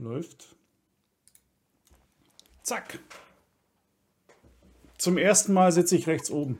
[0.00, 0.56] Läuft.
[2.62, 3.00] Zack.
[4.96, 6.58] Zum ersten Mal sitze ich rechts oben.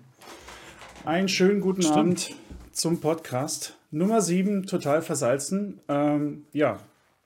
[1.07, 1.97] Einen schönen guten Stimmt.
[1.97, 2.37] Abend
[2.73, 3.79] zum Podcast.
[3.91, 5.81] Nummer 7, total versalzen.
[5.89, 6.81] Ähm, ja,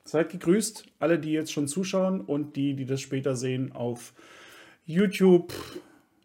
[0.05, 4.13] seid gegrüßt, alle, die jetzt schon zuschauen und die, die das später sehen auf
[4.87, 5.53] YouTube,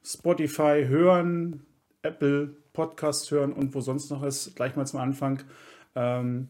[0.05, 1.65] Spotify hören,
[2.03, 4.55] Apple Podcast hören und wo sonst noch ist.
[4.55, 5.41] Gleich mal zum Anfang.
[5.95, 6.49] Ähm,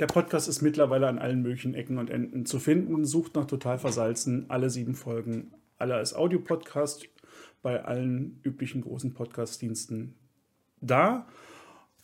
[0.00, 3.04] der Podcast ist mittlerweile an allen möglichen Ecken und Enden zu finden.
[3.04, 4.46] Sucht nach Total Versalzen.
[4.48, 7.08] Alle sieben Folgen, alle als Audiopodcast
[7.62, 10.14] bei allen üblichen großen Podcast-Diensten
[10.80, 11.26] da.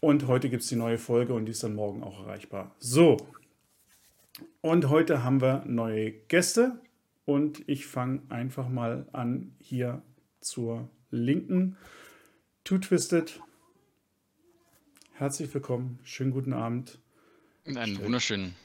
[0.01, 2.75] Und heute gibt es die neue Folge und die ist dann morgen auch erreichbar.
[2.79, 3.17] So.
[4.61, 6.81] Und heute haben wir neue Gäste.
[7.25, 10.03] Und ich fange einfach mal an hier
[10.41, 11.77] zur linken.
[12.65, 13.41] Two Twisted.
[15.12, 16.01] Herzlich willkommen.
[16.03, 17.02] Schönen guten Abend.
[17.65, 18.57] Einen wunderschönen.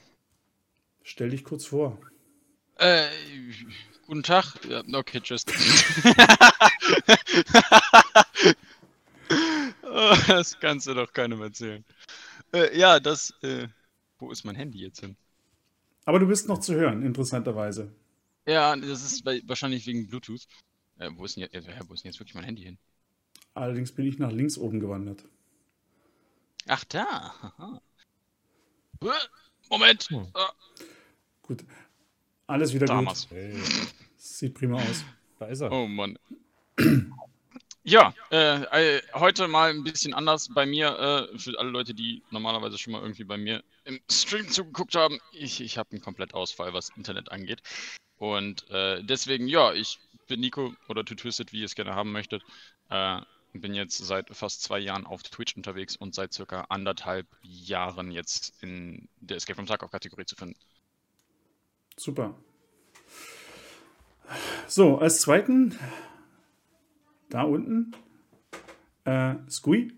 [1.04, 2.00] Stell dich kurz vor.
[2.78, 3.08] Äh,
[4.08, 4.66] guten Tag.
[4.66, 5.46] Ja, okay, tschüss.
[10.28, 11.86] das kannst du doch keinem erzählen.
[12.54, 13.34] Äh, ja, das.
[13.42, 13.68] Äh,
[14.20, 15.16] wo ist mein Handy jetzt hin?
[16.06, 17.92] Aber du bist noch zu hören, interessanterweise.
[18.48, 20.48] Ja, das ist wahrscheinlich wegen Bluetooth.
[20.98, 22.78] Äh, wo, ist denn jetzt, wo ist denn jetzt wirklich mein Handy hin?
[23.54, 25.24] Allerdings bin ich nach links oben gewandert.
[26.68, 27.34] Ach, da.
[27.42, 27.82] Aha.
[29.70, 30.04] Moment.
[30.10, 30.28] Hm.
[30.34, 30.52] Ah.
[31.42, 31.64] Gut.
[32.48, 33.28] Alles wieder Damals.
[33.28, 33.38] gut.
[33.38, 33.62] Hey.
[34.18, 35.04] Sieht prima aus.
[35.40, 35.72] Da ist er.
[35.72, 36.18] Oh Mann.
[37.84, 41.30] Ja, äh, äh, heute mal ein bisschen anders bei mir.
[41.34, 45.20] Äh, für alle Leute, die normalerweise schon mal irgendwie bei mir im Stream zugeguckt haben.
[45.32, 47.62] Ich, ich habe einen Komplettausfall, was Internet angeht.
[48.18, 52.12] Und äh, deswegen, ja, ich bin Nico oder To Twisted, wie ihr es gerne haben
[52.12, 52.44] möchtet.
[53.54, 58.54] Bin jetzt seit fast zwei Jahren auf Twitch unterwegs und seit circa anderthalb Jahren jetzt
[58.62, 60.56] in der Escape from Tarkov-Kategorie zu finden.
[61.98, 62.36] Super.
[64.68, 65.78] So, als zweiten,
[67.30, 67.96] da unten,
[69.06, 69.92] äh, Squee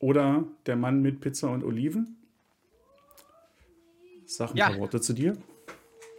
[0.00, 2.16] oder der Mann mit Pizza und Oliven.
[4.26, 4.68] Sag ein ja.
[4.68, 5.36] paar Worte zu dir.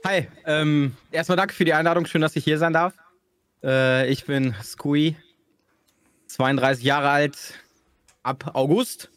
[0.06, 2.06] Hi, ähm, erstmal danke für die Einladung.
[2.06, 2.94] Schön, dass ich hier sein darf.
[3.64, 5.16] Äh, ich bin Squee,
[6.36, 7.54] 32 Jahre alt,
[8.24, 9.10] ab August.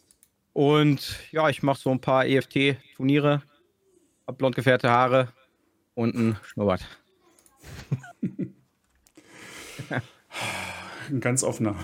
[0.53, 3.41] Und ja, ich mache so ein paar EFT-Turniere,
[4.25, 5.27] hab blond gefärbte Haare
[5.95, 6.87] und ein Schnurrbart.
[11.09, 11.75] ein ganz offener.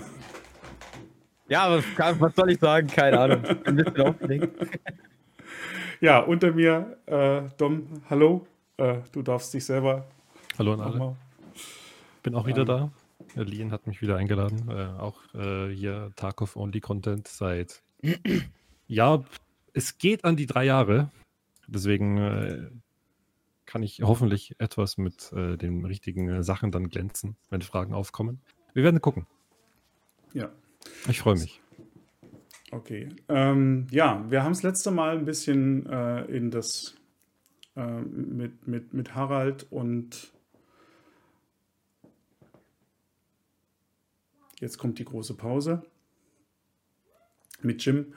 [1.48, 1.84] Ja, was,
[2.18, 2.86] was, soll ich sagen?
[2.86, 3.44] Keine Ahnung.
[3.64, 4.56] Ein bisschen aufgeregt.
[5.98, 8.46] Ja, unter mir äh, Dom, hallo.
[8.76, 10.04] Äh, du darfst dich selber.
[10.58, 11.16] Hallo an alle.
[12.22, 12.90] Bin auch wieder ähm, da.
[13.34, 14.68] Lien hat mich wieder eingeladen.
[14.68, 17.82] Äh, auch äh, hier Tarkov Only Content seit.
[18.86, 19.24] ja,
[19.72, 21.10] es geht an die drei Jahre.
[21.66, 22.70] Deswegen äh,
[23.64, 28.40] kann ich hoffentlich etwas mit äh, den richtigen äh, Sachen dann glänzen, wenn Fragen aufkommen.
[28.72, 29.26] Wir werden gucken.
[30.32, 30.50] Ja.
[31.08, 31.60] Ich freue mich.
[32.70, 33.08] Okay.
[33.28, 36.94] Ähm, ja, wir haben es letzte Mal ein bisschen äh, in das
[37.78, 40.32] mit, mit, mit Harald und
[44.66, 45.80] Jetzt kommt die große Pause
[47.62, 48.14] mit Jim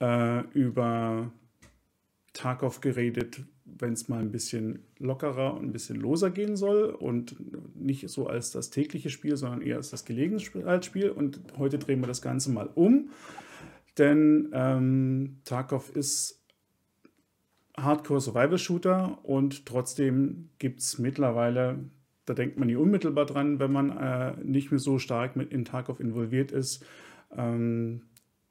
[0.00, 1.30] äh, über
[2.32, 7.36] Tarkov geredet, wenn es mal ein bisschen lockerer und ein bisschen loser gehen soll und
[7.76, 11.10] nicht so als das tägliche Spiel, sondern eher als das Gelegenheitsspiel.
[11.10, 13.10] Und heute drehen wir das Ganze mal um,
[13.98, 16.42] denn ähm, Tarkov ist
[17.76, 21.80] Hardcore Survival Shooter und trotzdem gibt es mittlerweile
[22.26, 25.64] da denkt man nicht unmittelbar dran, wenn man äh, nicht mehr so stark mit in
[25.64, 26.84] Tarkov involviert ist,
[27.34, 28.02] ähm,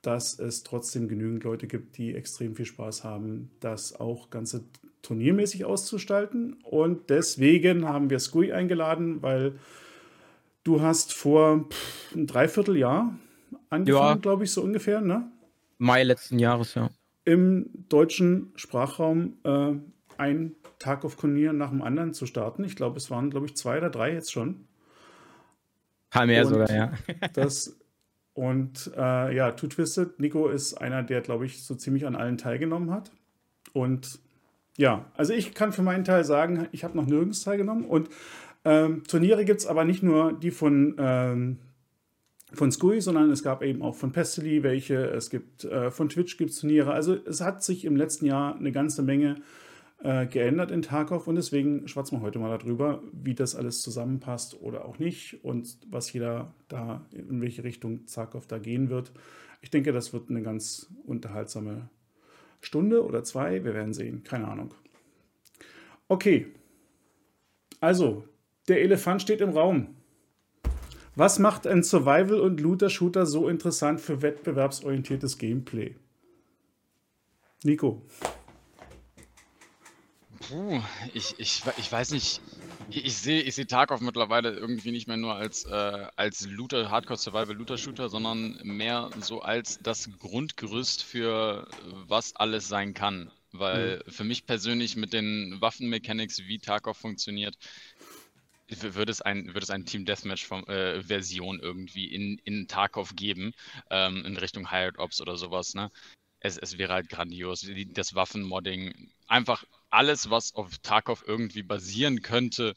[0.01, 4.63] dass es trotzdem genügend Leute gibt, die extrem viel Spaß haben, das auch ganze
[5.01, 6.57] turniermäßig auszustalten.
[6.63, 9.55] Und deswegen haben wir Squee eingeladen, weil
[10.63, 13.17] du hast vor pff, ein Dreivierteljahr
[13.69, 14.21] angefangen, ja.
[14.21, 15.29] glaube ich, so ungefähr, ne?
[15.77, 16.89] Mai letzten Jahres, ja.
[17.25, 19.73] Im deutschen Sprachraum äh,
[20.17, 22.63] ein Tarkov-Turnier nach dem anderen zu starten.
[22.63, 24.67] Ich glaube, es waren, glaube ich, zwei oder drei jetzt schon.
[26.09, 26.93] Paar mehr und sogar, ja.
[27.33, 27.77] das,
[28.33, 32.37] und äh, ja, Two Twisted, Nico ist einer, der, glaube ich, so ziemlich an allen
[32.37, 33.11] teilgenommen hat.
[33.73, 34.19] Und
[34.77, 37.85] ja, also ich kann für meinen Teil sagen, ich habe noch nirgends teilgenommen.
[37.85, 38.09] Und
[38.65, 41.59] ähm, Turniere gibt es aber nicht nur die von, ähm,
[42.53, 44.95] von Scui, sondern es gab eben auch von Pestily welche.
[44.95, 46.93] Es gibt äh, von Twitch gibt es Turniere.
[46.93, 49.64] Also es hat sich im letzten Jahr eine ganze Menge äh,
[50.03, 54.85] geändert in Tarkov und deswegen schwatzen wir heute mal darüber, wie das alles zusammenpasst oder
[54.85, 59.11] auch nicht und was jeder da, in welche Richtung Tarkov da gehen wird.
[59.61, 61.89] Ich denke, das wird eine ganz unterhaltsame
[62.61, 63.63] Stunde oder zwei.
[63.63, 64.23] Wir werden sehen.
[64.23, 64.73] Keine Ahnung.
[66.07, 66.47] Okay.
[67.79, 68.25] Also,
[68.67, 69.95] der Elefant steht im Raum.
[71.15, 75.95] Was macht ein Survival- und Looter-Shooter so interessant für wettbewerbsorientiertes Gameplay?
[77.63, 78.01] Nico.
[80.47, 80.81] Puh,
[81.13, 82.41] ich, ich, ich weiß nicht.
[82.89, 86.89] Ich, ich sehe ich seh Tarkov mittlerweile irgendwie nicht mehr nur als, äh, als Looter,
[86.91, 91.67] Hardcore Survival Looter Shooter, sondern mehr so als das Grundgerüst für
[92.07, 93.31] was alles sein kann.
[93.51, 97.55] Weil für mich persönlich mit den Waffenmechanics, wie Tarkov funktioniert,
[98.69, 103.15] würde es ein, würde es ein Team Deathmatch vom, äh, Version irgendwie in, in Tarkov
[103.15, 103.53] geben,
[103.91, 105.91] ähm, in Richtung Hired Ops oder sowas, ne?
[106.39, 107.67] Es, es wäre halt grandios.
[107.93, 109.63] Das Waffenmodding, einfach
[109.95, 112.75] alles, was auf Tarkov irgendwie basieren könnte,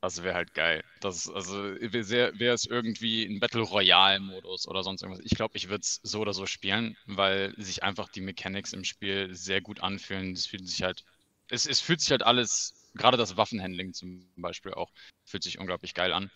[0.00, 0.84] das wäre halt geil.
[1.00, 5.24] Das, also wäre es irgendwie ein Battle Royale-Modus oder sonst irgendwas.
[5.24, 8.84] Ich glaube, ich würde es so oder so spielen, weil sich einfach die Mechanics im
[8.84, 10.32] Spiel sehr gut anfühlen.
[10.32, 11.04] Es fühlt sich halt,
[11.48, 14.92] es, es fühlt sich halt alles gerade das Waffenhandling zum Beispiel auch
[15.24, 16.30] fühlt sich unglaublich geil an.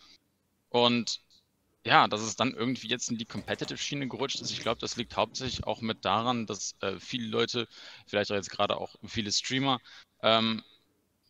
[0.70, 1.20] Und
[1.84, 5.16] ja, dass es dann irgendwie jetzt in die Competitive-Schiene gerutscht ist, ich glaube, das liegt
[5.16, 7.68] hauptsächlich auch mit daran, dass äh, viele Leute,
[8.06, 9.78] vielleicht auch jetzt gerade auch viele Streamer,
[10.22, 10.62] ähm,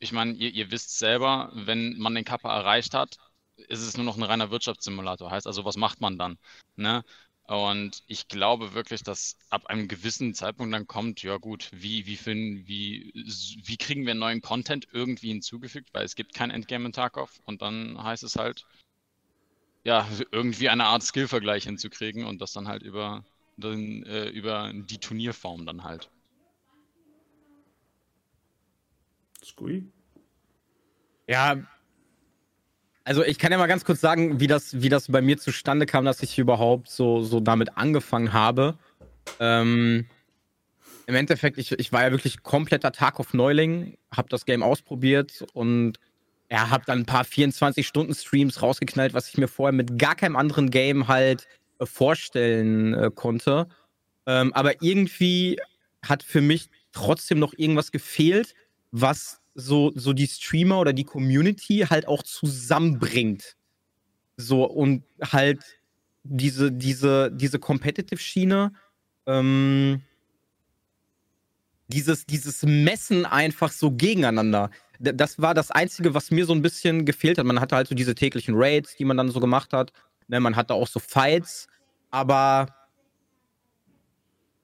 [0.00, 3.18] ich meine, ihr, ihr, wisst selber, wenn man den Kappa erreicht hat,
[3.56, 5.30] ist es nur noch ein reiner Wirtschaftssimulator.
[5.30, 6.38] Heißt also, was macht man dann?
[6.76, 7.04] Ne?
[7.48, 12.16] Und ich glaube wirklich, dass ab einem gewissen Zeitpunkt dann kommt, ja gut, wie, wie,
[12.16, 13.10] finden, wie,
[13.64, 17.62] wie kriegen wir neuen Content irgendwie hinzugefügt, weil es gibt kein Endgame in Tarkov und
[17.62, 18.66] dann heißt es halt,
[19.88, 23.25] ja, irgendwie eine Art Skill-Vergleich hinzukriegen und das dann halt über,
[23.56, 26.11] den, äh, über die Turnierform dann halt.
[29.43, 29.90] Scui?
[31.26, 31.56] Ja,
[33.05, 35.87] also ich kann ja mal ganz kurz sagen, wie das, wie das bei mir zustande
[35.87, 38.76] kam, dass ich überhaupt so, so damit angefangen habe.
[39.41, 40.05] Ähm,
[41.06, 45.46] Im Endeffekt, ich, ich war ja wirklich kompletter Tag of Neuling, habe das Game ausprobiert
[45.55, 45.99] und
[46.50, 50.70] ja, habe dann ein paar 24-Stunden-Streams rausgeknallt, was ich mir vorher mit gar keinem anderen
[50.70, 51.46] Game halt
[51.78, 53.68] äh, vorstellen äh, konnte.
[54.26, 55.60] Ähm, aber irgendwie
[56.02, 58.54] hat für mich trotzdem noch irgendwas gefehlt,
[58.90, 63.56] was so, so die Streamer oder die Community halt auch zusammenbringt.
[64.36, 65.64] So und halt
[66.22, 68.72] diese, diese, diese Competitive-Schiene,
[69.26, 70.02] ähm,
[71.88, 74.70] dieses, dieses Messen einfach so gegeneinander.
[74.98, 77.46] Das war das Einzige, was mir so ein bisschen gefehlt hat.
[77.46, 79.92] Man hatte halt so diese täglichen Raids, die man dann so gemacht hat.
[80.28, 81.68] Ne, man hatte auch so Fights,
[82.10, 82.66] aber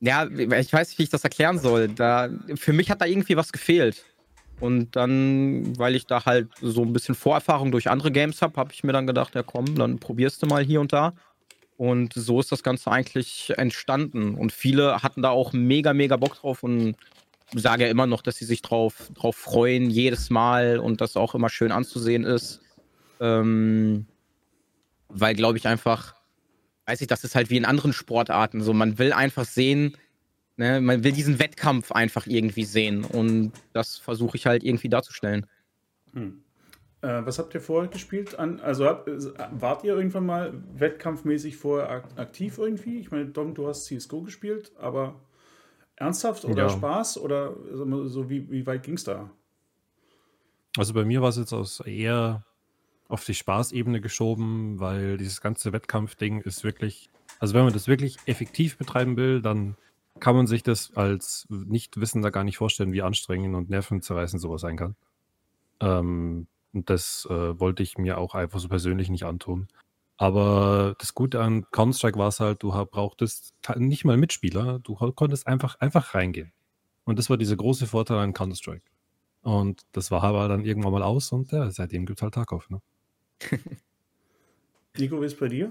[0.00, 1.88] ja, ich weiß nicht, wie ich das erklären soll.
[1.88, 4.04] Da, für mich hat da irgendwie was gefehlt.
[4.60, 8.72] Und dann, weil ich da halt so ein bisschen Vorerfahrung durch andere Games habe, habe
[8.72, 11.14] ich mir dann gedacht, ja komm, dann probierst du mal hier und da.
[11.76, 14.34] Und so ist das Ganze eigentlich entstanden.
[14.34, 16.96] Und viele hatten da auch mega, mega Bock drauf und
[17.52, 21.34] sage ja immer noch, dass sie sich drauf, drauf freuen, jedes Mal und das auch
[21.34, 22.60] immer schön anzusehen ist.
[23.20, 24.06] Ähm,
[25.08, 26.14] weil, glaube ich, einfach,
[26.86, 28.62] weiß ich, das ist halt wie in anderen Sportarten.
[28.62, 29.96] So, man will einfach sehen,
[30.56, 35.46] Ne, man will diesen Wettkampf einfach irgendwie sehen und das versuche ich halt irgendwie darzustellen.
[36.12, 36.44] Hm.
[37.00, 38.38] Äh, was habt ihr vorher gespielt?
[38.38, 39.10] An, also habt,
[39.50, 43.00] wart ihr irgendwann mal wettkampfmäßig vorher aktiv irgendwie?
[43.00, 45.20] Ich meine, Dom, du hast CSGO gespielt, aber
[45.96, 46.68] ernsthaft oder ja.
[46.68, 47.54] Spaß oder
[48.06, 49.30] so wie, wie weit ging es da?
[50.76, 52.44] Also bei mir war es jetzt aus eher
[53.08, 58.18] auf die Spaßebene geschoben, weil dieses ganze Wettkampfding ist wirklich, also wenn man das wirklich
[58.26, 59.76] effektiv betreiben will, dann
[60.20, 64.76] kann man sich das als Nichtwissender gar nicht vorstellen, wie anstrengend und nervenzerreißend sowas sein
[64.76, 64.96] kann.
[65.80, 69.68] Ähm, und das äh, wollte ich mir auch einfach so persönlich nicht antun.
[70.16, 75.46] Aber das Gute an Counter-Strike war es halt, du brauchtest nicht mal Mitspieler, du konntest
[75.46, 76.52] einfach, einfach reingehen.
[77.04, 78.84] Und das war dieser große Vorteil an Counter-Strike.
[79.42, 82.70] Und das war aber dann irgendwann mal aus und ja, seitdem gibt es halt Tarkov.
[82.70, 82.80] Ne?
[84.96, 85.70] Nico, wie ist bei dir?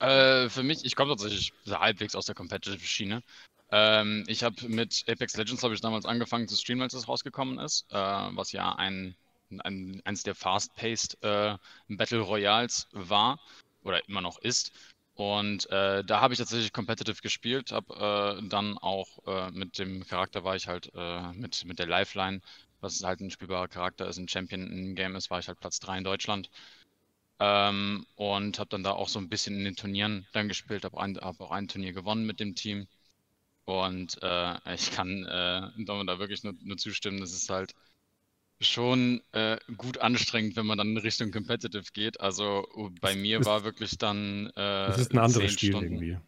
[0.00, 3.22] Äh, für mich, ich komme tatsächlich halbwegs aus der Competitive-Schiene.
[3.70, 7.58] Ähm, ich habe mit Apex Legends habe ich damals angefangen zu streamen, als es rausgekommen
[7.58, 9.14] ist, äh, was ja ein,
[9.50, 11.56] ein, eines der fast-paced äh,
[11.88, 13.40] Battle Royals war
[13.82, 14.72] oder immer noch ist.
[15.14, 20.06] Und äh, da habe ich tatsächlich competitive gespielt, habe äh, dann auch äh, mit dem
[20.06, 22.40] Charakter war ich halt äh, mit, mit der Lifeline,
[22.80, 25.78] was halt ein spielbarer Charakter ist, ein Champion im Game ist, war ich halt Platz
[25.80, 26.50] 3 in Deutschland.
[27.38, 30.96] Ähm, und habe dann da auch so ein bisschen in den Turnieren dann gespielt, habe
[30.98, 32.86] hab auch ein Turnier gewonnen mit dem Team.
[33.64, 37.74] Und äh, ich kann äh, da wirklich nur, nur, zustimmen, das ist halt
[38.60, 42.20] schon äh, gut anstrengend, wenn man dann in Richtung Competitive geht.
[42.20, 44.48] Also uh, bei mir war wirklich dann.
[44.48, 44.52] Äh,
[44.88, 45.92] das ist ein anderes Spiel Stunden.
[45.94, 46.18] irgendwie.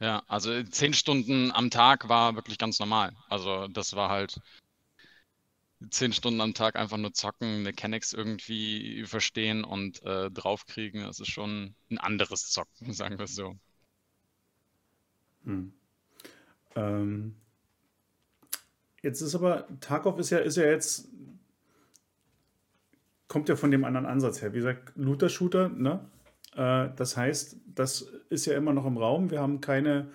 [0.00, 3.12] Ja, also zehn Stunden am Tag war wirklich ganz normal.
[3.28, 4.40] Also das war halt
[5.90, 11.04] zehn Stunden am Tag einfach nur zocken, Mechanics irgendwie verstehen und äh, draufkriegen.
[11.04, 13.56] Das ist schon ein anderes Zocken, sagen wir es so.
[15.44, 15.72] Hm.
[16.76, 17.36] Ähm,
[19.02, 21.08] jetzt ist aber, Tarkov ist ja, ist ja jetzt,
[23.30, 24.52] kommt ja von dem anderen Ansatz her.
[24.52, 26.00] Wie gesagt, Looter-Shooter, ne?
[26.56, 29.30] Äh, das heißt, das ist ja immer noch im Raum.
[29.30, 30.08] Wir haben keine,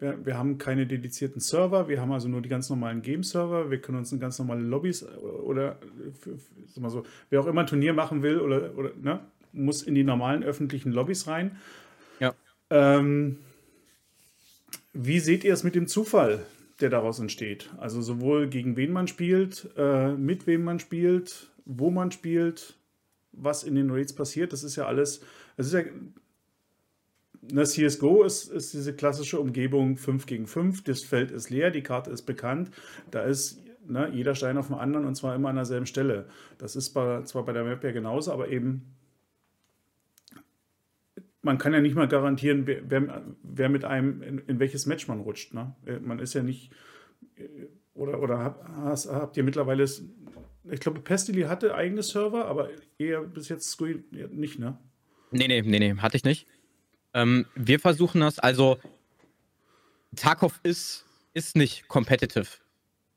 [0.00, 3.80] wir, wir haben keine dedizierten Server, wir haben also nur die ganz normalen Game-Server, wir
[3.80, 5.78] können uns in ganz normale Lobbys äh, oder
[6.20, 9.20] für, für, mal so, wer auch immer ein Turnier machen will oder, oder ne,
[9.52, 11.58] muss in die normalen öffentlichen Lobbys rein.
[12.18, 12.34] Ja.
[12.70, 13.38] Ähm,
[14.92, 16.44] wie seht ihr es mit dem Zufall,
[16.80, 17.70] der daraus entsteht?
[17.78, 22.78] Also sowohl gegen wen man spielt, äh, mit wem man spielt, wo man spielt,
[23.32, 24.52] was in den Raids passiert.
[24.52, 25.20] Das ist ja alles,
[25.56, 25.82] es ist ja
[27.42, 30.82] na, CSGO ist, ist diese klassische Umgebung 5 gegen 5.
[30.84, 32.70] Das Feld ist leer, die Karte ist bekannt.
[33.10, 36.26] Da ist ne, jeder Stein auf dem anderen und zwar immer an derselben Stelle.
[36.58, 38.96] Das ist bei, zwar bei der Map ja genauso, aber eben
[41.42, 45.20] man kann ja nicht mal garantieren, wer, wer, mit einem in, in, welches Match man
[45.20, 45.54] rutscht.
[45.54, 45.76] Ne?
[45.86, 46.72] Äh, man ist ja nicht.
[47.36, 49.86] Äh, oder, oder habt ihr mittlerweile.
[50.70, 54.78] Ich glaube, Pestily hatte eigene Server, aber eher bis jetzt nicht, ne?
[55.30, 56.46] Nee, nee, nee, nee, hatte ich nicht.
[57.14, 58.78] Ähm, wir versuchen das, also
[60.14, 61.04] Tarkov ist,
[61.34, 62.46] ist nicht competitive.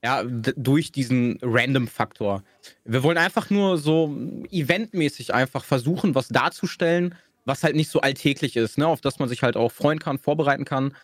[0.03, 2.43] Ja, durch diesen Random-Faktor.
[2.85, 4.15] Wir wollen einfach nur so
[4.49, 8.87] eventmäßig einfach versuchen, was darzustellen, was halt nicht so alltäglich ist, ne?
[8.87, 10.95] auf das man sich halt auch freuen kann, vorbereiten kann.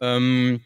[0.00, 0.60] Ähm,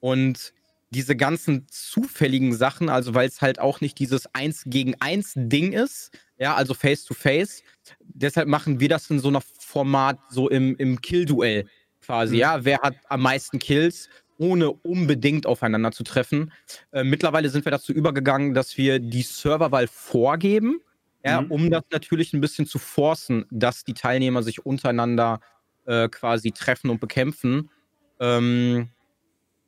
[0.00, 0.52] und
[0.90, 5.72] diese ganzen zufälligen Sachen, also weil es halt auch nicht dieses Eins gegen Eins Ding
[5.72, 7.62] ist, ja, also Face to Face.
[8.00, 11.66] Deshalb machen wir das in so einer Format, so im, im Kill-Duell
[12.00, 12.40] quasi, mhm.
[12.40, 12.64] ja.
[12.64, 16.52] Wer hat am meisten Kills, ohne unbedingt aufeinander zu treffen.
[16.92, 20.80] Äh, mittlerweile sind wir dazu übergegangen, dass wir die Serverwahl vorgeben,
[21.24, 21.50] ja, mhm.
[21.50, 25.40] um das natürlich ein bisschen zu forcen, dass die Teilnehmer sich untereinander
[25.86, 27.70] äh, quasi treffen und bekämpfen.
[28.20, 28.88] Ähm,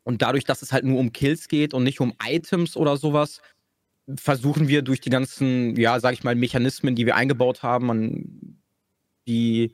[0.05, 3.41] und dadurch, dass es halt nur um Kills geht und nicht um Items oder sowas,
[4.17, 8.59] versuchen wir durch die ganzen, ja, sag ich mal, Mechanismen, die wir eingebaut haben, an
[9.27, 9.73] die,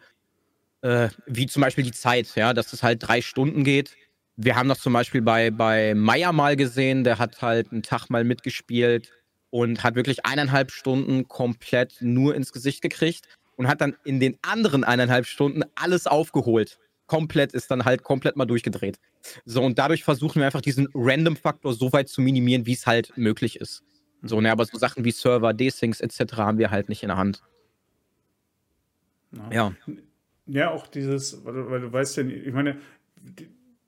[0.82, 3.96] äh, wie zum Beispiel die Zeit, ja, dass es halt drei Stunden geht.
[4.36, 8.10] Wir haben das zum Beispiel bei, bei Meier mal gesehen, der hat halt einen Tag
[8.10, 9.10] mal mitgespielt
[9.50, 14.38] und hat wirklich eineinhalb Stunden komplett nur ins Gesicht gekriegt und hat dann in den
[14.42, 16.78] anderen eineinhalb Stunden alles aufgeholt.
[17.06, 18.98] Komplett ist dann halt komplett mal durchgedreht.
[19.44, 23.16] So, und dadurch versuchen wir einfach diesen Random-Faktor so weit zu minimieren, wie es halt
[23.16, 23.82] möglich ist.
[24.22, 26.36] So, ne, aber so Sachen wie Server, Desyncs etc.
[26.36, 27.42] haben wir halt nicht in der Hand.
[29.32, 29.50] Ja.
[29.52, 29.72] Ja,
[30.46, 32.78] ja auch dieses, weil du, weißt ja, ich meine,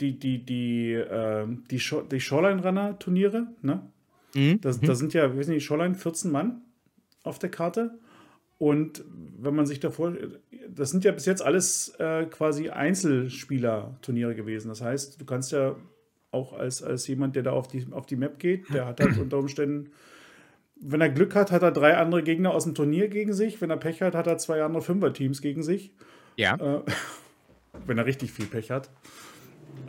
[0.01, 3.83] die, die, die, äh, die, Sh die Shoreline-Runner-Turniere, ne?
[4.35, 4.61] Mhm.
[4.61, 6.63] Da, da sind ja, wir sind die Shoreline 14 Mann
[7.23, 7.99] auf der Karte.
[8.59, 9.05] Und
[9.39, 10.15] wenn man sich davor,
[10.69, 14.69] das sind ja bis jetzt alles äh, quasi Einzelspieler-Turniere gewesen.
[14.69, 15.77] Das heißt, du kannst ja
[16.33, 19.19] auch als, als jemand, der da auf die, auf die Map geht, der hat halt
[19.21, 19.91] unter Umständen
[20.81, 23.61] wenn er Glück hat, hat er drei andere Gegner aus dem Turnier gegen sich.
[23.61, 25.93] Wenn er Pech hat, hat er zwei andere Fünfer-Teams gegen sich.
[26.37, 26.55] Ja.
[26.55, 26.83] Äh,
[27.87, 28.91] wenn er richtig viel Pech hat.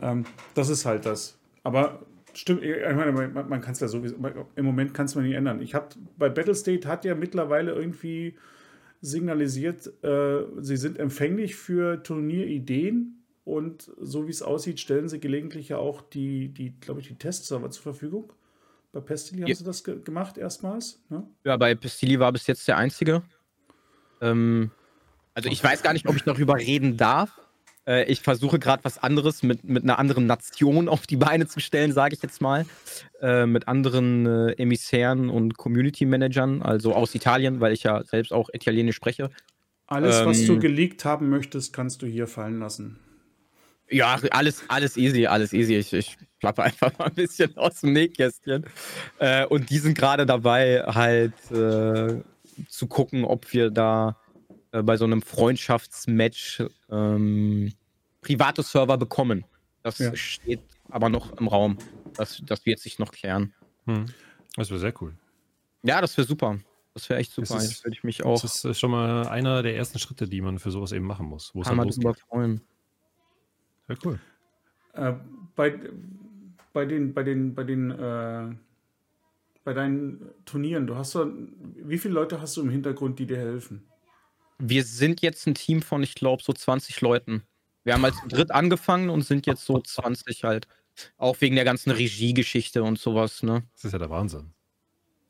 [0.02, 0.24] Ähm,
[0.54, 1.38] das ist halt das.
[1.62, 2.00] Aber
[2.34, 4.16] stimmt, ich meine, man, man kann es ja sowieso,
[4.56, 5.60] im Moment kann es man nicht ändern.
[5.60, 8.36] Ich habe bei Battlestate hat ja mittlerweile irgendwie
[9.00, 15.70] signalisiert, äh, sie sind empfänglich für Turnierideen und so wie es aussieht, stellen sie gelegentlich
[15.70, 18.32] ja auch die, die glaube ich, die Testserver zur Verfügung.
[18.92, 19.54] Bei Pestili haben ja.
[19.54, 21.00] sie das ge gemacht erstmals?
[21.08, 21.26] Ne?
[21.44, 23.22] Ja, bei Pestili war bis jetzt der einzige.
[24.20, 24.70] Ähm,
[25.32, 27.30] also ich weiß gar nicht, ob ich darüber reden darf.
[27.86, 31.60] Äh, ich versuche gerade was anderes mit, mit einer anderen Nation auf die Beine zu
[31.60, 32.66] stellen, sage ich jetzt mal.
[33.20, 38.32] Äh, mit anderen äh, Emissären und Community Managern, also aus Italien, weil ich ja selbst
[38.32, 39.30] auch Italienisch spreche.
[39.86, 42.98] Alles, ähm, was du geleakt haben möchtest, kannst du hier fallen lassen.
[43.90, 45.74] Ja, alles, alles easy, alles easy.
[45.74, 48.64] Ich, ich plappe einfach mal ein bisschen aus dem Nähkästchen.
[49.18, 52.22] Äh, und die sind gerade dabei, halt äh,
[52.68, 54.16] zu gucken, ob wir da
[54.72, 57.72] äh, bei so einem Freundschaftsmatch ähm,
[58.20, 59.44] private Server bekommen.
[59.82, 60.14] Das ja.
[60.14, 61.78] steht aber noch im Raum.
[62.16, 63.54] Das, das wird sich noch klären.
[63.86, 64.06] Hm.
[64.56, 65.14] Das wäre sehr cool.
[65.82, 66.58] Ja, das wäre super.
[66.94, 67.54] Das wäre echt super.
[67.54, 68.40] Das ist, ich mich auch.
[68.42, 71.54] Das ist schon mal einer der ersten Schritte, die man für sowas eben machen muss.
[71.54, 72.18] Wo es halt losgeht.
[72.28, 72.60] freuen.
[73.88, 74.18] Ja, cool.
[74.92, 75.14] Äh,
[75.54, 75.78] bei,
[76.72, 78.54] bei den, bei den, bei den, äh,
[79.64, 81.32] bei deinen Turnieren, du hast so,
[81.76, 83.84] wie viele Leute hast du im Hintergrund, die dir helfen?
[84.60, 87.42] Wir sind jetzt ein Team von, ich glaube, so 20 Leuten.
[87.84, 90.68] Wir haben als dritt angefangen und sind jetzt so 20 halt.
[91.16, 93.62] Auch wegen der ganzen Regiegeschichte und sowas, ne?
[93.74, 94.52] Das ist ja der Wahnsinn.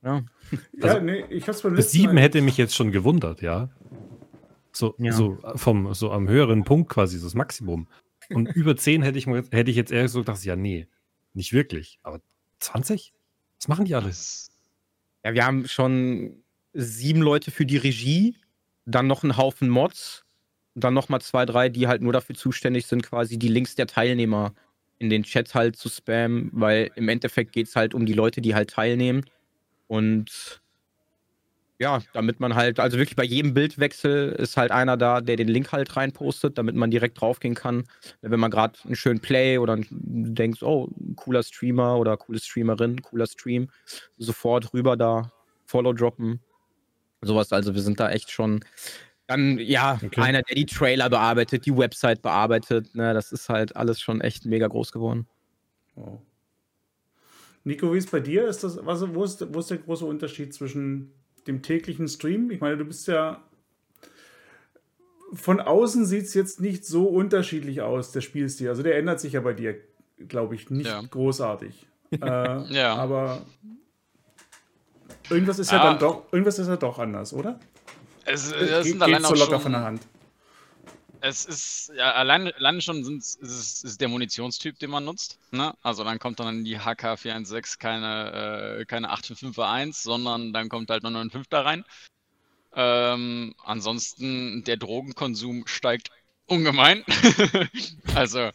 [0.02, 0.24] Ja.
[0.72, 3.68] Ja, Also, nee, ich hab's beim sieben Mal- hätte mich jetzt schon gewundert, ja.
[4.72, 5.12] So, Ja.
[5.12, 7.86] so vom so am höheren Punkt quasi, so das Maximum.
[8.30, 10.88] Und über 10 hätte ich, hätte ich jetzt eher so gedacht, ja, nee,
[11.34, 11.98] nicht wirklich.
[12.02, 12.20] Aber
[12.60, 13.12] 20?
[13.58, 14.50] Was machen die alles?
[15.24, 18.36] Ja, wir haben schon sieben Leute für die Regie,
[18.90, 20.24] dann noch einen Haufen Mods,
[20.74, 23.86] dann noch mal zwei, drei, die halt nur dafür zuständig sind, quasi die Links der
[23.86, 24.54] Teilnehmer
[24.98, 28.40] in den Chat halt zu spammen, weil im Endeffekt geht es halt um die Leute,
[28.40, 29.24] die halt teilnehmen.
[29.88, 30.60] Und
[31.80, 35.48] ja, damit man halt, also wirklich bei jedem Bildwechsel ist halt einer da, der den
[35.48, 37.84] Link halt reinpostet, damit man direkt draufgehen kann.
[38.20, 43.26] Wenn man gerade einen schönen Play oder denkst, oh, cooler Streamer oder coole Streamerin, cooler
[43.26, 43.70] Stream,
[44.18, 45.32] sofort rüber da
[45.64, 46.40] Follow droppen.
[47.22, 48.64] Sowas, also wir sind da echt schon.
[49.26, 50.20] Dann, ja, Okay.
[50.20, 54.44] einer, der die Trailer bearbeitet, die Website bearbeitet, ne, das ist halt alles schon echt
[54.44, 55.26] mega groß geworden.
[55.94, 56.20] Wow.
[57.62, 58.48] Nico, wie ist bei dir?
[58.48, 61.12] Ist das, was, wo, ist, wo ist der große Unterschied zwischen
[61.46, 62.50] dem täglichen Stream?
[62.50, 63.42] Ich meine, du bist ja.
[65.32, 68.68] Von außen sieht es jetzt nicht so unterschiedlich aus, der Spielstil.
[68.68, 69.76] Also der ändert sich ja bei dir,
[70.26, 71.02] glaube ich, nicht Ja.
[71.02, 71.86] großartig.
[72.10, 72.18] äh,
[72.74, 72.96] Ja.
[72.96, 73.46] Aber
[75.30, 75.84] irgendwas ist ja Ah.
[75.84, 77.58] dann doch, irgendwas ist ja doch anders, oder?
[78.24, 80.02] Es, Ge- es sind geht allein so locker schon, von der Hand.
[81.22, 85.38] Es ist ja allein, allein schon sind, ist, es- ist der Munitionstyp, den man nutzt.
[85.50, 85.74] Ne?
[85.82, 91.48] Also dann kommt dann die HK416 keine, äh, keine 855 sondern dann kommt halt 995
[91.50, 91.84] da rein.
[92.74, 96.10] Ähm, ansonsten der Drogenkonsum steigt
[96.46, 97.04] ungemein.
[98.14, 98.50] also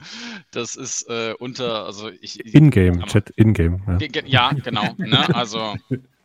[0.52, 2.44] das ist äh, unter, also ich.
[2.56, 3.80] Ingame, am- Chat, Ingame.
[3.88, 3.98] Ja.
[3.98, 4.94] Ge- ge- Ja, genau.
[4.98, 5.36] Ne?
[5.36, 5.76] Also,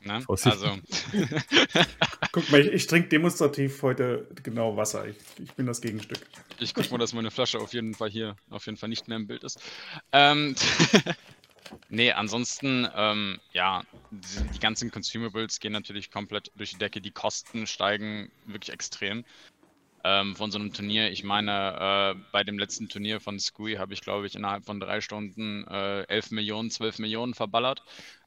[0.04, 0.24] ne?
[0.28, 0.78] Also
[2.32, 5.06] Guck mal, ich, ich trinke demonstrativ heute genau Wasser.
[5.08, 6.18] Ich, ich bin das Gegenstück.
[6.58, 9.16] Ich gucke mal, dass meine Flasche auf jeden Fall hier auf jeden Fall nicht mehr
[9.16, 9.60] im Bild ist.
[10.12, 10.54] Ähm,
[11.88, 17.00] nee, ansonsten, ähm, ja, die, die ganzen Consumables gehen natürlich komplett durch die Decke.
[17.00, 19.24] Die Kosten steigen wirklich extrem.
[20.02, 23.92] Ähm, von so einem Turnier, ich meine, äh, bei dem letzten Turnier von Scui habe
[23.92, 27.82] ich, glaube ich, innerhalb von drei Stunden äh, 11 Millionen, 12 Millionen verballert.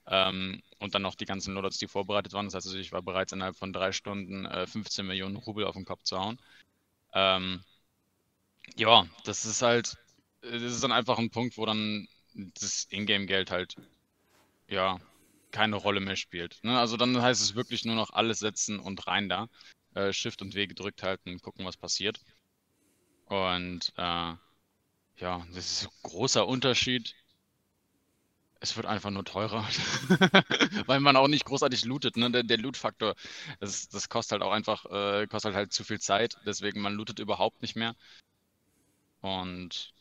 [0.08, 2.46] Ähm, und dann noch die ganzen Loadouts, die vorbereitet waren.
[2.46, 5.76] Das heißt, also, ich war bereits innerhalb von drei Stunden äh, 15 Millionen Rubel auf
[5.76, 6.40] den Kopf zu hauen.
[7.14, 7.64] Ähm,
[8.76, 9.98] ja, das ist halt,
[10.42, 13.76] äh, das ist dann einfach ein Punkt, wo dann das Ingame-Geld halt,
[14.68, 15.00] ja,
[15.52, 16.60] keine Rolle mehr spielt.
[16.64, 16.78] Ne?
[16.78, 19.48] Also dann heißt es wirklich nur noch alles setzen und rein da.
[19.94, 22.20] Äh, Shift und W gedrückt halten, gucken, was passiert.
[23.26, 24.34] Und äh,
[25.18, 27.16] ja, das ist ein großer Unterschied.
[28.64, 29.68] Es wird einfach nur teurer,
[30.86, 32.16] weil man auch nicht großartig lootet.
[32.16, 32.32] Ne?
[32.32, 33.14] Der, der Loot-Faktor,
[33.60, 36.38] das, das kostet halt auch einfach, äh, kostet halt zu viel Zeit.
[36.46, 37.94] Deswegen man lootet überhaupt nicht mehr.
[39.20, 39.94] Und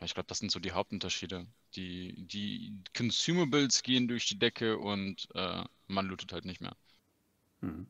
[0.00, 1.46] ja, ich glaube, das sind so die Hauptunterschiede.
[1.76, 6.74] Die, die Consumables gehen durch die Decke und äh, man lootet halt nicht mehr.
[7.60, 7.86] Hm.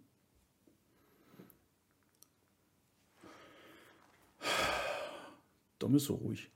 [5.78, 6.50] Dom ist so ruhig.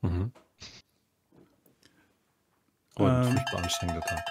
[0.00, 0.32] Mhm.
[2.96, 3.32] Oh, ein Ähm.
[3.32, 4.22] furchtbar anstrengender Tag.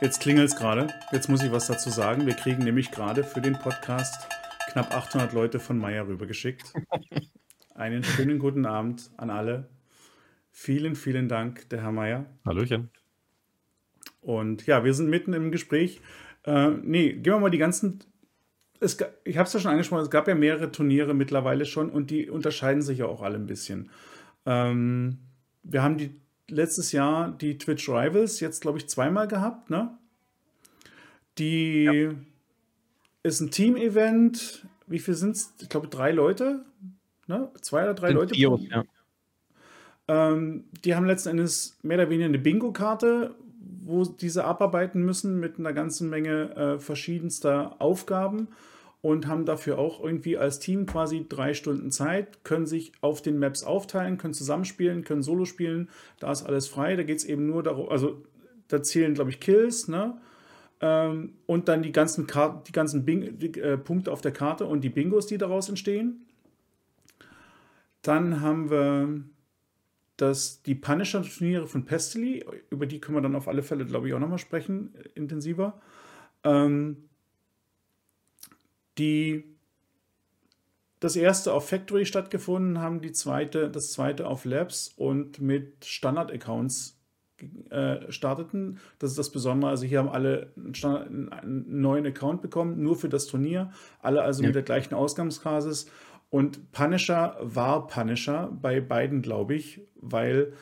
[0.00, 0.88] Jetzt klingelt es gerade.
[1.12, 2.26] Jetzt muss ich was dazu sagen.
[2.26, 4.28] Wir kriegen nämlich gerade für den Podcast
[4.70, 6.72] knapp 800 Leute von Meier rübergeschickt.
[7.74, 9.68] Einen schönen guten Abend an alle.
[10.50, 12.26] Vielen, vielen Dank, der Herr Meier.
[12.44, 12.90] Hallöchen.
[14.20, 16.00] Und ja, wir sind mitten im Gespräch.
[16.44, 18.00] Äh, nee, gehen wir mal die ganzen.
[18.80, 22.10] Es, ich habe es ja schon angesprochen, es gab ja mehrere Turniere mittlerweile schon und
[22.10, 23.90] die unterscheiden sich ja auch alle ein bisschen.
[24.46, 25.18] Ähm,
[25.62, 26.18] wir haben die
[26.50, 29.96] letztes Jahr die Twitch Rivals jetzt, glaube ich, zweimal gehabt, ne?
[31.38, 32.10] Die
[33.22, 34.66] ist ein Team-Event.
[34.86, 35.54] Wie viel sind es?
[35.60, 36.64] Ich glaube, drei Leute.
[37.26, 37.50] Ne?
[37.60, 38.34] Zwei oder drei Sind Leute.
[38.34, 38.84] Pro- ja.
[40.08, 43.34] ähm, die haben letzten Endes mehr oder weniger eine Bingo-Karte,
[43.82, 48.48] wo diese abarbeiten müssen mit einer ganzen Menge äh, verschiedenster Aufgaben
[49.02, 53.38] und haben dafür auch irgendwie als Team quasi drei Stunden Zeit, können sich auf den
[53.38, 55.88] Maps aufteilen, können zusammenspielen, können Solo spielen.
[56.18, 56.96] Da ist alles frei.
[56.96, 58.22] Da geht es eben nur darum, also
[58.68, 60.18] da zählen, glaube ich, Kills, ne?
[60.82, 64.66] Ähm, und dann die ganzen, Kar die ganzen Bing die, äh, Punkte auf der Karte
[64.66, 66.26] und die Bingos, die daraus entstehen.
[68.02, 69.22] Dann haben wir
[70.16, 74.14] das, die Punisher-Turniere von Pestily, über die können wir dann auf alle Fälle, glaube ich,
[74.14, 75.80] auch nochmal sprechen, äh, intensiver.
[76.44, 77.09] Ähm,
[79.00, 79.44] die
[81.00, 87.00] das erste auf Factory stattgefunden haben, die zweite, das zweite auf Labs und mit Standard-Accounts
[87.70, 88.78] äh, starteten.
[88.98, 89.70] Das ist das Besondere.
[89.70, 93.70] Also hier haben alle einen, Standard, einen neuen Account bekommen, nur für das Turnier.
[94.02, 94.48] Alle also Ja.
[94.48, 95.86] mit der gleichen Ausgangsbasis.
[96.28, 100.52] Und Punisher war Punisher bei beiden, glaube ich, weil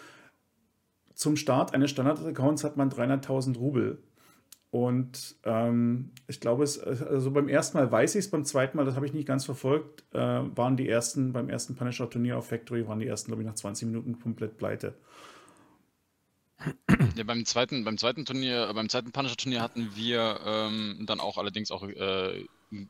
[1.14, 3.98] zum Start eines Standard-Accounts hat man 300.000 Rubel.
[4.70, 8.85] Und ähm, ich glaube, es, also beim ersten Mal weiß ich es, beim zweiten Mal,
[8.85, 12.87] das habe ich nicht ganz verfolgt, äh, waren die ersten, beim ersten Punisher-Turnier auf Factory,
[12.87, 14.94] waren die ersten, glaube ich, nach 20 Minuten komplett pleite.
[17.16, 21.38] Ja, beim zweiten, beim zweiten Turnier, äh, beim zweiten Punisher-Turnier hatten wir ähm, dann auch
[21.38, 22.44] allerdings auch, äh,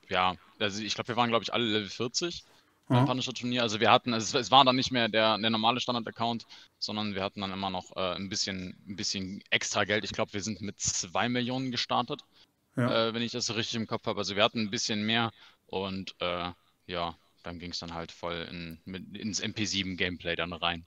[0.08, 2.44] ja, also ich glaube, wir waren, glaube ich, alle Level 40
[2.88, 3.62] beim Punisher-Turnier.
[3.62, 6.46] Also wir hatten, also es, war dann nicht mehr der, der normale Standard-Account,
[6.78, 10.04] sondern wir hatten dann immer noch äh, ein, bisschen, ein bisschen extra Geld.
[10.04, 12.22] Ich glaube, wir sind mit 2 Millionen gestartet,
[12.76, 13.08] ja.
[13.08, 14.18] äh, wenn ich das so richtig im Kopf habe.
[14.18, 15.32] Also wir hatten ein bisschen mehr
[15.66, 16.50] und äh,
[16.86, 20.86] ja, dann ging es dann halt voll in, mit, ins MP7-Gameplay dann rein.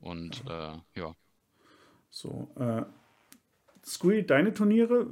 [0.00, 0.74] Und ja.
[0.74, 1.14] Äh, ja.
[2.10, 2.82] So, äh,
[3.84, 5.06] Squee, deine Turniere,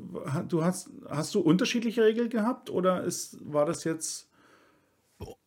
[0.49, 4.29] du hast, hast du unterschiedliche Regeln gehabt oder ist, war das jetzt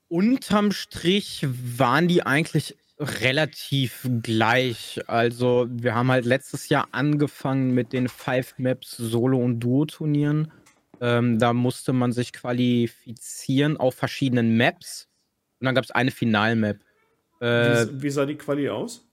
[0.09, 4.99] unterm Strich waren die eigentlich relativ gleich.
[5.07, 10.51] Also, wir haben halt letztes Jahr angefangen mit den Five Maps Solo- und Duo-Turnieren.
[10.99, 15.07] Ähm, da musste man sich qualifizieren auf verschiedenen Maps.
[15.59, 16.79] Und dann gab es eine Final-Map.
[17.39, 19.05] Äh, wie, wie, sah die Quali aus?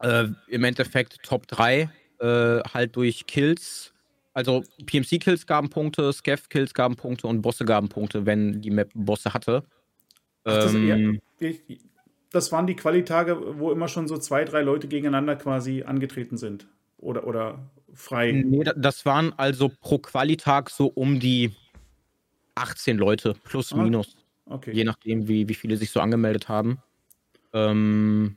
[0.00, 3.93] Äh, Im Endeffekt Top 3, äh, halt durch Kills
[4.34, 9.32] also PMC-Kills gaben Punkte, Scav-Kills gaben Punkte und Bosse gaben Punkte, wenn die Map Bosse
[9.32, 9.64] hatte.
[10.42, 11.76] Ach, das, ähm, ja,
[12.30, 16.66] das, waren die Qualitage, wo immer schon so zwei, drei Leute gegeneinander quasi angetreten sind.
[16.98, 18.32] Oder, oder frei.
[18.32, 21.52] Nee, das waren also pro Qualitag so um die
[22.56, 24.16] 18 Leute, plus ah, minus.
[24.46, 24.72] Okay.
[24.72, 26.78] Je nachdem, wie, wie viele sich so angemeldet haben.
[27.52, 28.36] Ähm,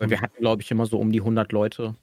[0.00, 1.94] wir hatten, glaube ich, immer so um die 100 Leute.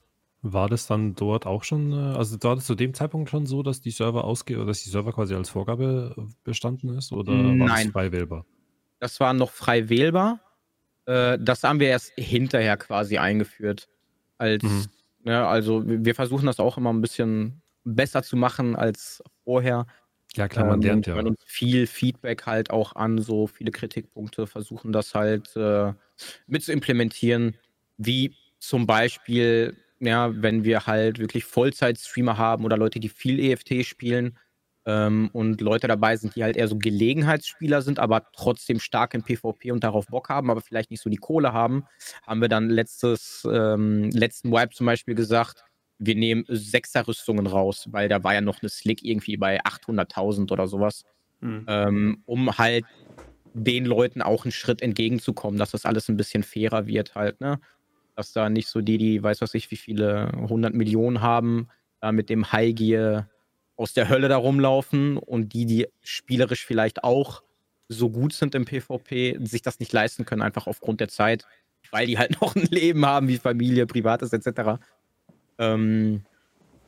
[0.54, 3.64] War das dann dort auch schon, äh, also war das zu dem Zeitpunkt schon so,
[3.64, 7.60] dass die Server ausge oder dass die Server quasi als Vorgabe äh, bestanden ist oder
[7.60, 8.46] war das frei wählbar?
[9.00, 10.42] Das war noch frei wählbar.
[11.06, 13.90] Äh, das haben wir erst hinterher quasi eingeführt.
[14.38, 14.92] Als, Mhm.
[15.24, 19.88] ne, also wir versuchen das auch immer ein bisschen besser zu machen als vorher.
[20.36, 21.14] Ja klar, man Ähm, lernt ja.
[21.14, 25.94] hören uns viel Feedback halt auch an, so viele Kritikpunkte, versuchen das halt äh,
[26.48, 27.58] mit zu implementieren,
[27.98, 33.86] wie zum Beispiel ja, wenn wir halt wirklich Vollzeit-Streamer haben oder Leute, die viel EFT
[33.86, 34.38] spielen
[34.86, 39.24] ähm, und Leute dabei sind, die halt eher so Gelegenheitsspieler sind, aber trotzdem stark im
[39.24, 41.86] PvP und darauf Bock haben, aber vielleicht nicht so die Kohle haben,
[42.26, 45.64] haben wir dann letztes, ähm, letzten Wipe zum Beispiel gesagt,
[46.00, 50.68] wir nehmen Sechser-Rüstungen raus, weil da war ja noch eine Slick irgendwie bei 800.000 oder
[50.68, 51.04] sowas,
[51.42, 51.66] mhm.
[51.68, 52.86] ähm, um halt
[53.54, 57.60] den Leuten auch einen Schritt entgegenzukommen, dass das alles ein bisschen fairer wird halt, ne?
[58.18, 61.70] Dass da nicht so die, die weiß was ich, wie viele 100 Millionen haben,
[62.02, 63.24] da mit dem High
[63.76, 67.44] aus der Hölle da rumlaufen und die, die spielerisch vielleicht auch
[67.88, 71.46] so gut sind im PvP, sich das nicht leisten können, einfach aufgrund der Zeit,
[71.92, 74.82] weil die halt noch ein Leben haben, wie Familie, Privates etc.
[75.60, 76.24] Ähm,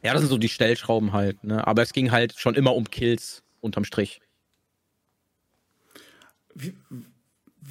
[0.03, 1.65] ja, das sind so die Stellschrauben halt, ne?
[1.67, 4.19] Aber es ging halt schon immer um Kills unterm Strich.
[6.55, 6.75] Wie,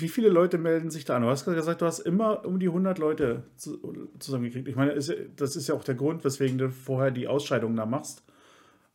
[0.00, 1.22] wie viele Leute melden sich da an?
[1.22, 4.68] Du hast gesagt, du hast immer um die 100 Leute zusammengekriegt.
[4.68, 8.22] Ich meine, das ist ja auch der Grund, weswegen du vorher die Ausscheidung da machst,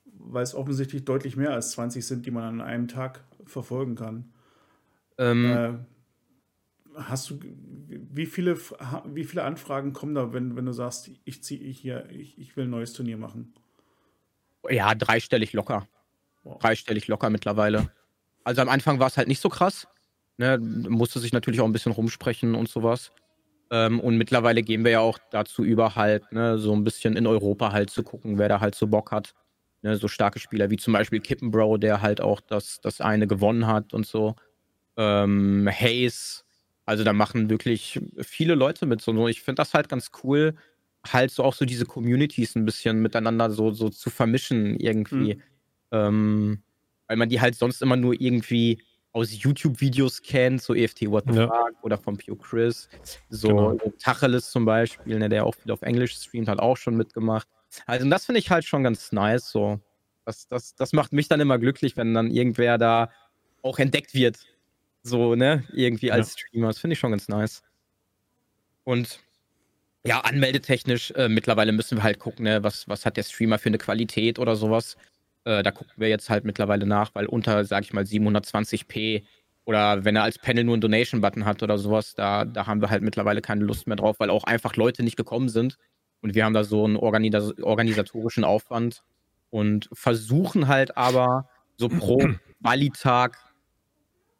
[0.06, 4.32] weil es offensichtlich deutlich mehr als 20 sind, die man an einem Tag verfolgen kann.
[5.18, 5.74] Ähm, äh,
[6.96, 7.40] hast du,
[7.88, 8.58] wie viele,
[9.06, 12.66] wie viele Anfragen kommen da, wenn, wenn du sagst, ich ziehe hier, ich, ich will
[12.66, 13.54] ein neues Turnier machen?
[14.70, 15.86] Ja, dreistellig locker.
[16.44, 16.60] Wow.
[16.60, 17.90] Dreistellig locker mittlerweile.
[18.46, 19.88] Also am Anfang war es halt nicht so krass.
[20.38, 23.12] Ne, musste sich natürlich auch ein bisschen rumsprechen und sowas.
[23.70, 27.28] Ähm, und mittlerweile gehen wir ja auch dazu über, halt, ne, so ein bisschen in
[27.28, 29.34] Europa halt zu gucken, wer da halt so Bock hat.
[29.84, 33.68] Ne, so starke Spieler wie zum Beispiel Kippenbro, der halt auch das, das eine gewonnen
[33.68, 34.36] hat und so.
[34.98, 36.46] Ähm, Hayes,
[36.86, 39.02] also da machen wirklich viele Leute mit.
[39.02, 40.56] So, ich finde das halt ganz cool,
[41.06, 45.36] halt so auch so diese Communities ein bisschen miteinander so, so zu vermischen irgendwie.
[45.36, 45.42] Mhm.
[45.92, 46.64] Ähm,
[47.08, 48.82] weil man die halt sonst immer nur irgendwie
[49.14, 51.48] aus YouTube-Videos kennt, so EFT What the ja.
[51.48, 52.90] Fuck oder von Pure Chris.
[53.30, 53.78] So genau.
[54.00, 57.48] Tacheles zum Beispiel, ne, der auch viel auf Englisch streamt, hat auch schon mitgemacht.
[57.86, 59.50] Also das finde ich halt schon ganz nice.
[59.50, 59.80] So.
[60.26, 63.12] Das, das, das macht mich dann immer glücklich, wenn dann irgendwer da
[63.62, 64.40] auch entdeckt wird.
[65.04, 65.64] So, ne?
[65.72, 66.40] Irgendwie als ja.
[66.40, 66.68] Streamer.
[66.68, 67.62] Das finde ich schon ganz nice.
[68.84, 69.20] Und
[70.06, 73.70] ja, anmeldetechnisch, äh, mittlerweile müssen wir halt gucken, ne, was, was hat der Streamer für
[73.70, 74.98] eine Qualität oder sowas.
[75.46, 79.24] Äh, da gucken wir jetzt halt mittlerweile nach, weil unter, sag ich mal, 720p
[79.66, 82.90] oder wenn er als Panel nur einen Donation-Button hat oder sowas, da, da haben wir
[82.90, 85.78] halt mittlerweile keine Lust mehr drauf, weil auch einfach Leute nicht gekommen sind.
[86.22, 89.04] Und wir haben da so einen Organis organisatorischen Aufwand
[89.50, 92.30] und versuchen halt aber so pro
[92.62, 93.38] Qualitag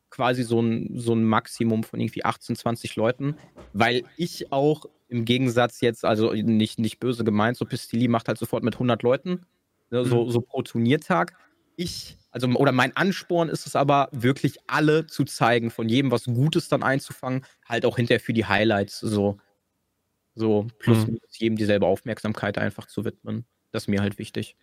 [0.10, 3.36] quasi so ein, so ein Maximum von irgendwie 18, 20 Leuten,
[3.74, 8.38] weil ich auch im Gegensatz jetzt, also nicht, nicht böse gemeint, so Pistilli macht halt
[8.38, 9.46] sofort mit 100 Leuten
[9.94, 11.38] ne, so, so pro Turniertag.
[11.76, 16.26] Ich, also, oder mein Ansporn ist es aber, wirklich alle zu zeigen, von jedem was
[16.26, 19.38] Gutes dann einzufangen, halt auch hinterher für die Highlights so,
[20.36, 21.14] so plus Mhm.
[21.14, 23.46] minus jedem dieselbe Aufmerksamkeit einfach zu widmen.
[23.72, 24.56] Das ist mir halt wichtig.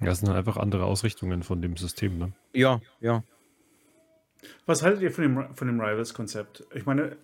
[0.00, 2.32] Ja, es sind halt einfach andere Ausrichtungen von dem System, ne?
[2.52, 3.22] Ja, ja.
[4.66, 6.64] Was haltet ihr von dem, von dem Rivals-Konzept?
[6.74, 7.16] Ich meine,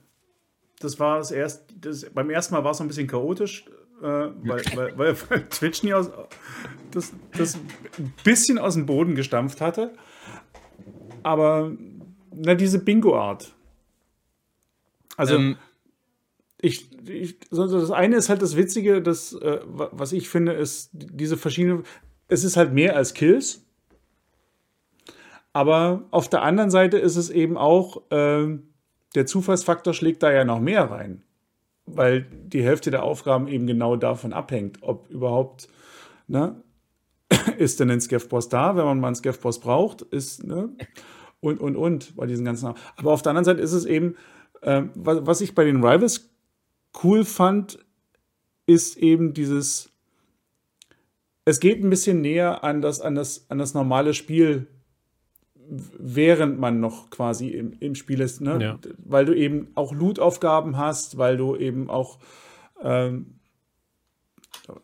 [0.79, 3.67] das war das erste, das, beim ersten Mal war es so ein bisschen chaotisch,
[4.01, 6.11] äh, weil, weil, weil, weil Twitch nie aus,
[6.91, 7.57] das, das
[7.99, 9.95] ein bisschen aus dem Boden gestampft hatte.
[11.23, 11.73] Aber
[12.35, 13.55] na, diese Bingo-Art.
[15.17, 15.57] Also, ähm,
[16.61, 20.91] ich, ich, das eine ist halt das Witzige, das, äh, wa- was ich finde, ist
[20.93, 21.85] diese verschiedenen.
[22.29, 23.65] Es ist halt mehr als Kills.
[25.53, 28.69] Aber auf der anderen Seite ist es eben auch, ähm,
[29.17, 31.23] der Zufallsfaktor schlägt da ja noch mehr rein.
[31.97, 35.69] Weil die Hälfte der Aufgaben eben genau davon abhängt, ob überhaupt,
[36.27, 36.63] ne,
[37.59, 40.71] ist denn ein Scav-Boss da, wenn man mal einen Scav-Boss braucht, ist, ne,
[41.41, 42.75] und, und, und, bei diesen ganzen.
[42.97, 44.17] Aber auf der anderen Seite ist es eben,
[44.63, 46.31] ähm, was, was ich bei den Rivals
[47.03, 47.79] cool fand,
[48.67, 49.91] ist eben dieses,
[51.45, 54.67] es geht ein bisschen näher an das, an das, an das normale Spiel,
[55.71, 58.59] während man noch quasi im, im Spiel ist, ne?
[58.61, 58.79] Ja.
[58.99, 62.19] weil du eben auch Loot-Aufgaben hast, weil du eben auch
[62.83, 63.41] ähm,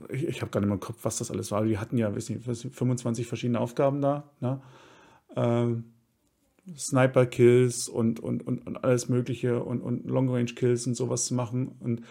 [0.09, 1.64] ich, ich habe gar nicht mehr im Kopf, was das alles war.
[1.64, 4.31] Die hatten ja, weiß nicht, was, 25 verschiedene Aufgaben da.
[4.40, 4.61] Ne?
[5.35, 5.85] Ähm,
[6.77, 11.77] Sniper-Kills und, und, und, und alles Mögliche und, und Long-Range-Kills und sowas zu machen.
[11.81, 12.03] Und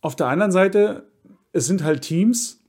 [0.00, 1.10] auf der anderen Seite,
[1.52, 2.62] es sind halt Teams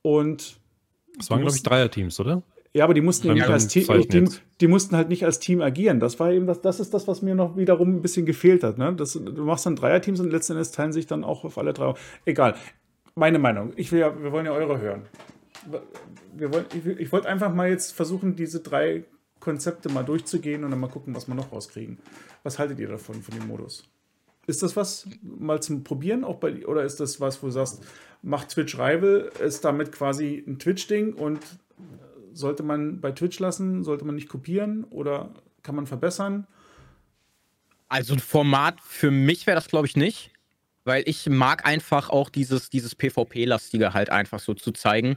[0.00, 0.60] und
[1.18, 2.42] Es waren, glaube ich, Dreierteams, oder?
[2.74, 4.24] ja, aber die mussten nicht beim als Team, die,
[4.60, 6.00] die mussten halt nicht als Team agieren.
[6.00, 8.78] Das war eben das, das ist das, was mir noch wiederum ein bisschen gefehlt hat.
[8.78, 8.94] Ne?
[8.94, 11.94] Das, du machst dann Dreierteams und letzten Endes teilen sich dann auch auf alle drei.
[12.24, 12.54] Egal.
[13.14, 13.72] Meine Meinung.
[13.76, 15.02] Ich will ja, wir wollen ja eure hören.
[16.34, 19.04] Wir wollen, ich, ich wollte einfach mal jetzt versuchen, diese drei
[19.38, 21.98] Konzepte mal durchzugehen und dann mal gucken, was wir noch rauskriegen.
[22.42, 23.91] Was haltet ihr davon, von dem Modus?
[24.46, 27.82] Ist das was mal zum Probieren auch bei oder ist das was, wo du sagst,
[28.22, 31.40] macht Twitch Rival, ist damit quasi ein Twitch-Ding und
[32.32, 35.30] sollte man bei Twitch lassen, sollte man nicht kopieren oder
[35.62, 36.46] kann man verbessern?
[37.88, 40.30] Also ein Format für mich wäre das, glaube ich, nicht.
[40.84, 45.16] Weil ich mag einfach auch dieses, dieses PvP-lastige halt einfach so zu zeigen.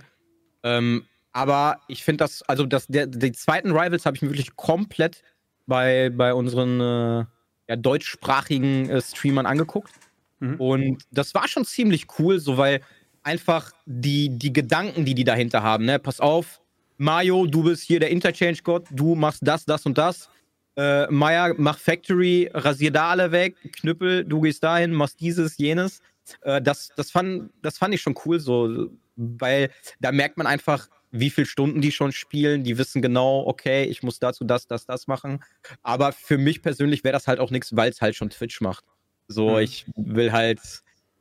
[0.62, 4.56] Ähm, aber ich finde das, also das, der, die zweiten Rivals habe ich mir wirklich
[4.56, 5.24] komplett
[5.66, 7.26] bei, bei unseren äh,
[7.68, 9.92] ja, deutschsprachigen äh, Streamern angeguckt.
[10.40, 10.56] Mhm.
[10.56, 12.82] Und das war schon ziemlich cool, so weil
[13.24, 16.00] einfach die, die Gedanken, die die dahinter haben, ne?
[16.00, 16.62] Pass auf,
[16.98, 20.30] Mario, du bist hier der Interchange-Gott, du machst das, das und das.
[20.78, 26.02] Äh, Maya, mach Factory, rasier da alle weg, Knüppel, du gehst dahin, machst dieses, jenes.
[26.42, 30.88] Äh, das, das, fand, das fand ich schon cool, so, weil da merkt man einfach,
[31.20, 32.64] wie viele Stunden die schon spielen.
[32.64, 35.44] Die wissen genau, okay, ich muss dazu das, das, das machen.
[35.82, 38.84] Aber für mich persönlich wäre das halt auch nichts, weil es halt schon Twitch macht.
[39.28, 39.60] So, Mhm.
[39.60, 40.60] ich will halt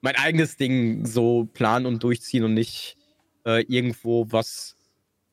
[0.00, 2.96] mein eigenes Ding so planen und durchziehen und nicht
[3.46, 4.76] äh, irgendwo was,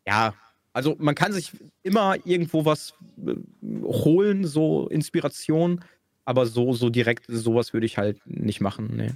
[0.08, 0.34] ja,
[0.74, 1.52] also man kann sich
[1.84, 2.94] immer irgendwo was
[3.26, 3.36] äh,
[3.84, 5.84] holen, so Inspiration,
[6.24, 9.12] aber so, so direkt sowas würde ich halt nicht machen, nee.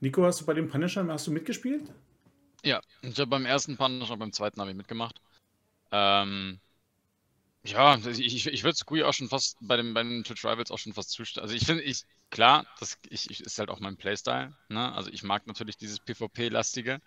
[0.00, 1.84] Nico, hast du bei dem Punisher hast du mitgespielt?
[2.64, 5.20] Ja, ich habe beim ersten Punisher, beim zweiten habe ich mitgemacht.
[5.90, 6.60] Ähm,
[7.64, 10.78] ja, ich, ich, würde Squee auch schon fast bei den, bei den Twitch Rivals auch
[10.78, 11.42] schon fast zustimmen.
[11.42, 14.56] Also ich finde, ich, klar, das ich, ich, ist halt auch mein Playstyle.
[14.68, 14.92] Ne?
[14.94, 17.00] Also ich mag natürlich dieses PvP-lastige.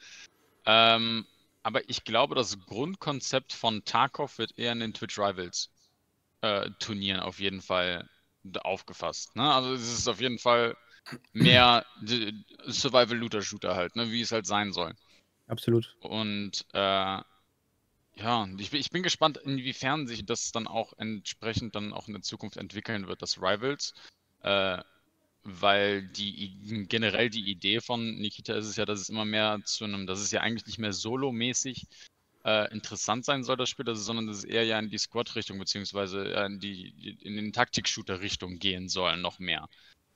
[0.66, 1.26] Ähm,
[1.64, 5.72] aber ich glaube, das Grundkonzept von Tarkov wird eher in den Twitch Rivals
[6.42, 8.10] äh, Turnieren auf jeden Fall
[8.64, 9.36] aufgefasst.
[9.36, 9.54] Ne?
[9.54, 10.78] Also es ist auf jeden Fall
[11.34, 11.86] mehr
[12.68, 14.12] Survival-Looter-Shooter halt, ne?
[14.12, 14.96] wie es halt sein soll.
[15.48, 15.96] Absolut.
[16.02, 17.22] Und äh,
[18.18, 22.14] ja, ich, bin- ich bin gespannt, inwiefern sich das dann auch entsprechend dann auch in
[22.14, 23.94] der Zukunft entwickeln wird, das Rivals.
[24.44, 24.82] Äh,
[25.44, 29.86] weil die generell die Idee von Nikita ist es ja, dass es immer mehr zu
[29.86, 31.86] einem, dass es ja eigentlich nicht mehr solo-mäßig
[32.46, 35.60] äh, interessant sein soll, das Spiel, es, sondern dass es eher ja in die Squad-Richtung,
[35.60, 39.68] beziehungsweise äh, in die, in den Taktik-Shooter-Richtung gehen soll, noch mehr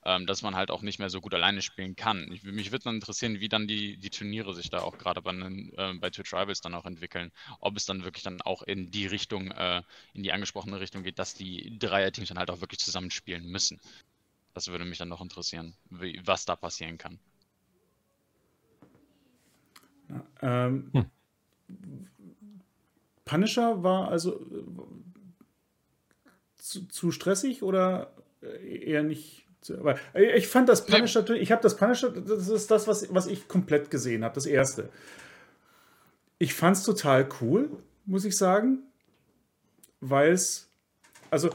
[0.05, 2.31] ähm, dass man halt auch nicht mehr so gut alleine spielen kann.
[2.31, 5.33] Ich, mich würde dann interessieren, wie dann die, die Turniere sich da auch gerade bei,
[5.33, 7.31] äh, bei Twitch Rivals dann auch entwickeln.
[7.59, 9.81] Ob es dann wirklich dann auch in die Richtung, äh,
[10.13, 13.79] in die angesprochene Richtung geht, dass die Dreierteams dann halt auch wirklich zusammenspielen müssen.
[14.53, 17.19] Das würde mich dann noch interessieren, wie, was da passieren kann.
[20.41, 21.05] Ähm, Hm.
[23.25, 24.63] Punisher war also äh,
[26.55, 29.45] zu, zu stressig oder äh, eher nicht
[29.77, 31.35] Weil, äh, ich fand das Punisher, ja.
[31.35, 34.89] ich habe das Punisher, das ist das, was, was ich komplett gesehen habe, das erste.
[36.37, 37.69] Ich fand es total cool,
[38.05, 38.79] muss ich sagen,
[40.01, 40.69] weil es,
[41.29, 41.49] also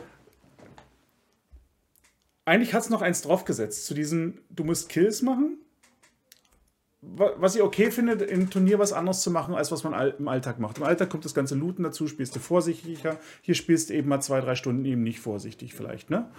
[2.44, 5.58] eigentlich hat es noch eins draufgesetzt zu diesem, du musst Kills machen.
[7.06, 10.58] Was ich okay finde, im Turnier was anderes zu machen, als was man im Alltag
[10.58, 10.78] macht.
[10.78, 13.18] Im Alltag kommt das ganze Looten dazu, spielst du vorsichtiger.
[13.42, 16.30] Hier spielst du eben mal zwei, drei Stunden eben nicht vorsichtig vielleicht, ne?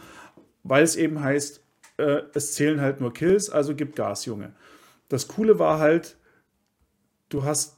[0.64, 1.62] Weil es eben heißt,
[1.98, 4.54] äh, es zählen halt nur Kills, also gib Gas, Junge.
[5.10, 6.18] Das Coole war halt,
[7.30, 7.78] du hast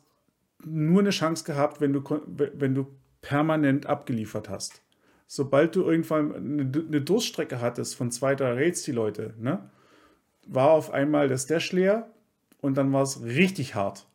[0.63, 2.87] nur eine Chance gehabt, wenn du, wenn du
[3.21, 4.81] permanent abgeliefert hast
[5.27, 9.69] sobald du irgendwann eine, Durststrecke hattest von zwei, drei Raids, die Leute, ne,
[10.47, 12.09] war auf einmal der Stash leer
[12.61, 14.07] und dann war es richtig hart,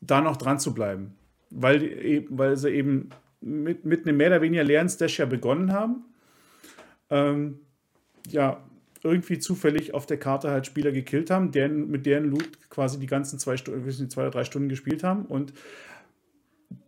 [0.00, 1.16] da noch dran zu bleiben.
[1.50, 3.10] Weil, e, weil sie eben
[3.40, 6.04] mit, mit einem mehr oder weniger leeren Stash ja begonnen haben.
[7.08, 7.60] Ähm,
[8.28, 8.65] ja,
[9.06, 13.06] irgendwie zufällig auf der Karte halt Spieler gekillt haben, deren, mit deren Loot quasi die
[13.06, 15.52] ganzen zwei, Stunden, zwei oder drei Stunden gespielt haben und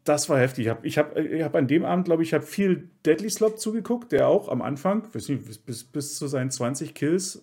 [0.04, 0.66] das war heftig.
[0.82, 4.10] Ich habe hab, ich hab an dem Abend, glaube ich, habe viel Deadly Slop zugeguckt,
[4.10, 7.42] der auch am Anfang, nicht, bis, bis zu seinen 20 Kills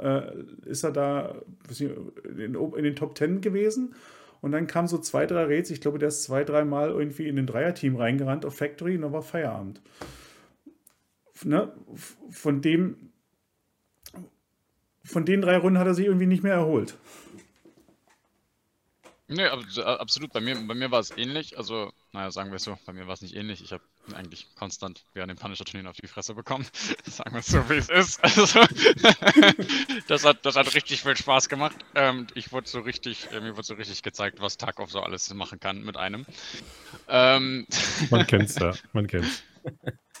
[0.00, 0.22] äh,
[0.64, 1.34] ist er da
[1.68, 3.94] nicht, in, in, den Top 10 gewesen.
[4.40, 5.70] Und dann kamen so zwei, drei Raids.
[5.70, 9.02] Ich glaube, der ist zwei, drei Mal irgendwie in den Dreierteam reingerannt auf Factory und
[9.02, 9.80] dann war Feierabend.
[11.44, 11.72] Ne?
[12.30, 13.10] Von dem,
[15.06, 16.96] von den drei Runden hat er sich irgendwie nicht mehr erholt.
[19.28, 20.32] Nee, absolut.
[20.32, 21.58] Bei mir, bei mir war es ähnlich.
[21.58, 23.60] Also, naja, sagen wir es so, bei mir war es nicht ähnlich.
[23.60, 23.82] Ich habe
[24.14, 26.64] eigentlich konstant während dem Punisher-Turnier auf die Fresse bekommen.
[27.06, 28.20] sagen wir es so, wie es ist.
[28.36, 28.60] Also,
[30.06, 31.76] das, hat, das hat richtig viel Spaß gemacht.
[31.96, 35.32] Ähm, ich wurde so richtig, äh, mir wurde so richtig gezeigt, was Tarkov so alles
[35.34, 36.24] machen kann mit einem.
[37.08, 37.66] Ähm,
[38.10, 39.42] man kennt's ja, man kennt's.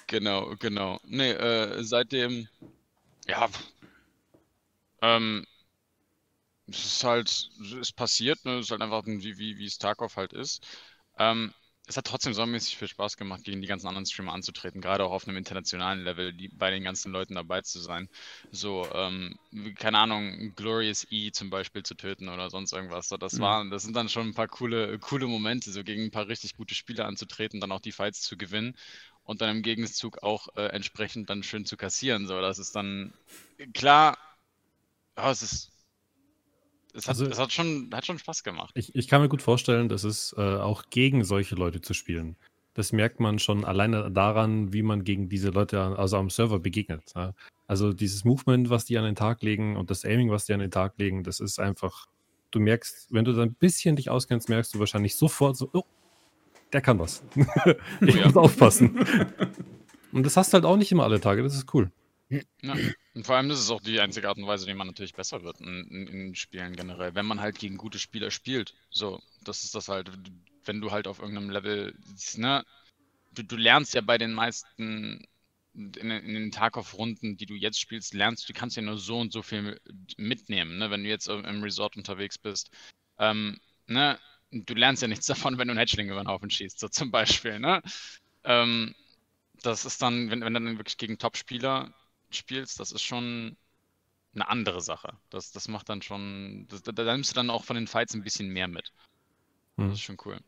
[0.08, 0.98] Genau, genau.
[1.04, 2.48] Nee, äh, seitdem,
[3.28, 3.48] ja,
[5.02, 5.46] ähm,
[6.68, 8.58] es ist halt, es passiert, ne?
[8.58, 10.66] Es ist halt einfach wie, wie, wie Starkov halt ist.
[11.18, 11.52] Ähm,
[11.88, 15.12] es hat trotzdem saumäßig viel Spaß gemacht, gegen die ganzen anderen Streamer anzutreten, gerade auch
[15.12, 18.08] auf einem internationalen Level, die, bei den ganzen Leuten dabei zu sein.
[18.50, 19.38] So, ähm,
[19.76, 23.08] keine Ahnung, Glorious E zum Beispiel zu töten oder sonst irgendwas.
[23.08, 23.42] So, das mhm.
[23.42, 26.56] waren, das sind dann schon ein paar coole, coole Momente, so gegen ein paar richtig
[26.56, 28.76] gute Spieler anzutreten, dann auch die Fights zu gewinnen
[29.22, 32.26] und dann im Gegenzug auch äh, entsprechend dann schön zu kassieren.
[32.26, 33.14] So, das ist dann
[33.74, 34.18] klar,
[35.16, 35.72] oh, es ist
[36.96, 38.70] es hat, also, es hat, schon, hat schon Spaß gemacht.
[38.74, 42.36] Ich, ich kann mir gut vorstellen, dass es äh, auch gegen solche Leute zu spielen.
[42.72, 47.12] Das merkt man schon alleine daran, wie man gegen diese Leute also am Server begegnet.
[47.14, 47.34] Ja?
[47.66, 50.60] Also dieses Movement, was die an den Tag legen und das Aiming, was die an
[50.60, 52.06] den Tag legen, das ist einfach,
[52.50, 55.84] du merkst, wenn du da ein bisschen dich auskennst, merkst du wahrscheinlich sofort so, oh,
[56.72, 57.22] der kann was.
[58.00, 58.98] ich muss aufpassen.
[60.12, 61.90] und das hast du halt auch nicht immer alle Tage, das ist cool.
[62.28, 62.74] Ja.
[63.14, 65.42] Und vor allem das ist auch die einzige Art und Weise, wie man natürlich besser
[65.42, 68.74] wird in, in, in, Spielen generell, wenn man halt gegen gute Spieler spielt.
[68.90, 70.10] So, das ist das halt,
[70.64, 71.94] wenn du halt auf irgendeinem Level,
[72.34, 72.64] ne,
[73.32, 75.24] du, du lernst ja bei den meisten
[75.74, 79.32] in, in den Tarkov-Runden, die du jetzt spielst, lernst du, kannst ja nur so und
[79.32, 79.80] so viel
[80.16, 82.70] mitnehmen, ne, wenn du jetzt im Resort unterwegs bist.
[83.18, 84.18] Ähm, ne,
[84.50, 87.10] du lernst ja nichts davon, wenn du einen Hatchling über den Haufen schießt, so zum
[87.10, 87.82] Beispiel, ne.
[88.44, 88.94] Ähm,
[89.62, 91.94] das ist dann, wenn, wenn dann wirklich gegen Top-Spieler
[92.30, 93.56] spielst, das ist schon
[94.34, 95.16] eine andere Sache.
[95.30, 98.14] Das, das macht dann schon, das, da, da nimmst du dann auch von den Fights
[98.14, 98.92] ein bisschen mehr mit.
[99.76, 99.88] Hm.
[99.88, 100.38] Das ist schon cool.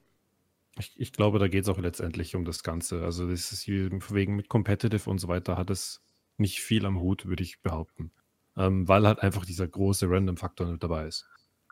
[0.79, 3.03] Ich, ich glaube, da geht es auch letztendlich um das Ganze.
[3.03, 6.01] Also das ist wegen mit Competitive und so weiter hat es
[6.37, 8.13] nicht viel am Hut, würde ich behaupten.
[8.57, 11.27] Ähm, weil halt einfach dieser große Random-Faktor mit dabei ist.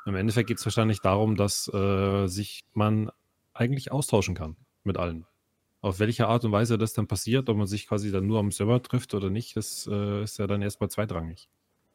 [0.07, 3.11] Im Endeffekt geht es wahrscheinlich darum, dass äh, sich man
[3.53, 5.27] eigentlich austauschen kann mit allen.
[5.81, 8.51] Auf welche Art und Weise das dann passiert, ob man sich quasi dann nur am
[8.51, 11.49] Server trifft oder nicht, das äh, ist ja dann erstmal zweitrangig.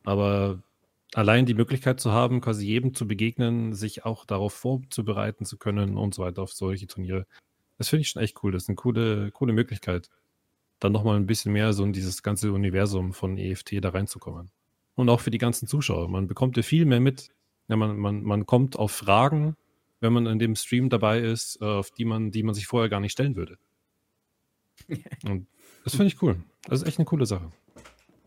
[0.04, 0.62] Aber
[1.13, 5.98] allein die Möglichkeit zu haben, quasi jedem zu begegnen, sich auch darauf vorzubereiten zu können
[5.98, 7.26] und so weiter auf solche Turniere,
[7.78, 8.52] das finde ich schon echt cool.
[8.52, 10.10] Das ist eine coole, coole Möglichkeit,
[10.80, 14.52] dann nochmal ein bisschen mehr so in dieses ganze Universum von EFT da reinzukommen.
[14.96, 16.08] Und auch für die ganzen Zuschauer.
[16.10, 17.29] Man bekommt ja viel mehr mit.
[17.67, 19.56] Ja, man, man, man kommt auf Fragen,
[20.00, 22.90] wenn man in dem Stream dabei ist, äh, auf die man, die man sich vorher
[22.90, 23.58] gar nicht stellen würde.
[25.25, 25.48] Und
[25.84, 26.38] das finde ich cool.
[26.65, 27.52] Das ist echt eine coole Sache.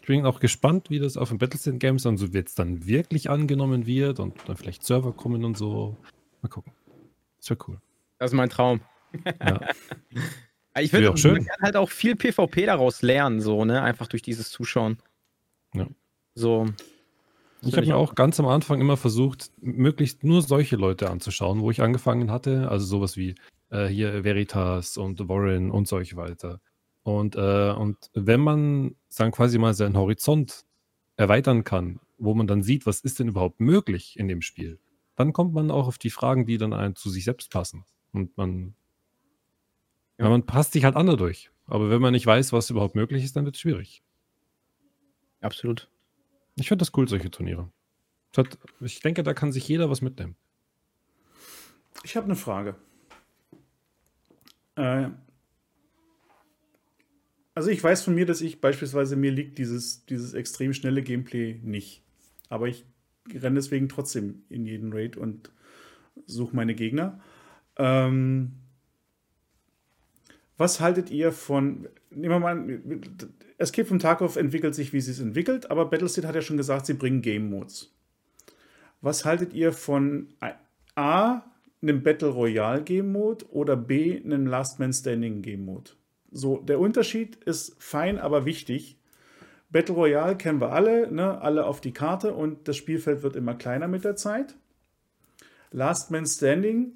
[0.00, 3.30] Ich bin auch gespannt, wie das auf den Battlestate Games dann so jetzt dann wirklich
[3.30, 5.96] angenommen wird und dann vielleicht Server kommen und so.
[6.42, 6.72] Mal gucken.
[7.38, 7.80] Das wäre cool.
[8.18, 8.80] Das ist mein Traum.
[9.40, 9.60] Ja.
[10.78, 13.82] ich finde, man kann halt auch viel PvP daraus lernen, so, ne?
[13.82, 14.98] Einfach durch dieses Zuschauen.
[15.74, 15.86] Ja.
[16.34, 16.66] So.
[17.62, 21.70] Ich habe mir auch ganz am Anfang immer versucht, möglichst nur solche Leute anzuschauen, wo
[21.70, 22.68] ich angefangen hatte.
[22.68, 23.34] Also sowas wie
[23.74, 26.60] äh, hier Veritas und Warren und solche weiter.
[27.02, 30.64] Und, äh, und wenn man, sagen quasi mal, seinen Horizont
[31.16, 34.78] erweitern kann, wo man dann sieht, was ist denn überhaupt möglich in dem Spiel,
[35.16, 37.84] dann kommt man auch auf die Fragen, die dann zu sich selbst passen.
[38.12, 38.74] Und man,
[40.18, 40.28] ja.
[40.28, 41.50] man passt sich halt andere durch.
[41.66, 44.02] Aber wenn man nicht weiß, was überhaupt möglich ist, dann wird es schwierig.
[45.40, 45.90] Absolut.
[46.56, 47.70] Ich finde das cool, solche Turniere.
[48.36, 50.36] Hat, ich denke, da kann sich jeder was mitnehmen.
[52.02, 52.76] Ich habe eine Frage.
[54.76, 55.08] Äh,
[57.54, 61.60] also ich weiß von mir, dass ich beispielsweise mir liegt dieses, dieses extrem schnelle Gameplay
[61.62, 62.02] nicht.
[62.48, 62.84] Aber ich
[63.32, 65.50] renne deswegen trotzdem in jeden Raid und
[66.26, 67.20] suche meine Gegner.
[67.76, 68.52] Ähm,
[70.56, 72.80] was haltet ihr von, nehmen wir mal,
[73.58, 76.86] Escape from Tarkov entwickelt sich, wie sie es entwickelt, aber Battlestate hat ja schon gesagt,
[76.86, 77.92] sie bringen Game Modes.
[79.00, 80.28] Was haltet ihr von
[80.94, 81.42] A,
[81.84, 85.92] einem Battle Royale Game Mode oder B, einem Last Man Standing Game Mode?
[86.30, 88.98] So, der Unterschied ist fein, aber wichtig.
[89.70, 91.40] Battle Royale kennen wir alle, ne?
[91.40, 94.56] alle auf die Karte und das Spielfeld wird immer kleiner mit der Zeit.
[95.70, 96.92] Last Man Standing,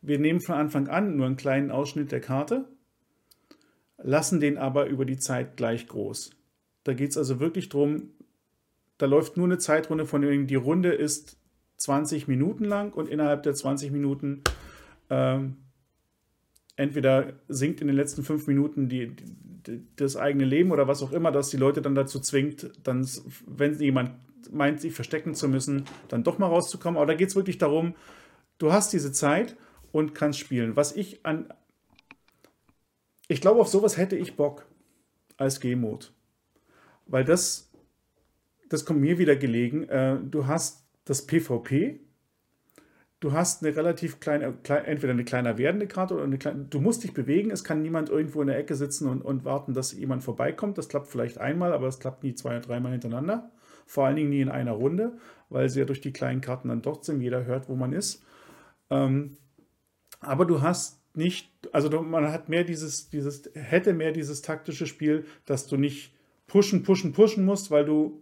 [0.00, 2.68] wir nehmen von Anfang an nur einen kleinen Ausschnitt der Karte,
[3.98, 6.30] lassen den aber über die Zeit gleich groß.
[6.84, 8.10] Da geht es also wirklich darum,
[8.98, 11.36] da läuft nur eine Zeitrunde von denen die Runde ist
[11.82, 14.42] 20 Minuten lang und innerhalb der 20 Minuten
[15.10, 15.56] ähm,
[16.76, 21.12] entweder sinkt in den letzten fünf Minuten die, die, das eigene Leben oder was auch
[21.12, 23.06] immer, das die Leute dann dazu zwingt, dann,
[23.46, 24.12] wenn jemand
[24.50, 26.96] meint, sich verstecken zu müssen, dann doch mal rauszukommen.
[26.96, 27.94] Aber da geht es wirklich darum,
[28.58, 29.56] du hast diese Zeit
[29.92, 30.76] und kannst spielen.
[30.76, 31.52] Was ich an.
[33.28, 34.66] Ich glaube, auf sowas hätte ich Bock
[35.36, 36.06] als G-Mode.
[37.06, 37.72] Weil das
[38.72, 39.84] das kommt mir wieder gelegen.
[39.88, 42.00] Äh, du hast das PvP,
[43.20, 46.80] du hast eine relativ kleine, klein, entweder eine kleiner werdende Karte oder eine kleine, du
[46.80, 49.92] musst dich bewegen, es kann niemand irgendwo in der Ecke sitzen und, und warten, dass
[49.92, 50.76] jemand vorbeikommt.
[50.76, 53.50] Das klappt vielleicht einmal, aber es klappt nie zwei oder dreimal hintereinander.
[53.86, 55.18] Vor allen Dingen nie in einer Runde,
[55.50, 58.24] weil sie ja durch die kleinen Karten dann trotzdem jeder hört, wo man ist.
[58.90, 59.36] Ähm,
[60.20, 65.26] aber du hast nicht, also man hat mehr dieses, dieses, hätte mehr dieses taktische Spiel,
[65.46, 66.14] dass du nicht
[66.46, 68.21] pushen, pushen, pushen musst, weil du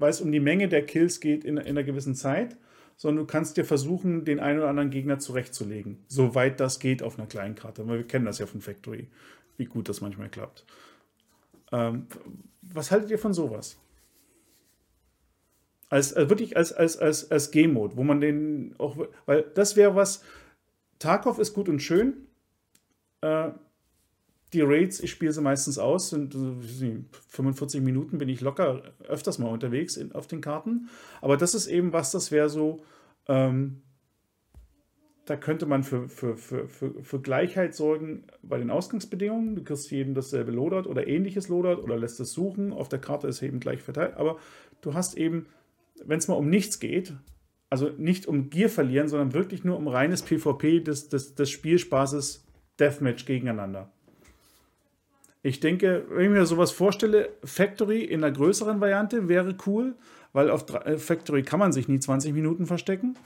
[0.00, 2.56] weil es um die Menge der Kills geht in, in einer gewissen Zeit,
[2.96, 7.18] sondern du kannst dir versuchen, den einen oder anderen Gegner zurechtzulegen, soweit das geht auf
[7.18, 7.86] einer kleinen Karte.
[7.88, 9.08] Weil wir kennen das ja von Factory,
[9.56, 10.66] wie gut das manchmal klappt.
[11.72, 12.06] Ähm,
[12.62, 13.78] was haltet ihr von sowas?
[15.88, 18.96] Als, als wirklich als, als, als, als Game-Mode, wo man den auch,
[19.26, 20.22] weil das wäre was,
[20.98, 22.26] Tarkov ist gut und schön,
[23.22, 23.50] äh,
[24.52, 26.34] die Raids, ich spiele sie meistens aus, sind
[27.28, 30.88] 45 Minuten bin ich locker öfters mal unterwegs in, auf den Karten.
[31.20, 32.82] Aber das ist eben was, das wäre so,
[33.28, 33.82] ähm,
[35.24, 39.54] da könnte man für, für, für, für, für Gleichheit sorgen bei den Ausgangsbedingungen.
[39.54, 42.72] Du kriegst jedem dasselbe Lodert oder ähnliches Lodert oder lässt es suchen.
[42.72, 44.16] Auf der Karte ist eben gleich verteilt.
[44.16, 44.38] Aber
[44.80, 45.46] du hast eben,
[46.04, 47.14] wenn es mal um nichts geht,
[47.68, 52.44] also nicht um Gier verlieren, sondern wirklich nur um reines PvP des, des, des Spielspaßes
[52.80, 53.92] Deathmatch gegeneinander.
[55.42, 59.94] Ich denke, wenn ich mir sowas vorstelle, Factory in einer größeren Variante wäre cool,
[60.32, 63.16] weil auf äh, Factory kann man sich nie 20 Minuten verstecken.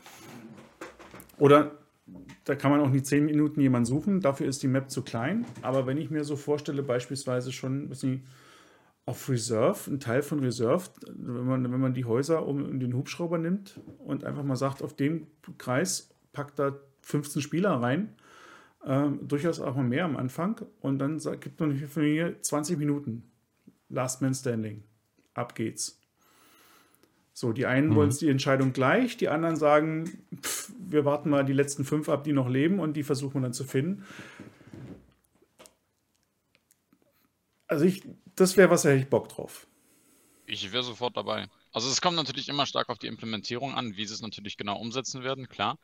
[1.39, 1.73] Oder
[2.45, 5.45] da kann man auch nie 10 Minuten jemanden suchen, dafür ist die Map zu klein.
[5.63, 7.91] Aber wenn ich mir so vorstelle, beispielsweise schon
[9.07, 13.39] auf Reserve, ein Teil von Reserve, wenn man, wenn man die Häuser um den Hubschrauber
[13.39, 15.27] nimmt und einfach mal sagt, auf den
[15.59, 18.15] Kreis packt da 15 Spieler rein,
[18.87, 20.61] ähm, durchaus auch mal mehr am Anfang.
[20.81, 23.31] Und dann gibt man von mir 20 Minuten.
[23.89, 24.85] Last Man Standing.
[25.35, 26.01] Ab geht's.
[27.33, 27.95] So, die einen mhm.
[27.97, 32.23] wollen die Entscheidung gleich, die anderen sagen, pff, wir warten mal die letzten fünf ab,
[32.23, 34.05] die noch leben und die versuchen wir dann zu finden.
[37.67, 38.03] Also ich,
[38.37, 39.67] das wäre was, da hätte ich Bock drauf.
[40.47, 41.49] Ich wäre sofort dabei.
[41.73, 44.79] Also es kommt natürlich immer stark auf die Implementierung an, wie sie es natürlich genau
[44.79, 45.79] umsetzen werden, klar.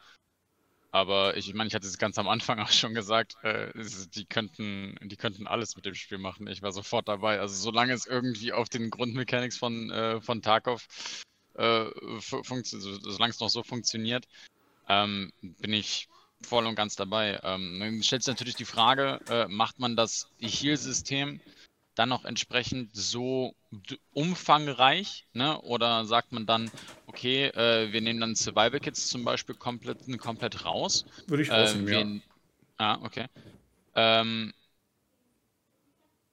[0.92, 3.72] Aber ich meine, ich hatte es ganz am Anfang auch schon gesagt, äh,
[4.14, 6.48] die, könnten, die könnten alles mit dem Spiel machen.
[6.48, 7.38] Ich war sofort dabei.
[7.38, 10.88] Also solange es irgendwie auf den Grundmechanics von, äh, von Tarkov
[11.54, 11.86] äh,
[12.20, 14.26] funktioniert, solange es noch so funktioniert,
[14.88, 16.08] ähm, bin ich
[16.42, 17.38] voll und ganz dabei.
[17.42, 21.40] Ähm, dann stellt sich natürlich die Frage, äh, macht man das Heal-System
[22.00, 23.54] dann noch entsprechend so
[24.14, 25.26] umfangreich?
[25.34, 25.60] Ne?
[25.60, 26.70] Oder sagt man dann,
[27.06, 31.04] okay, äh, wir nehmen dann Survival Kits zum Beispiel komplett, komplett raus?
[31.26, 32.94] Würde ich rausnehmen, äh, ja.
[32.94, 33.26] Ah, okay.
[33.94, 34.54] Ähm,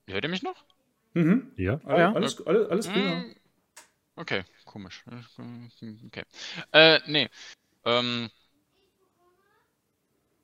[0.08, 0.56] hört ihr mich noch?
[1.14, 1.52] Mhm.
[1.58, 1.82] Ja.
[1.86, 2.14] Ah, ja.
[2.14, 3.24] Alles, alles, alles prima.
[3.24, 3.36] Hm.
[4.16, 5.04] Okay, komisch.
[6.08, 6.24] Okay.
[6.72, 7.30] Äh, nee.
[7.84, 8.30] Ähm.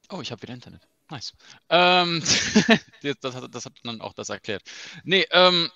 [0.09, 0.85] Oh, ich habe wieder Internet.
[1.13, 1.33] Nice.
[1.69, 2.21] Ähm,
[3.21, 4.63] das, hat, das hat dann auch das erklärt.
[5.03, 5.69] Nee, ähm,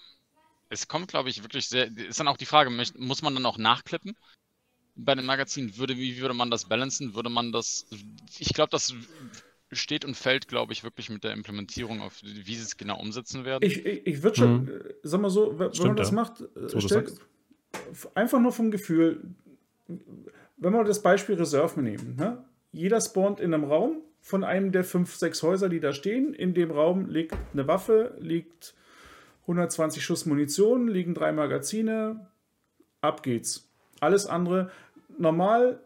[0.69, 1.95] es kommt, glaube ich, wirklich sehr.
[1.95, 4.17] Ist dann auch die Frage, muss man dann auch nachklippen?
[4.95, 7.13] Bei den Magazinen, würde, wie würde man das balancen?
[7.13, 7.85] Würde man das.
[8.39, 8.95] Ich glaube, das
[9.71, 13.45] steht und fällt, glaube ich, wirklich mit der Implementierung, auf wie sie es genau umsetzen
[13.45, 13.63] werden.
[13.63, 14.81] Ich, ich, ich würde schon, mhm.
[15.03, 16.15] sag mal so, wenn Stimmt, man das ja.
[16.15, 17.05] macht, so stell,
[18.15, 19.35] einfach nur vom Gefühl,
[19.87, 22.43] wenn wir das Beispiel Reserve nehmen, ne?
[22.71, 26.33] jeder spawnt in einem Raum von einem der fünf, sechs Häuser, die da stehen.
[26.33, 28.75] In dem Raum liegt eine Waffe, liegt
[29.43, 32.27] 120 Schuss Munition, liegen drei Magazine,
[33.01, 33.69] ab geht's.
[34.01, 34.69] Alles andere
[35.17, 35.81] normal,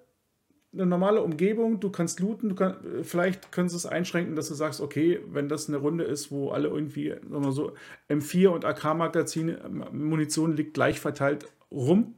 [0.74, 4.54] eine normale Umgebung, du kannst looten, du kann, vielleicht können sie es einschränken, dass du
[4.54, 7.74] sagst, okay, wenn das eine Runde ist, wo alle irgendwie, sagen wir so,
[8.10, 9.60] M4 und AK-Magazine,
[9.92, 12.16] Munition liegt gleich verteilt rum,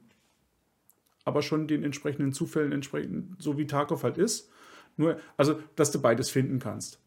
[1.25, 4.49] aber schon den entsprechenden Zufällen entsprechend, so wie Tarkov halt ist.
[4.97, 6.99] Nur, also, dass du beides finden kannst.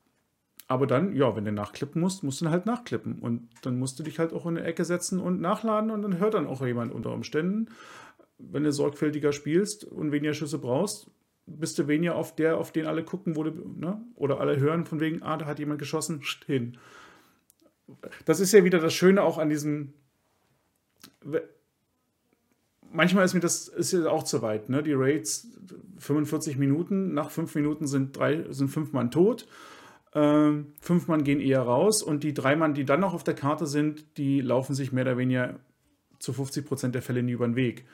[0.68, 3.20] Aber dann, ja, wenn du nachklippen musst, musst du halt nachklippen.
[3.20, 6.18] Und dann musst du dich halt auch in eine Ecke setzen und nachladen und dann
[6.18, 7.68] hört dann auch jemand unter Umständen.
[8.39, 11.11] Wenn du sorgfältiger spielst und weniger Schüsse brauchst,
[11.47, 14.05] bist du weniger auf der, auf den alle gucken, wo du, ne?
[14.16, 16.76] Oder alle hören von wegen, ah, da hat jemand geschossen, hin.
[18.24, 19.95] Das ist ja wieder das Schöne auch an diesem.
[22.93, 24.82] Manchmal ist mir das ist ja auch zu weit, ne?
[24.82, 25.49] Die Raids
[25.99, 29.47] 45 Minuten, nach fünf Minuten sind drei, sind fünf Mann tot
[30.16, 33.34] ähm, fünf Mann gehen eher raus und die drei Mann, die dann noch auf der
[33.34, 35.61] Karte sind, die laufen sich mehr oder weniger
[36.18, 37.84] zu 50 Prozent der Fälle nie über den Weg.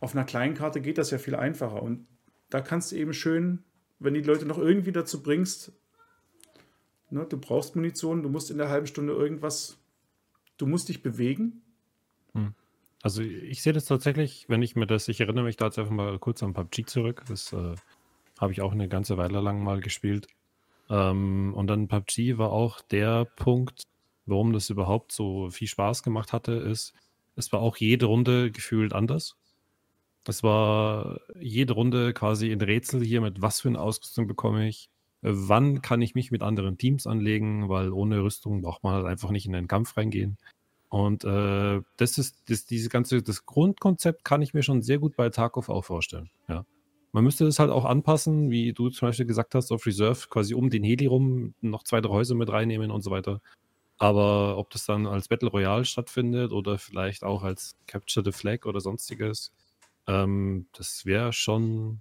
[0.00, 2.06] Auf einer kleinen Karte geht das ja viel einfacher und
[2.48, 3.64] da kannst du eben schön,
[3.98, 5.72] wenn die Leute noch irgendwie dazu bringst,
[7.10, 9.76] ne, du brauchst Munition, du musst in der halben Stunde irgendwas,
[10.56, 11.60] du musst dich bewegen.
[12.32, 12.54] Hm.
[13.02, 15.92] Also ich sehe das tatsächlich, wenn ich mir das, ich erinnere mich da jetzt einfach
[15.92, 17.74] mal kurz an PUBG zurück, das äh,
[18.38, 20.26] habe ich auch eine ganze Weile lang mal gespielt.
[20.90, 23.84] Ähm, und dann PUBG war auch der Punkt,
[24.26, 26.92] warum das überhaupt so viel Spaß gemacht hatte, ist,
[27.36, 29.36] es war auch jede Runde gefühlt anders.
[30.26, 34.90] Es war jede Runde quasi ein Rätsel hier mit, was für eine Ausrüstung bekomme ich,
[35.22, 39.30] wann kann ich mich mit anderen Teams anlegen, weil ohne Rüstung braucht man halt einfach
[39.30, 40.36] nicht in den Kampf reingehen.
[40.88, 45.16] Und äh, das ist das, diese ganze, das Grundkonzept kann ich mir schon sehr gut
[45.16, 46.30] bei Tarkov auch vorstellen.
[46.48, 46.64] Ja.
[47.12, 50.54] Man müsste es halt auch anpassen, wie du zum Beispiel gesagt hast, auf Reserve, quasi
[50.54, 53.40] um den Heli rum noch zwei, drei Häuser mit reinnehmen und so weiter.
[53.98, 58.64] Aber ob das dann als Battle Royale stattfindet oder vielleicht auch als Capture the Flag
[58.64, 59.52] oder sonstiges,
[60.06, 62.00] ähm, das wäre schon.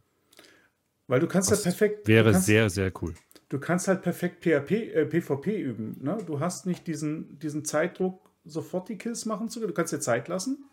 [1.08, 2.08] Weil du kannst ja perfekt.
[2.08, 3.16] Wäre kannst, sehr, sehr cool.
[3.50, 5.98] Du kannst halt perfekt PHP, äh, PvP üben.
[6.02, 6.18] Ne?
[6.26, 9.70] Du hast nicht diesen, diesen Zeitdruck, sofort die Kills machen zu können.
[9.70, 10.66] Du kannst dir Zeit lassen.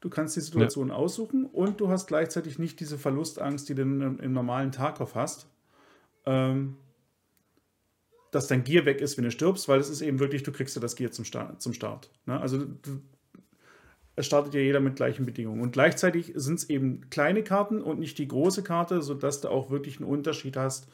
[0.00, 0.94] Du kannst die Situation ja.
[0.94, 5.46] aussuchen und du hast gleichzeitig nicht diese Verlustangst, die du im, im normalen Tarkov hast.
[6.26, 6.76] Ähm,
[8.32, 10.74] dass dein Gear weg ist, wenn du stirbst, weil es ist eben wirklich, du kriegst
[10.74, 11.62] ja das Gear zum Start.
[11.62, 12.40] Zum Start ne?
[12.40, 13.00] Also du,
[14.16, 15.60] es startet ja jeder mit gleichen Bedingungen.
[15.60, 19.70] Und gleichzeitig sind es eben kleine Karten und nicht die große Karte, sodass du auch
[19.70, 20.88] wirklich einen Unterschied hast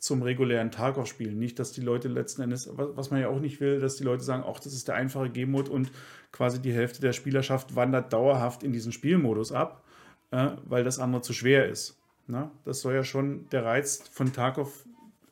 [0.00, 1.38] zum regulären Tarkov-Spielen.
[1.38, 4.24] Nicht, dass die Leute letzten Endes, was man ja auch nicht will, dass die Leute
[4.24, 5.90] sagen, ach, das ist der einfache Game-Mode und
[6.32, 9.84] quasi die Hälfte der Spielerschaft wandert dauerhaft in diesen Spielmodus ab,
[10.30, 12.00] äh, weil das andere zu schwer ist.
[12.26, 12.50] Na?
[12.64, 14.86] Das soll ja schon der Reiz von Tarkov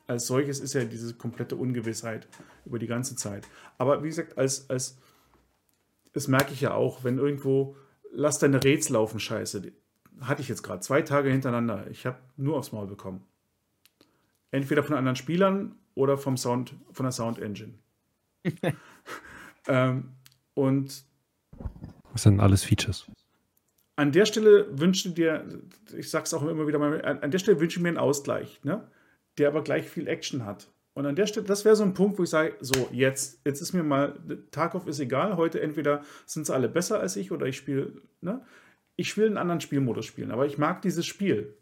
[0.08, 2.26] als solches ist ja diese komplette Ungewissheit
[2.64, 3.46] über die ganze Zeit.
[3.76, 4.96] Aber wie gesagt, als, als
[6.14, 7.76] das merke ich ja auch, wenn irgendwo,
[8.10, 9.70] lass deine Rätsel laufen, scheiße.
[10.22, 11.86] Hatte ich jetzt gerade zwei Tage hintereinander.
[11.90, 13.27] Ich habe nur aufs Maul bekommen.
[14.50, 17.74] Entweder von anderen Spielern oder vom Sound, von der Sound Engine.
[19.66, 20.14] ähm,
[20.54, 21.04] und
[22.12, 23.06] was sind alles Features?
[23.96, 25.44] An der Stelle wünsche dir,
[25.96, 28.88] ich sag's auch immer wieder mal, an der Stelle wünsche ich mir einen Ausgleich, ne?
[29.38, 30.68] der aber gleich viel Action hat.
[30.94, 33.60] Und an der Stelle, das wäre so ein Punkt, wo ich sage, so, jetzt, jetzt
[33.60, 34.18] ist mir mal,
[34.50, 38.44] Tarkov ist egal, heute entweder sind sie alle besser als ich oder ich spiele, ne?
[38.96, 41.56] Ich will einen anderen Spielmodus spielen, aber ich mag dieses Spiel.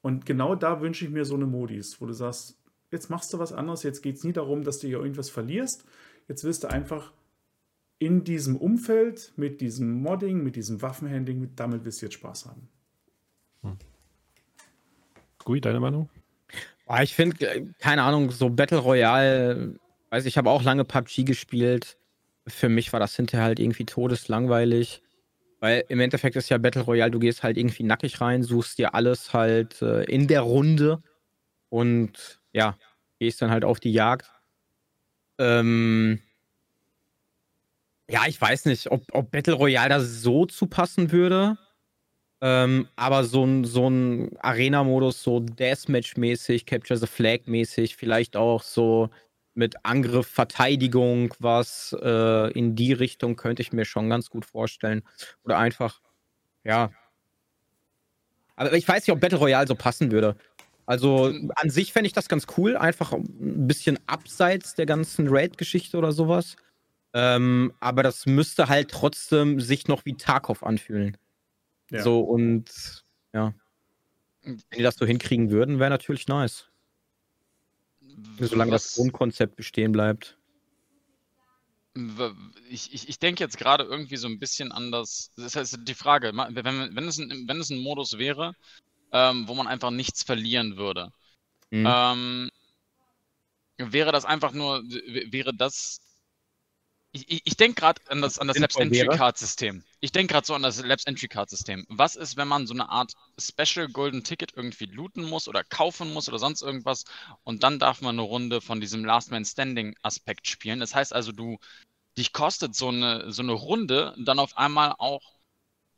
[0.00, 2.58] Und genau da wünsche ich mir so eine Modis, wo du sagst,
[2.90, 5.84] jetzt machst du was anderes, jetzt geht es nie darum, dass du hier irgendwas verlierst.
[6.28, 7.12] Jetzt willst du einfach
[7.98, 12.68] in diesem Umfeld, mit diesem Modding, mit diesem Waffenhandling, damit willst du jetzt Spaß haben.
[13.62, 13.76] Hm.
[15.44, 16.08] Gui, deine Meinung?
[17.02, 19.78] Ich finde, äh, keine Ahnung, so Battle Royale,
[20.10, 21.98] weiß ich, habe auch lange PUBG gespielt.
[22.46, 25.02] Für mich war das hinterher halt irgendwie todeslangweilig.
[25.60, 28.94] Weil im Endeffekt ist ja Battle Royale, du gehst halt irgendwie nackig rein, suchst dir
[28.94, 31.02] alles halt äh, in der Runde
[31.68, 32.76] und ja,
[33.18, 34.30] gehst dann halt auf die Jagd.
[35.38, 36.20] Ähm,
[38.10, 41.58] ja, ich weiß nicht, ob, ob Battle Royale da so zu passen würde.
[42.40, 49.10] Ähm, aber so ein, so ein Arena-Modus, so Deathmatch-mäßig, Capture the Flag-mäßig, vielleicht auch so
[49.58, 55.02] mit Angriff, Verteidigung, was äh, in die Richtung könnte ich mir schon ganz gut vorstellen.
[55.42, 56.00] Oder einfach,
[56.62, 56.92] ja.
[58.54, 60.36] Aber ich weiß nicht, ob Battle Royale so passen würde.
[60.86, 65.98] Also an sich fände ich das ganz cool, einfach ein bisschen abseits der ganzen Raid-Geschichte
[65.98, 66.56] oder sowas.
[67.12, 71.16] Ähm, aber das müsste halt trotzdem sich noch wie Tarkov anfühlen.
[71.90, 72.02] Ja.
[72.02, 73.54] So und ja.
[74.42, 76.70] Wenn die das so hinkriegen würden, wäre natürlich nice.
[78.40, 80.36] Solange das Was- Grundkonzept bestehen bleibt.
[82.70, 85.32] Ich, ich, ich denke jetzt gerade irgendwie so ein bisschen anders.
[85.36, 88.54] Das heißt, die Frage, wenn, wenn, es ein, wenn es ein Modus wäre,
[89.10, 91.10] ähm, wo man einfach nichts verlieren würde,
[91.70, 91.86] Mhm.
[91.86, 92.50] ähm,
[93.76, 96.00] wäre das einfach nur, wäre das.
[97.12, 98.76] Ich, ich, denke gerade an das, an das Labs
[100.00, 101.84] Ich denke gerade so an das Labs Entry Card System.
[101.88, 106.12] Was ist, wenn man so eine Art Special Golden Ticket irgendwie looten muss oder kaufen
[106.12, 107.04] muss oder sonst irgendwas
[107.42, 110.80] und dann darf man eine Runde von diesem Last Man Standing Aspekt spielen?
[110.80, 111.58] Das heißt also, du,
[112.16, 115.38] dich kostet so eine, so eine Runde dann auf einmal auch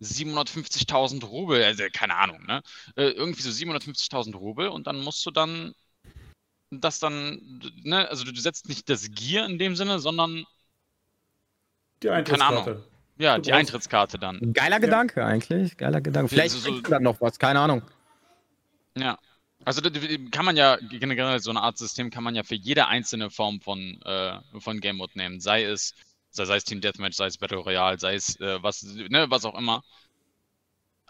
[0.01, 2.63] 750.000 Rubel, also keine Ahnung, ne?
[2.97, 5.75] Äh, irgendwie so 750.000 Rubel und dann musst du dann
[6.71, 8.09] das dann, ne?
[8.09, 10.47] Also du, setzt nicht das Gear in dem Sinne, sondern
[12.03, 12.83] Die Eintrittskarte.
[13.21, 14.53] Ja, Du die Eintrittskarte dann.
[14.53, 15.77] Geiler Gedanke eigentlich.
[15.77, 16.29] Geiler Gedanke.
[16.29, 17.83] Vielleicht so- so- dann noch was, keine Ahnung.
[18.97, 19.19] Ja.
[19.65, 19.83] Also
[20.31, 23.61] kann man ja generell so eine Art System kann man ja für jede einzelne Form
[23.61, 25.39] von, äh, von Game Mode nehmen.
[25.39, 25.95] Sei es,
[26.31, 29.45] sei, sei es Team Deathmatch, sei es Battle Royale, sei es äh, was, ne, was
[29.45, 29.85] auch immer.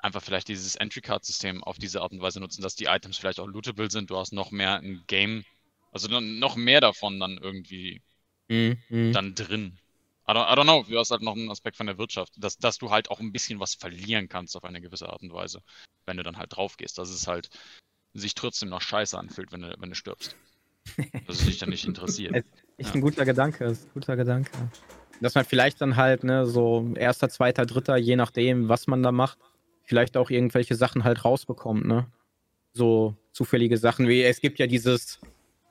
[0.03, 3.19] Einfach vielleicht dieses Entry Card System auf diese Art und Weise nutzen, dass die Items
[3.19, 4.11] vielleicht auch lootable sind.
[4.11, 5.45] Du hast noch mehr ein Game,
[5.93, 8.03] also noch mehr davon dann irgendwie.
[8.49, 9.13] Mhm.
[9.13, 9.79] dann drin.
[10.31, 12.57] I don't, I don't know, du hast halt noch einen Aspekt von der Wirtschaft, dass,
[12.57, 15.61] dass du halt auch ein bisschen was verlieren kannst auf eine gewisse Art und Weise,
[16.07, 16.99] wenn du dann halt drauf gehst.
[16.99, 17.51] Dass es halt
[18.15, 20.37] sich trotzdem noch scheiße anfühlt, wenn du, wenn du stirbst.
[21.27, 22.33] Dass es dich dann nicht interessiert.
[22.77, 22.95] Echt Ja.
[22.95, 24.53] ein guter Gedanke, ist ein guter Gedanke.
[25.21, 29.11] Dass man vielleicht dann halt, ne, so erster, zweiter, dritter, je nachdem, was man da
[29.11, 29.39] macht,
[29.83, 32.07] vielleicht auch irgendwelche Sachen halt rausbekommt, ne?
[32.73, 35.19] So zufällige Sachen wie, es gibt ja dieses,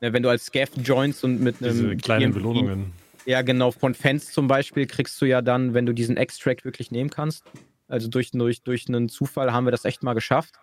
[0.01, 1.71] ne, wenn du als Scav joinst und mit einem.
[1.71, 2.93] Diese kleinen Belohnungen.
[3.29, 3.69] Ja, genau.
[3.69, 7.43] Von Fans zum Beispiel kriegst du ja dann, wenn du diesen Extract wirklich nehmen kannst.
[7.87, 10.55] Also durch, durch, durch einen Zufall haben wir das echt mal geschafft,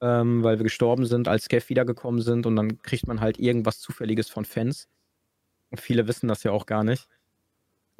[0.00, 3.80] ähm, weil wir gestorben sind, als Scav wiedergekommen sind und dann kriegt man halt irgendwas
[3.80, 4.88] Zufälliges von Fans.
[5.70, 7.08] Und viele wissen das ja auch gar nicht.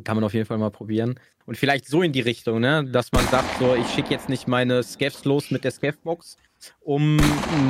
[0.05, 1.21] Kann man auf jeden Fall mal probieren.
[1.45, 2.87] Und vielleicht so in die Richtung, ne?
[2.91, 6.39] dass man sagt, so, ich schicke jetzt nicht meine Scavs los mit der Scav-Box,
[6.81, 7.19] um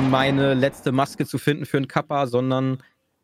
[0.09, 2.81] meine letzte Maske zu finden für einen Kappa, sondern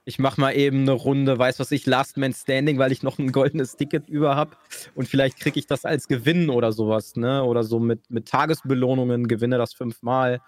[0.07, 3.17] ich mache mal eben eine Runde, weiß was ich, Last Man Standing, weil ich noch
[3.17, 4.55] ein goldenes Ticket über habe.
[4.93, 7.43] Und vielleicht kriege ich das als Gewinn oder sowas, ne?
[7.43, 10.41] Oder so mit, mit Tagesbelohnungen, gewinne das fünfmal.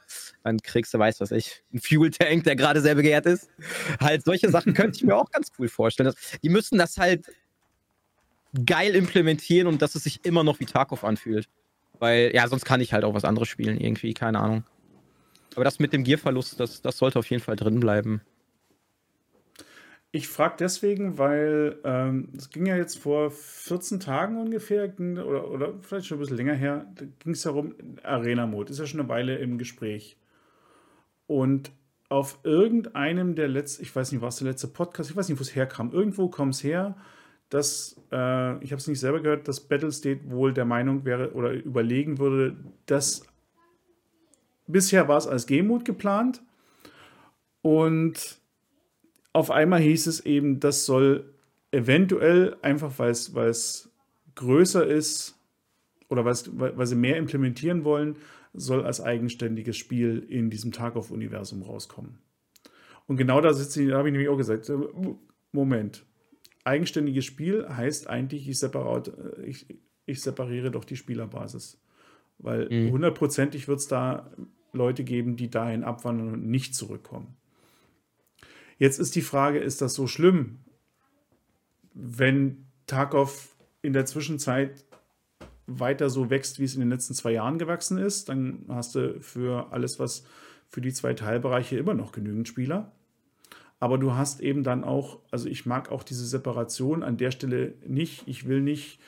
[0.43, 3.49] Dann kriegst du, weiß was ich, einen Fuel Tank, der gerade sehr begehrt ist.
[3.99, 6.13] Halt, solche Sachen könnte ich mir auch ganz cool vorstellen.
[6.43, 7.25] Die müssen das halt
[8.63, 11.49] geil implementieren und dass es sich immer noch wie Tarkov anfühlt.
[11.97, 14.63] Weil, ja, sonst kann ich halt auch was anderes spielen, irgendwie, keine Ahnung.
[15.55, 18.21] Aber das mit dem Gierverlust, das, das sollte auf jeden Fall drin bleiben.
[20.17, 25.47] Ich frage deswegen, weil ähm, es ging ja jetzt vor 14 Tagen ungefähr, ging, oder,
[25.47, 29.09] oder vielleicht schon ein bisschen länger her, ging es darum, Arena-Mode, ist ja schon eine
[29.09, 30.17] Weile im Gespräch.
[31.27, 31.71] Und
[32.09, 35.43] auf irgendeinem der letzten, ich weiß nicht, was der letzte Podcast, ich weiß nicht, wo
[35.43, 36.97] es herkam, irgendwo kam es her,
[37.49, 41.51] dass, äh, ich habe es nicht selber gehört, dass Battlestate wohl der Meinung wäre oder
[41.51, 42.57] überlegen würde,
[42.87, 43.21] dass
[44.65, 46.41] bisher war es als Game-Mode geplant
[47.61, 48.39] und
[49.37, 51.33] auf einmal hieß es eben, das soll
[51.71, 53.89] eventuell einfach, weil es, weil es
[54.35, 55.35] größer ist
[56.09, 58.17] oder weil, es, weil, weil sie mehr implementieren wollen,
[58.53, 62.17] soll als eigenständiges Spiel in diesem Tarkov-Universum rauskommen.
[63.05, 64.71] Und genau da sitze ich, da habe ich nämlich auch gesagt,
[65.51, 66.03] Moment,
[66.63, 69.67] eigenständiges Spiel heißt eigentlich, ich, separat, äh, ich,
[70.05, 71.79] ich separiere doch die Spielerbasis.
[72.39, 72.91] Weil Mhm.
[72.91, 74.31] hundertprozentig wird es da
[74.73, 77.35] Leute geben, die dahin abwandern und nicht zurückkommen.
[78.77, 80.59] Jetzt ist die Frage, ist das so schlimm,
[81.93, 84.85] wenn Tarkov in der Zwischenzeit
[85.65, 88.29] weiter so wächst, wie es in den letzten zwei Jahren gewachsen ist?
[88.29, 90.23] Dann hast du für alles, was
[90.69, 92.91] für die zwei Teilbereiche immer noch genügend Spieler.
[93.79, 97.75] Aber du hast eben dann auch, also ich mag auch diese Separation an der Stelle
[97.85, 98.27] nicht.
[98.27, 98.99] Ich will nicht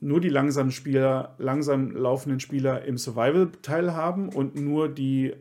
[0.00, 5.34] nur die langsamen Spieler, langsam laufenden Spieler im Survival-Teil haben und nur die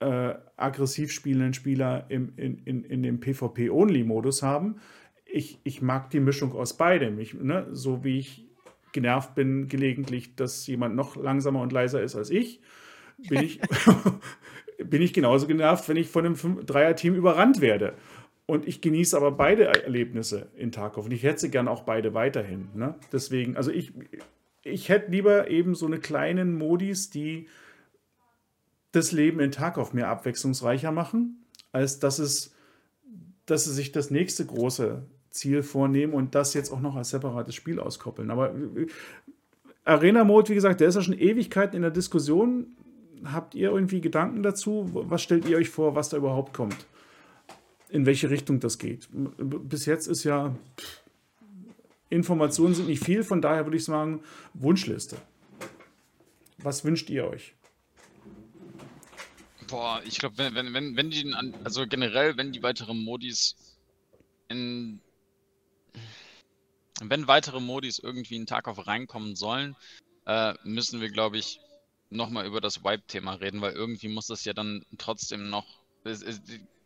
[0.00, 4.76] äh, aggressiv spielenden Spieler im, in, in, in dem PvP-Only-Modus haben.
[5.24, 7.18] Ich, ich mag die Mischung aus beidem.
[7.18, 8.44] Ich, ne, so wie ich
[8.92, 12.60] genervt bin gelegentlich, dass jemand noch langsamer und leiser ist als ich,
[13.28, 13.60] bin ich,
[14.84, 17.94] bin ich genauso genervt, wenn ich von einem Dreier-Team überrannt werde.
[18.46, 22.14] Und ich genieße aber beide Erlebnisse in Tarkov und ich hätte sie gern auch beide
[22.14, 22.68] weiterhin.
[22.74, 22.94] Ne?
[23.12, 23.92] Deswegen, also ich,
[24.62, 27.48] ich hätte lieber eben so eine kleinen Modis, die
[28.96, 32.54] das Leben in Tarkov mehr abwechslungsreicher machen, als dass es,
[33.44, 37.54] dass sie sich das nächste große Ziel vornehmen und das jetzt auch noch als separates
[37.54, 38.30] Spiel auskoppeln.
[38.30, 38.86] Aber äh,
[39.84, 42.66] Arena-Mode, wie gesagt, der ist ja schon Ewigkeiten in der Diskussion.
[43.24, 44.90] Habt ihr irgendwie Gedanken dazu?
[44.92, 46.86] Was stellt ihr euch vor, was da überhaupt kommt?
[47.88, 49.08] In welche Richtung das geht?
[49.12, 50.56] Bis jetzt ist ja
[52.08, 54.20] Informationen sind nicht viel, von daher würde ich sagen,
[54.54, 55.16] Wunschliste.
[56.58, 57.54] Was wünscht ihr euch?
[59.68, 63.56] Boah, ich glaube, wenn, wenn, wenn, wenn die, also generell, wenn die weiteren Modis
[64.48, 65.00] in
[67.00, 69.76] wenn weitere Modis irgendwie in Tarkov reinkommen sollen,
[70.26, 71.60] äh, müssen wir, glaube ich,
[72.10, 75.66] nochmal über das Wipe-Thema reden, weil irgendwie muss das ja dann trotzdem noch.
[76.04, 76.40] Es, es,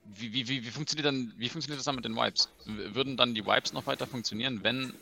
[0.05, 2.49] wie, wie, wie, funktioniert dann, wie funktioniert das dann mit den Wipes?
[2.65, 4.93] Würden dann die Wipes noch weiter funktionieren, wenn.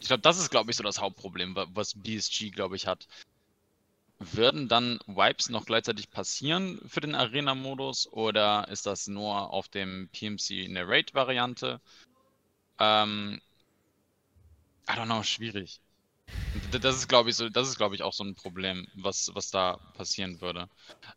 [0.00, 3.08] Ich glaube, das ist, glaube ich, so das Hauptproblem, was BSG, glaube ich, hat.
[4.18, 10.08] Würden dann Wipes noch gleichzeitig passieren für den Arena-Modus oder ist das nur auf dem
[10.10, 11.80] PMC Raid-Variante?
[12.78, 13.40] Ähm,
[14.88, 15.80] I don't know, schwierig.
[16.70, 19.50] Das ist, glaube ich, so, das ist, glaube ich, auch so ein Problem, was, was
[19.50, 20.68] da passieren würde.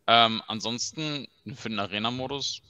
[0.06, 2.60] Ähm, ansonsten für den Arena-Modus,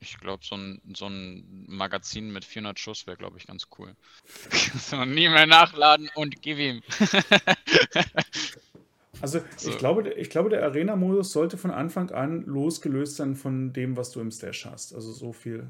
[0.00, 3.94] ich glaube, so ein, so ein Magazin mit 400 Schuss wäre, glaube ich, ganz cool.
[4.78, 6.82] so, nie mehr nachladen und gib ihm.
[9.22, 9.70] also, so.
[9.70, 14.10] ich, glaube, ich glaube, der Arena-Modus sollte von Anfang an losgelöst sein von dem, was
[14.10, 14.94] du im Stash hast.
[14.94, 15.68] Also, so viel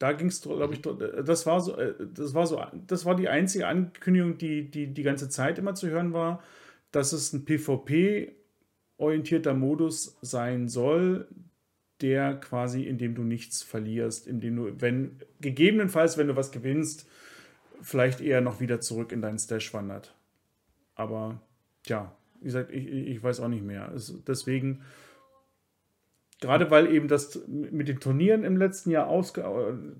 [0.00, 3.28] da ging es, glaube ich, das war so, äh, das war so, das war die
[3.28, 6.42] einzige Ankündigung, die, die die ganze Zeit immer zu hören war,
[6.90, 11.28] dass es ein PvP-orientierter Modus sein soll,
[12.00, 16.50] der quasi, in dem du nichts verlierst, in dem du, wenn, gegebenenfalls, wenn du was
[16.50, 17.06] gewinnst,
[17.82, 20.14] vielleicht eher noch wieder zurück in deinen Stash wandert.
[20.94, 21.42] Aber
[21.86, 23.88] ja, wie gesagt, ich, ich weiß auch nicht mehr.
[23.88, 24.82] Also deswegen
[26.40, 29.44] Gerade weil eben das mit den Turnieren im letzten Jahr ausge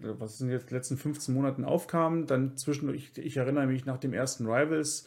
[0.03, 4.14] was sind jetzt letzten 15 Monaten aufkam, dann zwischen, ich, ich erinnere mich nach dem
[4.14, 5.07] ersten Rivals,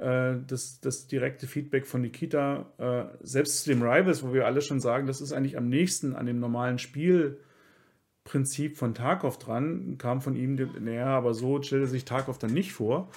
[0.00, 4.60] äh, das, das direkte Feedback von Nikita, äh, selbst zu dem Rivals, wo wir alle
[4.60, 10.20] schon sagen, das ist eigentlich am nächsten an dem normalen Spielprinzip von Tarkov dran, kam
[10.20, 13.08] von ihm, naja, aber so stellte sich Tarkov dann nicht vor.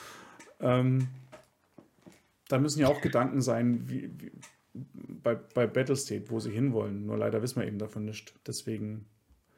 [0.59, 1.07] Ähm,
[2.47, 4.31] da müssen ja auch Gedanken sein, wie, wie
[4.73, 7.05] bei, bei Battlestate, wo sie hinwollen.
[7.05, 8.33] Nur leider wissen wir eben davon nicht.
[8.45, 9.05] Deswegen.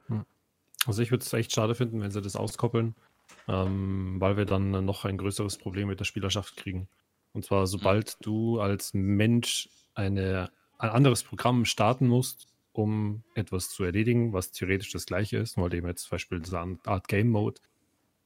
[0.07, 0.25] Hm.
[0.85, 2.95] Also ich würde es echt schade finden, wenn sie das auskoppeln,
[3.47, 6.87] ähm, weil wir dann noch ein größeres Problem mit der Spielerschaft kriegen.
[7.33, 13.83] Und zwar, sobald du als Mensch eine, ein anderes Programm starten musst, um etwas zu
[13.83, 17.59] erledigen, was theoretisch das gleiche ist, weil eben jetzt zum Beispiel dieser Art Game Mode,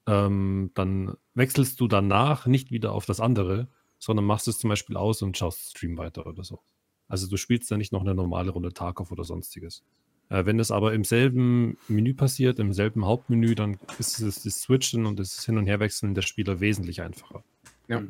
[0.07, 3.67] ähm, dann wechselst du danach nicht wieder auf das andere,
[4.01, 6.59] sondern machst es zum Beispiel aus und schaust Stream weiter oder so.
[7.07, 9.83] Also du spielst da nicht noch eine normale Runde Tarkov oder sonstiges.
[10.29, 14.61] Äh, wenn das aber im selben Menü passiert, im selben Hauptmenü, dann ist es das
[14.63, 17.43] Switchen und das Hin- und Herwechseln der Spieler wesentlich einfacher.
[17.87, 18.01] Ja.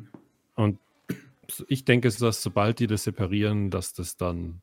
[0.54, 0.78] Und
[1.68, 4.62] ich denke, dass sobald die das separieren, dass das dann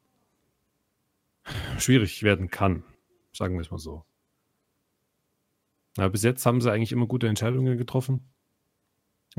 [1.78, 2.84] schwierig werden kann.
[3.34, 4.04] Sagen wir es mal so.
[5.96, 8.22] Na, bis jetzt haben sie eigentlich immer gute Entscheidungen getroffen,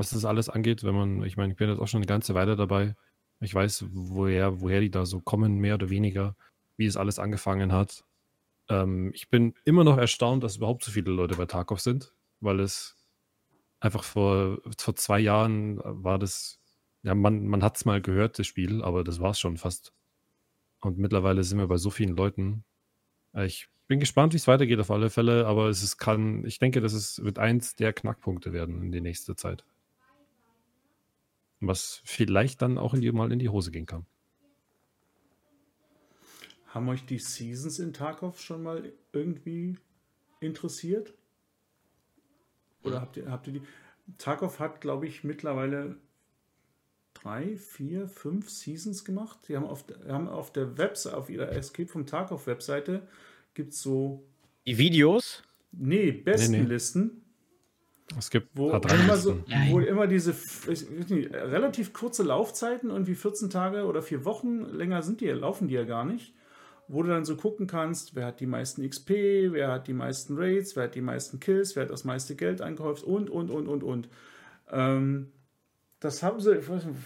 [0.00, 0.82] was das alles angeht.
[0.82, 2.96] Wenn man, ich meine, ich bin jetzt auch schon eine ganze Weile dabei.
[3.40, 6.36] Ich weiß, woher, woher die da so kommen, mehr oder weniger,
[6.76, 8.04] wie es alles angefangen hat.
[8.68, 12.60] Ähm, ich bin immer noch erstaunt, dass überhaupt so viele Leute bei Tarkov sind, weil
[12.60, 12.96] es
[13.80, 16.60] einfach vor, vor zwei Jahren war das,
[17.02, 19.92] ja, man, man hat es mal gehört, das Spiel, aber das war es schon fast.
[20.80, 22.64] Und mittlerweile sind wir bei so vielen Leuten.
[23.34, 26.58] Äh, ich bin gespannt, wie es weitergeht auf alle Fälle, aber es ist, kann, ich
[26.58, 29.64] denke, das ist, wird eins der Knackpunkte werden in die nächste Zeit.
[31.60, 34.06] Was vielleicht dann auch in die, mal in die Hose gehen kann.
[36.68, 39.76] Haben euch die Seasons in Tarkov schon mal irgendwie
[40.40, 41.14] interessiert?
[42.82, 43.62] Oder habt ihr, habt ihr die?
[44.18, 45.96] Tarkov hat, glaube ich, mittlerweile
[47.14, 49.40] drei, vier, fünf Seasons gemacht.
[49.48, 53.06] Die haben auf, haben auf der Webseite, auf ihrer Escape vom Tarkov Webseite,
[53.54, 54.26] gibt es so.
[54.66, 55.42] Die Videos?
[55.72, 57.02] Nee, Bestenlisten.
[57.02, 57.29] Nee, nee.
[58.18, 60.34] Es gibt wo, immer, so, wo immer diese
[61.08, 65.74] nicht, relativ kurze Laufzeiten, irgendwie 14 Tage oder vier Wochen, länger sind die, laufen die
[65.74, 66.34] ja gar nicht,
[66.88, 69.10] wo du dann so gucken kannst, wer hat die meisten XP,
[69.52, 72.60] wer hat die meisten Raids, wer hat die meisten Kills, wer hat das meiste Geld
[72.60, 74.08] eingehäuft und, und, und, und, und.
[74.70, 75.32] Ähm,
[76.00, 76.98] das haben sie, ich weiß nicht,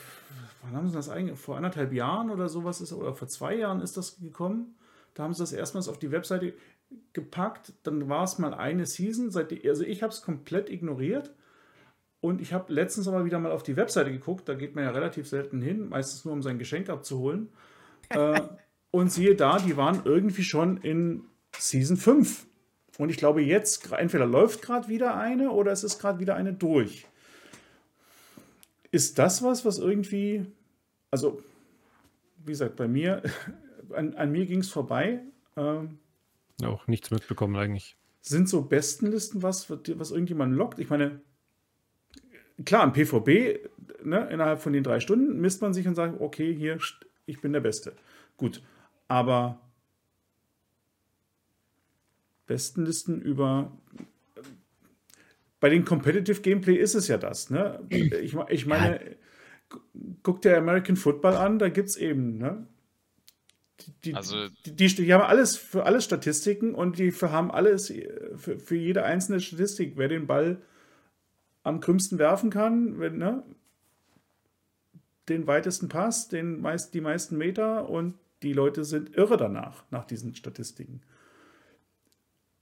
[0.62, 3.80] wann haben sie das eigentlich, vor anderthalb Jahren oder sowas ist, oder vor zwei Jahren
[3.80, 4.76] ist das gekommen.
[5.12, 6.54] Da haben sie das erstmals auf die Webseite
[7.12, 9.30] gepackt, dann war es mal eine Season.
[9.30, 11.32] Seit, also ich habe es komplett ignoriert.
[12.20, 14.48] Und ich habe letztens aber wieder mal auf die Webseite geguckt.
[14.48, 17.48] Da geht man ja relativ selten hin, meistens nur um sein Geschenk abzuholen.
[18.08, 18.40] äh,
[18.90, 21.24] und siehe da, die waren irgendwie schon in
[21.58, 22.46] Season 5.
[22.98, 26.52] Und ich glaube, jetzt entweder läuft gerade wieder eine oder es ist gerade wieder eine
[26.52, 27.06] durch.
[28.90, 30.46] Ist das was, was irgendwie,
[31.10, 31.42] also
[32.44, 33.22] wie gesagt, bei mir,
[33.94, 35.20] an, an mir ging es vorbei.
[35.56, 35.98] Ähm,
[36.62, 37.96] Auch nichts mitbekommen eigentlich.
[38.20, 40.78] Sind so Bestenlisten was, was irgendjemand lockt?
[40.78, 41.20] Ich meine,
[42.64, 43.68] klar, im PvP,
[44.02, 46.78] ne, innerhalb von den drei Stunden misst man sich und sagt, okay, hier,
[47.26, 47.94] ich bin der Beste.
[48.36, 48.62] Gut,
[49.08, 49.60] aber
[52.46, 53.72] Bestenlisten über
[55.60, 57.48] bei den Competitive Gameplay ist es ja das.
[57.48, 57.80] Ne?
[57.88, 59.78] Ich, ich meine, ja.
[60.22, 62.66] guck dir American Football an, da gibt es eben, ne?
[64.04, 67.92] Die, also, die, die, die, haben alles für alles Statistiken und die für, haben alles
[68.36, 70.62] für, für jede einzelne Statistik, wer den Ball
[71.64, 73.42] am krümmsten werfen kann, wenn, ne?
[75.28, 80.04] den weitesten Pass, den meist, die meisten Meter und die Leute sind irre danach, nach
[80.04, 81.02] diesen Statistiken.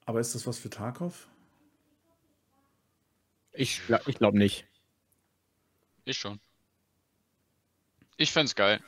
[0.05, 1.29] Aber ist das was für Tarkov?
[3.53, 4.67] Ich, ich glaube nicht.
[6.05, 6.41] Ich schon.
[8.17, 8.81] Ich fände es geil.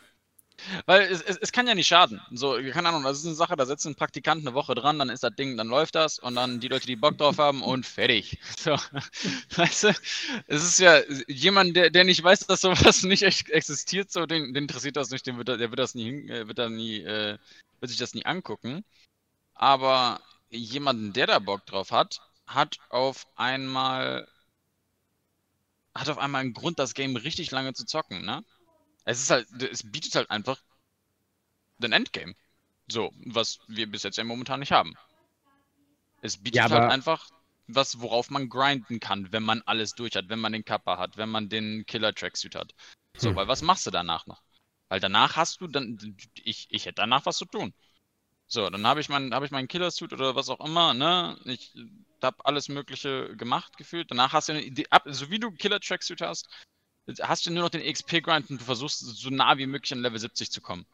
[0.87, 2.21] Weil es, es, es, kann ja nicht schaden.
[2.31, 5.11] So, keine Ahnung, das ist eine Sache, da setzt ein Praktikant eine Woche dran, dann
[5.11, 7.87] ist das Ding, dann läuft das und dann die Leute, die Bock drauf haben und
[7.87, 8.39] fertig.
[8.59, 8.77] So,
[9.57, 9.89] weißt du,
[10.47, 14.65] es ist ja jemand, der, der nicht weiß, dass sowas nicht existiert, so, den, den
[14.65, 17.37] interessiert das nicht, den wird, der wird das nie, äh, wird da nie, äh,
[17.81, 18.85] wird sich das nie angucken.
[19.55, 24.29] Aber jemanden, der da Bock drauf hat, hat auf einmal
[25.95, 28.45] hat auf einmal einen Grund, das Game richtig lange zu zocken, ne?
[29.05, 30.59] Es ist halt, es bietet halt einfach
[31.79, 32.35] den Endgame.
[32.89, 34.95] So, was wir bis jetzt ja momentan nicht haben.
[36.23, 37.29] Es bietet ja, halt einfach
[37.67, 41.17] was, worauf man grinden kann, wenn man alles durch hat, wenn man den Kappa hat,
[41.17, 42.75] wenn man den Killer-Tracksuit hat.
[43.17, 43.37] So, hm.
[43.37, 44.43] weil was machst du danach noch?
[44.89, 47.73] Weil danach hast du dann, ich, ich hätte danach was zu tun.
[48.47, 51.39] So, dann habe ich, mein, hab ich meinen Killer-Suit oder was auch immer, ne?
[51.45, 51.75] Ich
[52.23, 54.11] habe alles Mögliche gemacht, gefühlt.
[54.11, 56.49] Danach hast du eine Idee, so wie du Killer-Tracksuit hast,
[57.21, 60.19] hast du nur noch den XP-Grind und du versuchst so nah wie möglich an Level
[60.19, 60.87] 70 zu kommen.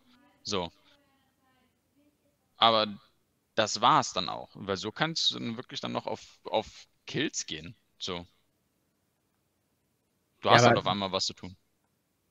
[0.42, 0.70] So.
[2.56, 2.86] Aber
[3.54, 4.50] das war's dann auch.
[4.54, 6.66] Weil so kannst du dann wirklich dann noch auf, auf
[7.06, 7.74] Kills gehen.
[7.98, 8.26] So.
[10.40, 11.56] Du ja, hast dann auf einmal was zu tun.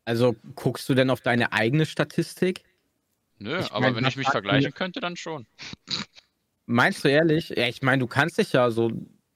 [0.05, 2.63] Also guckst du denn auf deine eigene Statistik?
[3.37, 5.47] Nö, ich aber mein, wenn ich mich vergleichen könnte, dann schon.
[6.65, 7.49] Meinst du ehrlich?
[7.49, 8.91] Ja, ich meine, du kannst dich ja so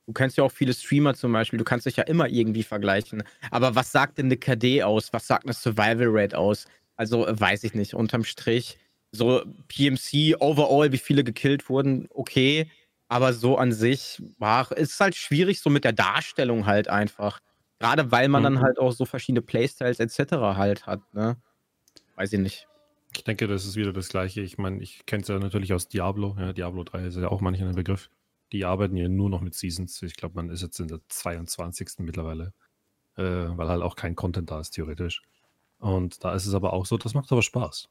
[0.06, 3.24] Du kennst ja auch viele Streamer zum Beispiel, du kannst dich ja immer irgendwie vergleichen.
[3.52, 5.14] Aber was sagt denn eine KD aus?
[5.14, 6.66] Was sagt eine Survival Rate aus?
[6.96, 8.78] Also weiß ich nicht, unterm Strich.
[9.12, 12.70] So PMC, overall, wie viele gekillt wurden, okay.
[13.08, 17.40] Aber so an sich war es halt schwierig, so mit der Darstellung halt einfach.
[17.80, 18.46] Gerade weil man mhm.
[18.46, 20.34] dann halt auch so verschiedene Playstyles etc.
[20.58, 21.38] halt hat, ne?
[22.16, 22.68] Weiß ich nicht.
[23.16, 24.42] Ich denke, das ist wieder das Gleiche.
[24.42, 26.36] Ich meine, ich kenne es ja natürlich aus Diablo.
[26.40, 28.10] Ja, Diablo 3 ist ja auch manchmal ein Begriff
[28.54, 30.02] die arbeiten ja nur noch mit Seasons.
[30.04, 32.00] Ich glaube, man ist jetzt in der 22.
[32.00, 32.54] mittlerweile,
[33.18, 35.24] äh, weil halt auch kein Content da ist, theoretisch.
[35.80, 37.90] Und da ist es aber auch so, das macht aber Spaß.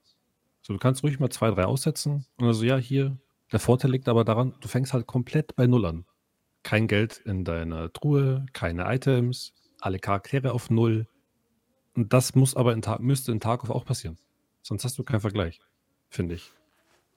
[0.63, 3.19] So, du kannst ruhig mal zwei, drei aussetzen und also, ja, hier,
[3.51, 6.07] der Vorteil liegt aber daran, du fängst halt komplett bei Null an.
[6.63, 11.09] Kein Geld in deiner Truhe, keine Items, alle Charaktere auf Null.
[11.95, 14.17] Und das muss aber in müsste in Tarkov auch passieren.
[14.63, 15.61] Sonst hast du keinen Vergleich,
[16.09, 16.53] finde ich.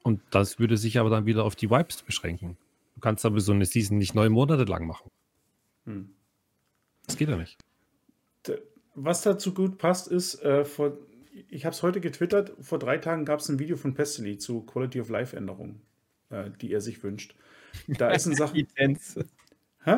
[0.02, 2.58] Und das würde sich aber dann wieder auf die Vibes beschränken.
[2.96, 5.12] Du kannst aber so eine Season nicht neun Monate lang machen.
[5.86, 6.10] Hm.
[7.06, 7.58] Das geht ja nicht.
[8.96, 10.98] Was dazu gut passt, ist, äh, vor,
[11.50, 14.62] ich habe es heute getwittert, vor drei Tagen gab es ein Video von Pestily zu
[14.62, 15.82] Quality of Life Änderungen,
[16.30, 17.36] äh, die er sich wünscht.
[17.88, 18.54] Da ist eine Sache.
[18.54, 19.26] die Tänze.
[19.84, 19.92] Hä?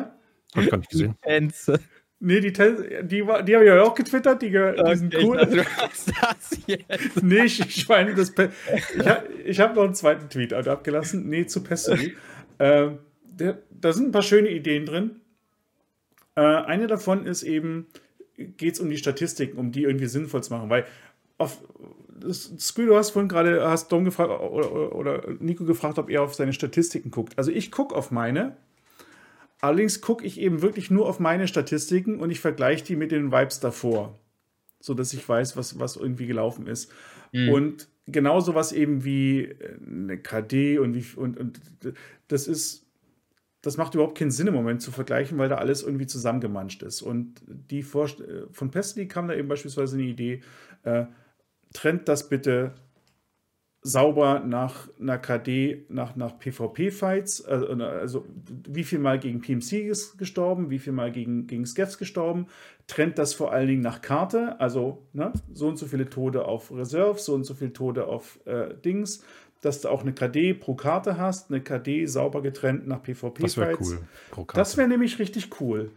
[0.54, 1.14] Hab ich gar nicht gesehen.
[1.24, 1.80] Die Tänze.
[2.20, 2.62] Nee, die, die,
[3.02, 5.36] die, die habe ich ja auch getwittert, die, die sind cool.
[5.36, 7.22] Dachte, das jetzt.
[7.22, 11.28] nee, ich, ich meine, das, ich habe ich hab noch einen zweiten Tweet abgelassen.
[11.28, 12.16] Nee, zu Pestily.
[12.58, 12.90] Äh,
[13.22, 15.20] der, da sind ein paar schöne Ideen drin.
[16.34, 17.86] Äh, eine davon ist eben,
[18.36, 20.84] geht es um die Statistiken, um die irgendwie sinnvoll zu machen, weil
[21.38, 21.60] auf,
[22.32, 26.34] Squid, du hast vorhin gerade, hast Dom gefragt oder, oder, Nico gefragt, ob er auf
[26.34, 27.38] seine Statistiken guckt.
[27.38, 28.56] Also ich gucke auf meine.
[29.60, 33.32] Allerdings gucke ich eben wirklich nur auf meine Statistiken und ich vergleiche die mit den
[33.32, 34.18] Vibes davor,
[34.80, 36.92] sodass ich weiß, was, was irgendwie gelaufen ist.
[37.32, 37.48] Mhm.
[37.50, 41.60] Und genauso was eben wie äh, eine KD und, wie, und, und
[42.28, 42.86] das ist,
[43.62, 47.02] das macht überhaupt keinen Sinn im Moment zu vergleichen, weil da alles irgendwie zusammengemanscht ist.
[47.02, 50.42] Und die Vorst äh, von Pestly kam da eben beispielsweise eine Idee,
[50.84, 51.06] äh,
[51.72, 52.74] trennt das bitte
[53.82, 58.24] sauber nach einer KD, nach, nach PvP-Fights, also, also,
[58.68, 62.46] wie viel Mal gegen PMC gestorben, wie viel Mal gegen, gegen Skeffs gestorben,
[62.86, 66.72] trennt das vor allen Dingen nach Karte, also ne, so und so viele Tode auf
[66.72, 69.22] Reserve, so und so viele Tode auf äh, Dings,
[69.60, 73.54] dass du auch eine KD pro Karte hast, eine KD sauber getrennt nach PvP-Fights.
[73.54, 74.46] Das wäre cool.
[74.54, 75.90] Das wäre nämlich richtig cool.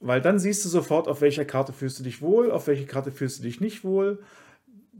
[0.00, 3.12] Weil dann siehst du sofort, auf welcher Karte fühlst du dich wohl, auf welche Karte
[3.12, 4.18] fühlst du dich nicht wohl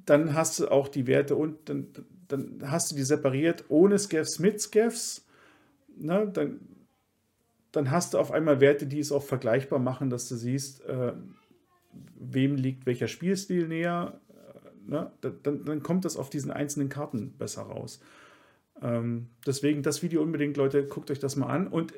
[0.07, 1.88] dann hast du auch die Werte und dann,
[2.28, 5.26] dann hast du die separiert ohne Scavs, mit Scavs.
[5.96, 6.30] Ne?
[6.32, 6.61] Dann,
[7.72, 11.12] dann hast du auf einmal Werte, die es auch vergleichbar machen, dass du siehst, äh,
[12.14, 14.20] wem liegt welcher Spielstil näher.
[14.30, 15.12] Äh, ne?
[15.20, 18.00] dann, dann kommt das auf diesen einzelnen Karten besser raus.
[18.80, 21.68] Ähm, deswegen das Video unbedingt, Leute, guckt euch das mal an.
[21.68, 21.94] Und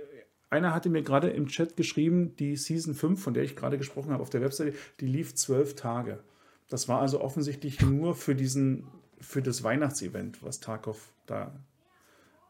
[0.50, 4.12] einer hatte mir gerade im Chat geschrieben, die Season 5, von der ich gerade gesprochen
[4.12, 6.20] habe auf der Webseite, die lief zwölf Tage.
[6.68, 8.86] Das war also offensichtlich nur für diesen,
[9.20, 11.52] für das Weihnachtsevent, was Tarkov da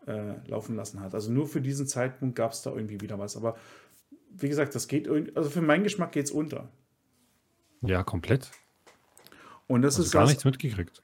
[0.06, 1.14] äh, laufen lassen hat.
[1.14, 3.36] Also nur für diesen Zeitpunkt gab es da irgendwie wieder was.
[3.36, 3.56] Aber
[4.30, 6.68] wie gesagt, das geht also für meinen Geschmack geht es unter.
[7.80, 8.50] Ja, komplett.
[9.66, 11.02] Und das also ist gar das, nichts mitgekriegt.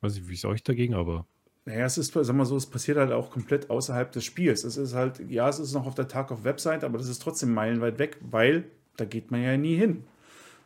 [0.00, 1.26] Weiß ich, wie es euch dagegen, aber.
[1.64, 4.64] Naja, es ist, sag mal so, es passiert halt auch komplett außerhalb des Spiels.
[4.64, 7.98] Es ist halt, ja, es ist noch auf der Tarkov-Website, aber das ist trotzdem meilenweit
[7.98, 8.64] weg, weil
[8.98, 10.04] da geht man ja nie hin.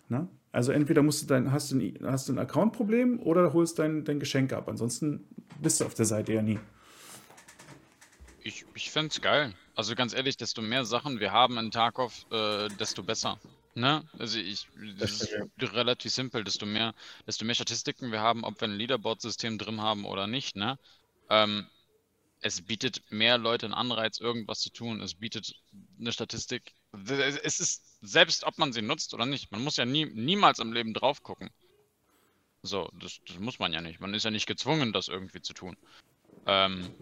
[0.09, 0.29] Ne?
[0.53, 4.05] Also entweder musst du dein, hast du ein, hast du ein Account-Problem oder holst dein,
[4.05, 4.69] dein Geschenk ab.
[4.69, 5.25] Ansonsten
[5.61, 6.59] bist du auf der Seite ja nie.
[8.43, 9.55] Ich, ich fände es geil.
[9.75, 13.39] Also ganz ehrlich, desto mehr Sachen wir haben in Tarkov, äh, desto besser.
[13.75, 14.03] Ne?
[14.19, 14.67] Also ich,
[14.99, 16.43] das, ist relativ simpel.
[16.45, 16.95] Desto mehr,
[17.27, 20.79] desto mehr Statistiken wir haben, ob wir ein Leaderboard-System drin haben oder nicht, ne?
[21.31, 21.67] Ähm,
[22.41, 25.01] es bietet mehr Leute einen Anreiz, irgendwas zu tun.
[25.01, 25.55] Es bietet
[25.99, 26.75] eine Statistik.
[26.93, 30.73] Es ist selbst ob man sie nutzt oder nicht, man muss ja nie, niemals im
[30.73, 31.51] Leben drauf gucken.
[32.63, 34.01] So, das, das, muss man ja nicht.
[34.01, 35.77] Man ist ja nicht gezwungen, das irgendwie zu tun.
[36.47, 36.93] Ähm,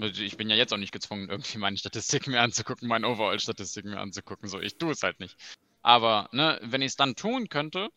[0.00, 3.90] also ich bin ja jetzt auch nicht gezwungen, irgendwie meine Statistiken mir anzugucken, meine Overall-Statistiken
[3.90, 4.48] mir anzugucken.
[4.48, 5.36] So, ich tue es halt nicht.
[5.82, 7.88] Aber, ne, wenn ich es dann tun könnte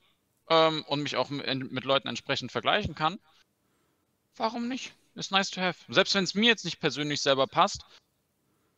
[0.50, 3.20] ähm, und mich auch mit, mit Leuten entsprechend vergleichen kann,
[4.36, 4.94] warum nicht?
[5.16, 5.92] Ist nice to have.
[5.92, 7.84] Selbst wenn es mir jetzt nicht persönlich selber passt,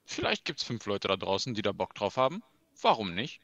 [0.06, 2.43] vielleicht gibt es fünf Leute da draußen, die da Bock drauf haben.
[2.82, 3.41] Warum nicht?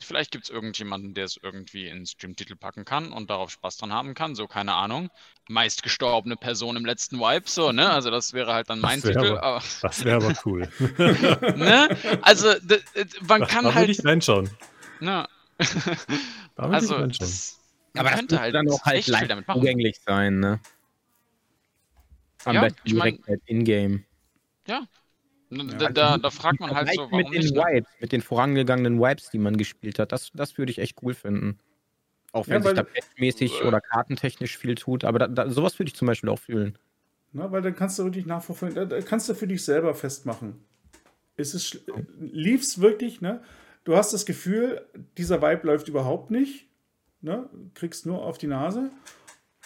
[0.00, 3.92] Vielleicht gibt es irgendjemanden, der es irgendwie in Streamtitel packen kann und darauf Spaß dran
[3.92, 4.36] haben kann.
[4.36, 5.10] So, keine Ahnung.
[5.48, 7.90] Meist gestorbene Person im letzten Wipe, so, ne?
[7.90, 9.38] Also, das wäre halt dann mein Titel.
[9.38, 10.68] Aber, aber das wäre aber cool.
[10.78, 11.88] ne?
[12.22, 12.54] Also,
[13.26, 13.88] man kann da halt.
[13.88, 14.48] Ich reinschauen.
[15.00, 15.28] Ne?
[16.54, 17.18] da also, ich reinschauen.
[17.18, 17.60] Das,
[17.96, 20.60] aber das könnte halt dann auch halt leicht zugänglich sein, ne?
[22.44, 24.04] Am ja, besten direkt ich mein, in-game.
[24.68, 24.86] Ja,
[25.50, 29.00] da, da, da, fragt man halt so, warum mit den nicht, Wipes, mit den vorangegangenen
[29.00, 31.58] Wipes, die man gespielt hat, das, das würde ich echt cool finden.
[32.32, 35.88] Auch wenn ja, sich da patchmäßig oder kartentechnisch viel tut, aber da, da, sowas würde
[35.88, 36.76] ich zum Beispiel auch fühlen.
[37.32, 40.64] Na, weil dann kannst du wirklich nachverfolgen, da, kannst du für dich selber festmachen.
[41.36, 41.80] Ist es,
[42.18, 43.42] lief's wirklich, ne?
[43.84, 44.86] Du hast das Gefühl,
[45.16, 46.66] dieser Vibe läuft überhaupt nicht,
[47.22, 47.48] ne?
[47.74, 48.90] Kriegst nur auf die Nase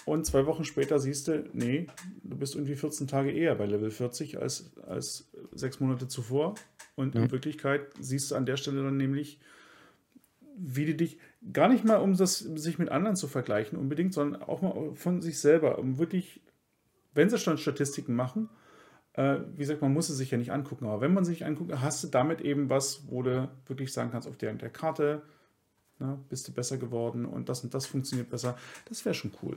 [0.05, 1.87] und zwei Wochen später siehst du, nee,
[2.25, 6.55] du bist irgendwie 14 Tage eher bei Level 40 als, als sechs Monate zuvor.
[6.97, 7.23] Und ja.
[7.23, 9.39] in Wirklichkeit siehst du an der Stelle dann nämlich,
[10.57, 11.19] wie du dich,
[11.53, 15.23] gar nicht mal um das sich mit anderen zu vergleichen unbedingt, sondern auch mal von
[15.23, 16.41] sich selber, um wirklich,
[17.15, 18.49] wenn sie schon Statistiken machen,
[19.15, 21.73] äh, wie gesagt, man muss es sich ja nicht angucken, aber wenn man sich anguckt,
[21.81, 25.23] hast du damit eben was, wo du wirklich sagen kannst, auf der, der Karte
[25.99, 28.57] na, bist du besser geworden und das und das funktioniert besser.
[28.89, 29.57] Das wäre schon cool.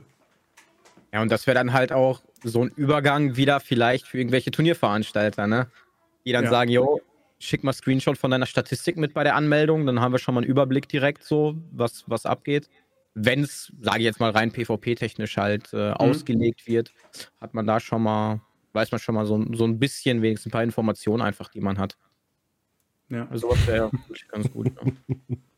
[1.15, 5.47] Ja, und das wäre dann halt auch so ein Übergang wieder vielleicht für irgendwelche Turnierveranstalter,
[5.47, 5.71] ne?
[6.25, 6.49] Die dann ja.
[6.49, 6.99] sagen, jo,
[7.39, 10.41] schick mal Screenshot von deiner Statistik mit bei der Anmeldung, dann haben wir schon mal
[10.41, 12.67] einen Überblick direkt so, was, was abgeht.
[13.13, 15.93] Wenn es, sage ich jetzt mal, rein PvP-technisch halt äh, mhm.
[15.93, 16.91] ausgelegt wird,
[17.39, 18.41] hat man da schon mal,
[18.73, 21.77] weiß man schon mal so, so ein bisschen, wenigstens ein paar Informationen einfach, die man
[21.77, 21.95] hat.
[23.07, 23.25] Ja.
[23.29, 23.89] Also sowas wäre
[24.33, 24.69] ganz gut.
[25.07, 25.15] Ja.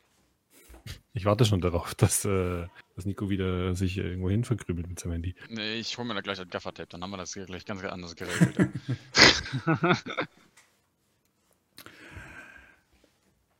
[1.18, 5.14] Ich warte schon darauf, dass, äh, dass Nico wieder sich irgendwo hin verkrümelt mit seinem
[5.14, 5.34] Handy.
[5.50, 7.82] Nee, ich hole mir da gleich ein Gaffertape, dann haben wir das hier gleich ganz
[7.82, 8.70] anders geregelt.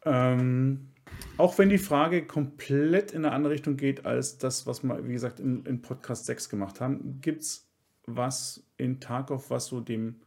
[0.05, 0.91] ähm,
[1.37, 5.13] auch wenn die Frage komplett in eine andere Richtung geht als das, was wir, wie
[5.13, 7.69] gesagt, in, in Podcast 6 gemacht haben, gibt es
[8.07, 10.21] was in Tarkov, was so dem,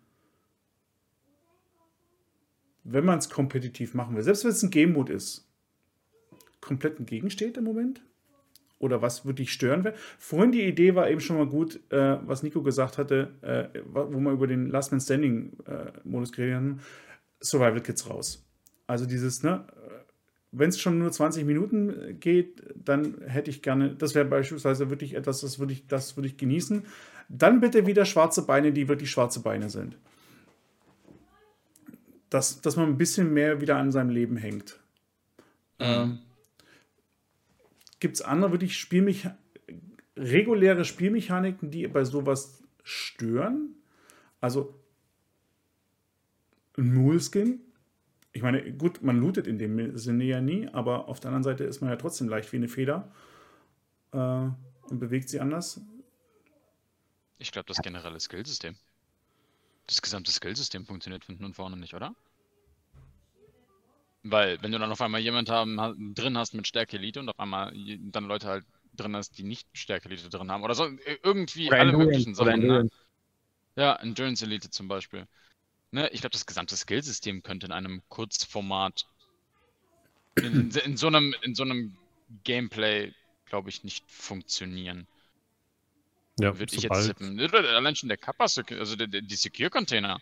[2.84, 5.48] wenn man es kompetitiv machen will, selbst wenn es ein Game Mode ist,
[6.62, 8.01] komplett entgegensteht im Moment?
[8.80, 9.95] Oder was wirklich stören wäre?
[10.18, 14.20] Vorhin die Idee war eben schon mal gut, äh, was Nico gesagt hatte, äh, wo
[14.20, 16.80] wir über den Last Man Standing äh, Modus geredet haben.
[17.39, 18.43] Survival Kits raus.
[18.88, 19.66] Also dieses, ne,
[20.51, 25.16] wenn es schon nur 20 Minuten geht, dann hätte ich gerne, das wäre beispielsweise wirklich
[25.16, 26.84] etwas, das würde ich, das würde ich genießen.
[27.30, 29.97] Dann bitte wieder schwarze Beine, die wirklich schwarze Beine sind.
[32.30, 34.80] Dass, dass man ein bisschen mehr wieder an seinem Leben hängt.
[35.80, 36.20] Ähm,
[38.02, 39.28] Gibt es andere wirklich Spielmech
[40.18, 43.76] reguläre Spielmechaniken, die bei sowas stören?
[44.41, 44.76] Also
[46.78, 47.62] ein Muleskin.
[48.34, 51.64] Ich meine, gut, man lootet in dem Sinne ja nie, aber auf der anderen Seite
[51.64, 53.14] ist man ja trotzdem leicht wie eine Feder
[54.14, 55.80] äh, und bewegt sie anders.
[57.38, 58.76] Ich glaube, das generelle Skillsystem.
[59.86, 62.16] Das gesamte Skillsystem funktioniert hinten und vorne nicht, oder?
[64.24, 67.39] Weil, wenn du dann auf einmal jemanden haben, drin hast mit Stärke Elite und auf
[67.39, 70.88] einmal dann Leute halt drin hast, die nicht Stärke Elite drin haben oder so,
[71.24, 72.65] irgendwie Oder alle möglichen Sachen.
[72.67, 72.89] Ne?
[73.76, 75.28] Ja, Endurance Elite zum Beispiel.
[75.91, 79.07] Ne, ich glaube, das gesamte Skillsystem könnte in einem Kurzformat
[80.41, 81.97] in, in so einem in so einem
[82.43, 83.13] Gameplay,
[83.45, 85.07] glaube ich, nicht funktionieren.
[86.39, 87.39] Ja, Würde ich jetzt tippen.
[87.39, 90.22] Allein schon der Kappa, also der, der, die Secure-Container.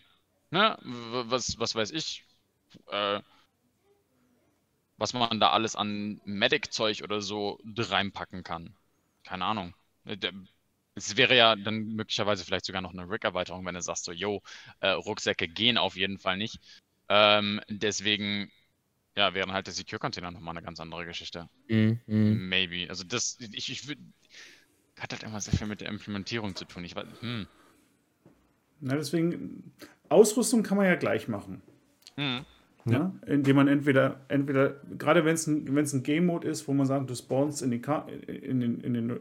[0.50, 0.78] Ne?
[0.82, 2.24] W- Was, was weiß ich.
[2.88, 3.20] Äh,
[5.00, 8.74] was man da alles an Medic-Zeug oder so reinpacken kann.
[9.24, 9.74] Keine Ahnung.
[10.04, 10.16] Äh,
[10.94, 14.42] Es wäre ja dann möglicherweise vielleicht sogar noch eine Rig-Erweiterung, wenn du sagst so, yo,
[14.80, 16.60] äh, Rucksäcke gehen auf jeden Fall nicht.
[17.08, 18.52] Ähm, deswegen,
[19.16, 21.48] ja, wären halt der Secure-Container nochmal eine ganz andere Geschichte.
[21.68, 22.00] Mhm.
[22.06, 22.48] mhm.
[22.48, 22.90] Maybe.
[22.90, 24.02] Also das, ich, ich würde,
[24.98, 26.84] hat halt immer sehr viel mit der Implementierung zu tun.
[26.84, 27.46] Ich weiß, hm.
[28.80, 29.72] Na, deswegen,
[30.10, 31.62] Ausrüstung kann man ja gleich machen.
[32.16, 32.44] Hm.
[32.86, 33.14] Ja.
[33.26, 37.10] Indem man entweder, entweder gerade wenn es ein, wenn's ein Game-Mode ist, wo man sagt,
[37.10, 39.20] du spawnst in, die, Ka in, den, in, den,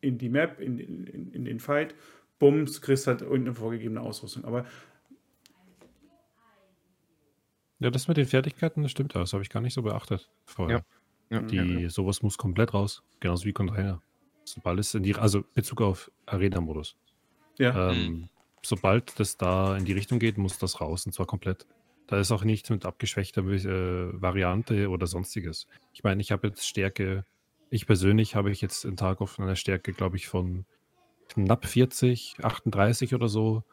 [0.00, 1.94] in die Map, in, in, in den Fight,
[2.38, 4.44] bums, kriegst halt irgendeine vorgegebene Ausrüstung.
[4.44, 4.64] Aber
[7.80, 10.84] ja, das mit den Fertigkeiten, das stimmt, das habe ich gar nicht so beachtet vorher.
[11.30, 14.00] Ja, Die, sowas muss komplett raus, genauso wie Container.
[14.44, 16.96] Sobald es in die, also Bezug auf Arena-Modus.
[17.58, 18.28] ja, Ähm,
[18.62, 21.66] sobald das da in die Richtung geht, muss das raus und zwar komplett.
[22.12, 25.66] Da ist auch nichts mit abgeschwächter äh, Variante oder sonstiges.
[25.94, 27.24] Ich meine, ich habe jetzt Stärke,
[27.70, 30.66] ich persönlich habe ich jetzt in Tarkov eine Stärke, glaube ich, von
[31.30, 33.64] knapp 40, 38 oder so.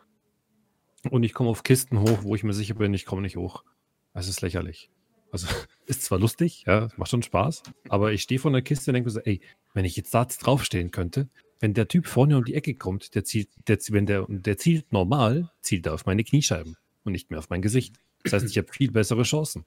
[1.10, 3.66] Und ich komme auf Kisten hoch, wo ich mir sicher bin, ich komme nicht hoch.
[4.14, 4.90] Das ist lächerlich.
[5.34, 5.48] Also
[5.86, 9.08] ist zwar lustig, ja, macht schon Spaß, aber ich stehe vor einer Kiste und denke
[9.08, 9.42] mir so, ey,
[9.74, 11.28] wenn ich jetzt da draufstehen könnte,
[11.60, 14.94] wenn der Typ vorne um die Ecke kommt, der zielt, der, wenn der, der zielt
[14.94, 17.98] normal, zielt er auf meine Kniescheiben und nicht mehr auf mein Gesicht.
[18.24, 19.66] Das heißt, ich habe viel bessere Chancen.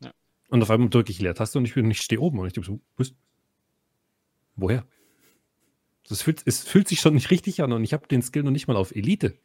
[0.00, 0.12] Ja.
[0.48, 2.66] Und auf einmal drücke ich Leertaste und ich, bin, ich stehe oben und ich denke
[2.66, 3.14] so, was?
[4.56, 4.86] woher?
[6.08, 8.50] Das fühlt, es fühlt sich schon nicht richtig an und ich habe den Skill noch
[8.50, 9.38] nicht mal auf Elite.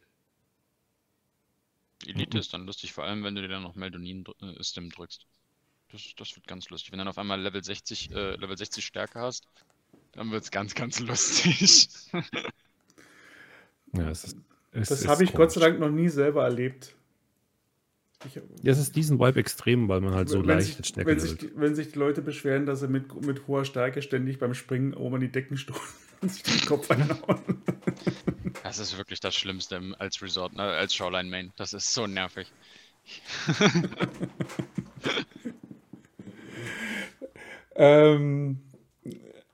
[2.06, 5.26] Elite ist dann lustig, vor allem wenn du dir dann noch Meldonin-Stim drückst.
[5.92, 6.92] Das, das wird ganz lustig.
[6.92, 9.48] Wenn du dann auf einmal Level 60, äh, Level 60 Stärke hast,
[10.12, 11.90] dann wird es ganz, ganz lustig.
[13.94, 14.38] Ja, es ist,
[14.72, 15.80] es das habe ich Gott sei komisch.
[15.80, 16.96] Dank noch nie selber erlebt.
[18.28, 21.10] Ich, Ja, es ist diesen Vibe extrem, weil man halt so wenn, leicht sich, Stärke
[21.10, 24.40] wenn, sich, die- wenn sich die Leute beschweren, dass sie mit, mit hoher Stärke ständig
[24.40, 25.82] beim Springen oben an die Decken stoßen
[26.22, 27.62] und sich den Kopf einhauen.
[28.64, 31.52] Das ist wirklich das Schlimmste im- als Resort, ne, als Shoreline Main.
[31.56, 32.52] Das ist so nervig.
[37.76, 38.60] Ähm,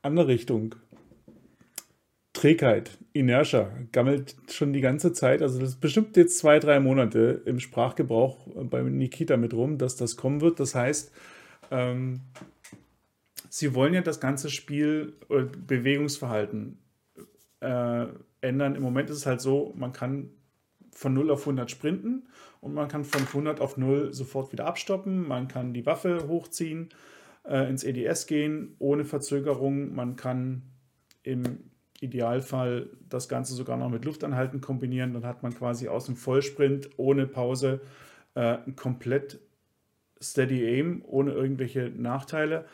[0.01, 0.75] andere Richtung.
[2.33, 5.41] Trägheit, Inertia, gammelt schon die ganze Zeit.
[5.41, 9.97] Also das ist bestimmt jetzt zwei, drei Monate im Sprachgebrauch bei Nikita mit rum, dass
[9.97, 10.59] das kommen wird.
[10.61, 11.11] Das heißt,
[11.71, 12.21] ähm,
[13.49, 16.79] sie wollen ja das ganze Spiel oder Bewegungsverhalten
[17.59, 18.05] äh,
[18.39, 18.75] ändern.
[18.75, 20.29] Im Moment ist es halt so, man kann
[20.93, 22.27] von 0 auf 100 sprinten
[22.61, 25.27] und man kann von 100 auf 0 sofort wieder abstoppen.
[25.27, 26.89] Man kann die Waffe hochziehen,
[27.43, 29.93] äh, ins EDS gehen, ohne Verzögerung.
[29.93, 30.61] Man kann
[31.23, 31.70] im
[32.01, 35.13] Idealfall das Ganze sogar noch mit Luftanhalten kombinieren.
[35.13, 37.79] Dann hat man quasi aus dem Vollsprint ohne Pause
[38.35, 39.39] äh, komplett
[40.21, 42.65] Steady Aim, ohne irgendwelche Nachteile.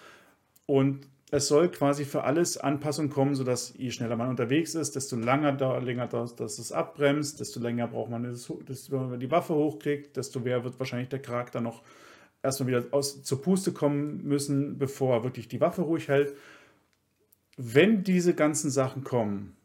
[0.66, 5.18] Und es soll quasi für alles Anpassung kommen, sodass je schneller man unterwegs ist, desto
[5.18, 9.30] länger da, länger da, dass es abbremst, desto länger braucht man, das, desto man die
[9.30, 11.84] Waffe hochkriegt, desto mehr wird wahrscheinlich der Charakter noch
[12.44, 16.34] erstmal wieder aus, zur Puste kommen müssen, bevor er wirklich die Waffe ruhig hält.
[17.58, 19.56] Wenn diese ganzen Sachen kommen,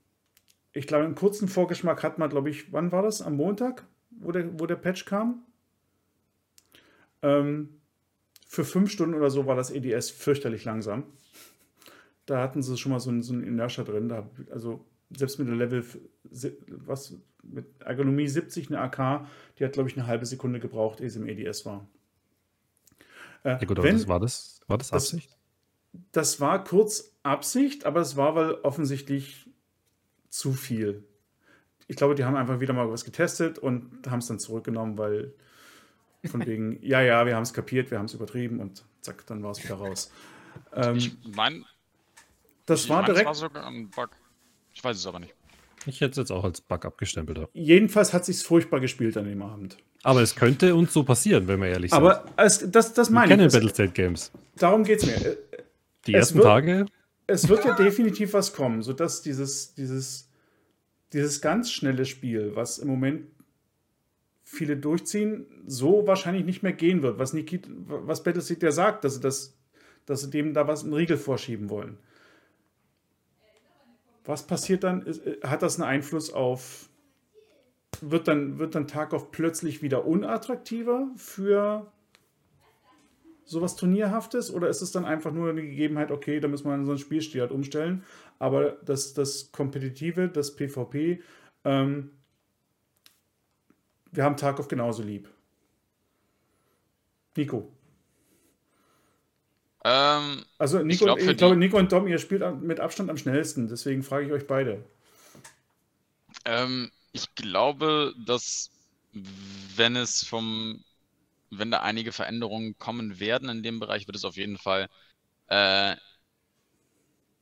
[0.72, 3.20] ich glaube, einen kurzen Vorgeschmack hat man, glaube ich, wann war das?
[3.20, 5.42] Am Montag, wo der, wo der Patch kam?
[7.22, 7.80] Ähm,
[8.48, 11.04] für fünf Stunden oder so war das EDS fürchterlich langsam.
[12.26, 14.08] Da hatten sie schon mal so einen, so einen Inertia drin.
[14.08, 14.84] Da, also
[15.16, 15.84] selbst mit der Level,
[16.68, 19.26] was, mit Ergonomie 70, eine AK,
[19.58, 21.86] die hat, glaube ich, eine halbe Sekunde gebraucht, ehe sie im EDS war.
[23.44, 25.36] Äh, Ja gut, aber wenn- das war das, war das das- Absicht?
[26.12, 29.48] das war kurz Absicht, aber es war weil offensichtlich
[30.28, 31.04] zu viel.
[31.88, 35.34] ich glaube, die haben einfach wieder mal was getestet und haben es dann zurückgenommen, weil
[36.24, 39.42] von wegen, ja, ja, wir haben es kapiert, wir haben es übertrieben und zack, dann
[39.42, 40.10] war es wieder raus.
[40.74, 41.64] Ähm, Ich meine,
[42.66, 43.26] das ich war mein, es direkt.
[43.26, 44.10] war sogar ein Bug.
[44.74, 45.34] Ich weiß es aber nicht.
[45.86, 47.38] Ich hätte es jetzt auch als Bug abgestempelt.
[47.38, 49.78] aber- Jedenfalls hat sich's furchtbar gespielt an dem Abend.
[50.02, 51.98] Aber es könnte uns so passieren, wenn wir ehrlich sind.
[51.98, 53.46] Aber es, das, das meine kennen ich.
[53.46, 54.30] Es, Battlestate Games.
[54.56, 55.14] darum geht es mir.
[55.32, 55.36] Äh,
[56.06, 56.86] Die es ersten wird- Tage,
[57.26, 60.28] Es wird ja definitiv was kommen, sodass dieses, dieses,
[61.12, 63.26] dieses ganz schnelle Spiel, was im Moment
[64.44, 67.18] viele durchziehen, so wahrscheinlich nicht mehr gehen wird.
[67.18, 69.56] Was, Nikit, was Battlefield ja sagt, dass sie, das,
[70.04, 71.98] dass sie dem da was einen Riegel vorschieben wollen.
[74.24, 75.06] Was passiert dann?
[75.06, 76.88] Äh, Hat das einen Einfluss auf.
[78.00, 81.92] Wird dann, wird dann Tarkov plötzlich wieder unattraktiver für
[83.52, 86.98] sowas Turnierhaftes oder ist es dann einfach nur eine Gegebenheit, okay, da müssen wir unseren
[86.98, 88.04] Spielstil halt umstellen,
[88.38, 91.22] aber das, das Kompetitive, das PvP,
[91.64, 92.10] ähm,
[94.12, 95.28] wir haben Tarkov genauso lieb.
[97.36, 97.72] Nico.
[99.84, 103.16] Ähm, Also Nico, Ich glaub, ich, glaube, Nico und Dom, ihr spielt mit Abstand am
[103.18, 104.82] schnellsten, deswegen frage ich euch beide.
[106.44, 108.70] ähm, ich glaube, dass
[109.12, 110.84] wenn es vom,
[111.58, 114.88] wenn da einige Veränderungen kommen werden in dem Bereich, wird es auf jeden Fall
[115.48, 115.96] äh,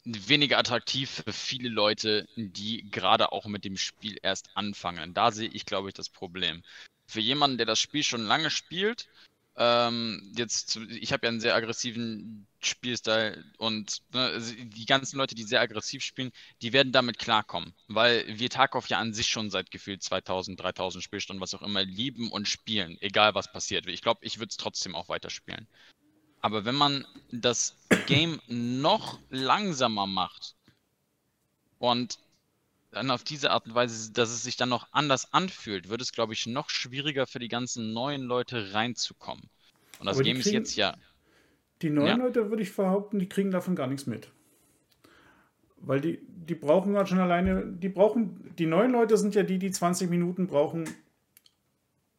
[0.04, 5.14] weniger attraktiv für viele Leute, die gerade auch mit dem Spiel erst anfangen.
[5.14, 6.62] Da sehe ich, glaube ich, das Problem.
[7.06, 9.08] Für jemanden, der das Spiel schon lange spielt,
[9.56, 15.42] ähm, jetzt, ich habe ja einen sehr aggressiven Spielstil und ne, die ganzen Leute, die
[15.42, 16.30] sehr aggressiv spielen,
[16.62, 21.02] die werden damit klarkommen, weil wir Tarkov ja an sich schon seit gefühlt 2000, 3000
[21.02, 23.86] Spielstunden, was auch immer, lieben und spielen, egal was passiert.
[23.86, 25.66] Ich glaube, ich würde es trotzdem auch weiterspielen.
[26.40, 30.54] Aber wenn man das Game noch langsamer macht
[31.78, 32.18] und
[32.92, 36.12] dann auf diese Art und Weise, dass es sich dann noch anders anfühlt, wird es,
[36.12, 39.44] glaube ich, noch schwieriger für die ganzen neuen Leute reinzukommen.
[39.98, 40.96] Und das Aber Game ist kriegen- jetzt ja.
[41.82, 42.24] Die neuen Ja.
[42.26, 44.28] Leute, würde ich behaupten, die kriegen davon gar nichts mit.
[45.78, 49.58] Weil die, die brauchen gerade schon alleine, die brauchen, die neuen Leute sind ja die,
[49.58, 50.84] die 20 Minuten brauchen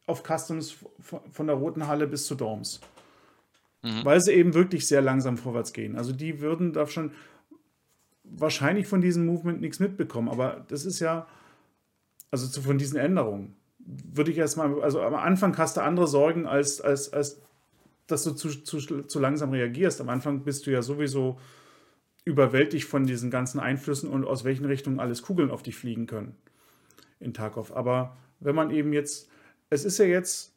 [0.06, 2.80] auf Customs von von der Roten Halle bis zu Dorms.
[3.82, 4.04] Mhm.
[4.04, 5.96] Weil sie eben wirklich sehr langsam vorwärts gehen.
[5.96, 7.12] Also die würden da schon
[8.24, 10.28] wahrscheinlich von diesem Movement nichts mitbekommen.
[10.28, 11.26] Aber das ist ja,
[12.30, 16.46] also zu, von diesen Änderungen, würde ich erstmal, also am Anfang hast du andere Sorgen,
[16.46, 17.40] als, als, als
[18.06, 20.00] dass du zu, zu, zu langsam reagierst.
[20.00, 21.38] Am Anfang bist du ja sowieso
[22.24, 26.36] überwältigt von diesen ganzen Einflüssen und aus welchen Richtungen alles Kugeln auf dich fliegen können
[27.18, 27.74] in Tarkov.
[27.74, 29.28] Aber wenn man eben jetzt,
[29.70, 30.51] es ist ja jetzt,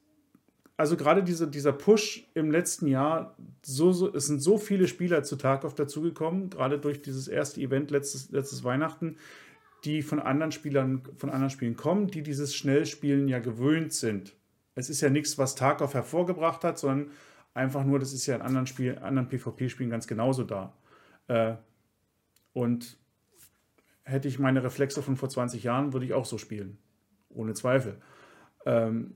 [0.78, 5.24] also gerade diese, dieser Push im letzten Jahr, so, so, es sind so viele Spieler
[5.24, 9.18] zu Tarkov dazugekommen, gerade durch dieses erste Event letztes, letztes Weihnachten,
[9.86, 14.36] die von anderen Spielern, von anderen Spielen kommen, die dieses Schnellspielen ja gewöhnt sind.
[14.74, 17.12] Es ist ja nichts, was Tarkov hervorgebracht hat, sondern
[17.54, 20.74] einfach nur, das ist ja in anderen Spielen, anderen PvP-Spielen ganz genauso da.
[21.28, 21.56] Äh,
[22.52, 22.98] und
[24.04, 26.78] hätte ich meine Reflexe von vor 20 Jahren, würde ich auch so spielen.
[27.30, 28.02] Ohne Zweifel.
[28.66, 29.16] Ähm,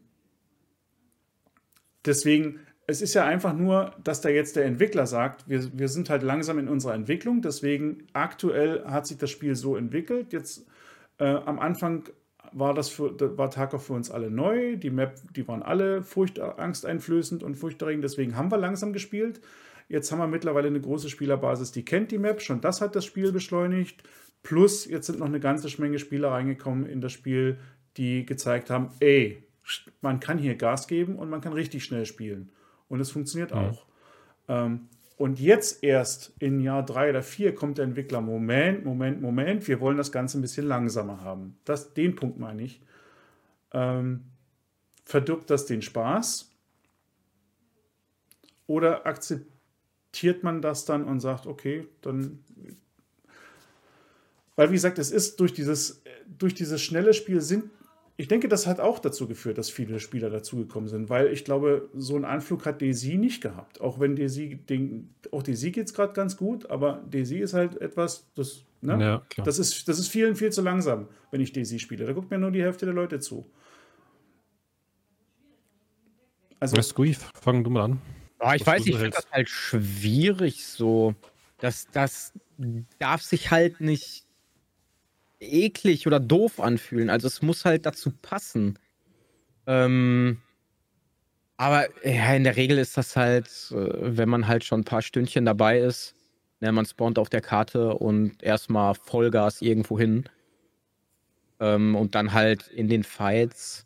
[2.09, 6.09] deswegen, es ist ja einfach nur, dass da jetzt der Entwickler sagt, wir, wir sind
[6.09, 10.33] halt langsam in unserer Entwicklung, deswegen aktuell hat sich das Spiel so entwickelt.
[10.33, 10.65] Jetzt
[11.19, 12.09] äh, am Anfang
[12.51, 14.75] war das für, war Tarkov für uns alle neu.
[14.75, 19.39] Die Map, die waren alle furcht, angsteinflößend und furchterregend, deswegen haben wir langsam gespielt.
[19.87, 23.05] Jetzt haben wir mittlerweile eine große Spielerbasis, die kennt die Map, schon das hat das
[23.05, 24.03] Spiel beschleunigt.
[24.41, 27.57] Plus, jetzt sind noch eine ganze Menge Spieler reingekommen in das Spiel,
[27.97, 29.48] die gezeigt haben, ey,
[30.01, 32.51] man kann hier Gas geben und man kann richtig schnell spielen.
[32.87, 33.85] Und es funktioniert auch.
[34.47, 34.89] Ähm,
[35.19, 39.81] und jetzt erst in Jahr drei oder vier kommt der Entwickler, Moment, Moment, Moment, wir
[39.81, 41.57] wollen das Ganze ein bisschen langsamer haben.
[41.65, 42.81] Das, den Punkt meine ich.
[43.73, 44.23] Ähm,
[45.03, 46.49] verdirbt das den Spaß?
[48.65, 52.43] Oder akzeptiert man das dann und sagt, okay, dann.
[54.55, 57.65] Weil, wie gesagt, es ist durch dieses, durch dieses schnelle Spiel sind.
[58.19, 61.87] Ich denke, das hat auch dazu geführt, dass viele Spieler dazugekommen sind, weil ich glaube,
[61.93, 63.79] so einen Anflug hat Daisy nicht gehabt.
[63.79, 67.79] Auch wenn Daisy, den, auch Daisy geht es gerade ganz gut, aber Daisy ist halt
[67.79, 69.01] etwas, das, ne?
[69.01, 69.45] Ja, klar.
[69.45, 72.05] das, ist, das ist vielen viel zu langsam, wenn ich Daisy spiele.
[72.05, 73.49] Da guckt mir nur die Hälfte der Leute zu.
[76.59, 78.01] Also, Ja, Squeef, fang du mal an.
[78.39, 81.15] Ah, ich Was weiß, ich finde das halt schwierig so.
[81.59, 82.33] Das, das
[82.99, 84.25] darf sich halt nicht
[85.39, 87.09] eklig oder doof anfühlen.
[87.09, 88.77] Also es muss halt dazu passen.
[89.67, 90.41] Ähm,
[91.57, 95.01] aber ja, in der Regel ist das halt, äh, wenn man halt schon ein paar
[95.01, 96.15] Stündchen dabei ist,
[96.61, 100.25] ne, man spawnt auf der Karte und erstmal Vollgas irgendwo hin.
[101.59, 103.85] Ähm, und dann halt in den Fights.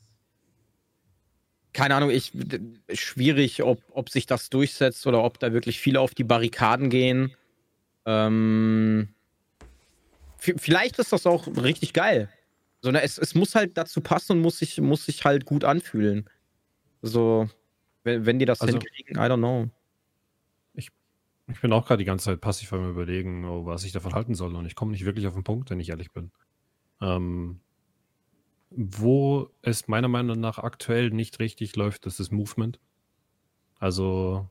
[1.74, 2.32] Keine Ahnung, ich
[2.94, 7.36] schwierig, ob, ob sich das durchsetzt oder ob da wirklich viele auf die Barrikaden gehen.
[8.06, 9.10] Ähm,
[10.44, 12.30] vielleicht ist das auch richtig geil.
[12.82, 16.30] Sondern es, es muss halt dazu passen und muss sich, muss sich halt gut anfühlen.
[17.02, 17.50] So,
[18.04, 19.70] wenn, wenn die das also, hinkriegen, I don't know.
[20.74, 20.90] Ich,
[21.48, 24.36] ich bin auch gerade die ganze Zeit passiv am überlegen, oh, was ich davon halten
[24.36, 24.54] soll.
[24.56, 26.32] Und ich komme nicht wirklich auf den Punkt, wenn ich ehrlich bin.
[27.00, 27.62] Ähm,
[28.70, 32.80] wo es meiner Meinung nach aktuell nicht richtig läuft, das ist Movement.
[33.80, 34.50] Also,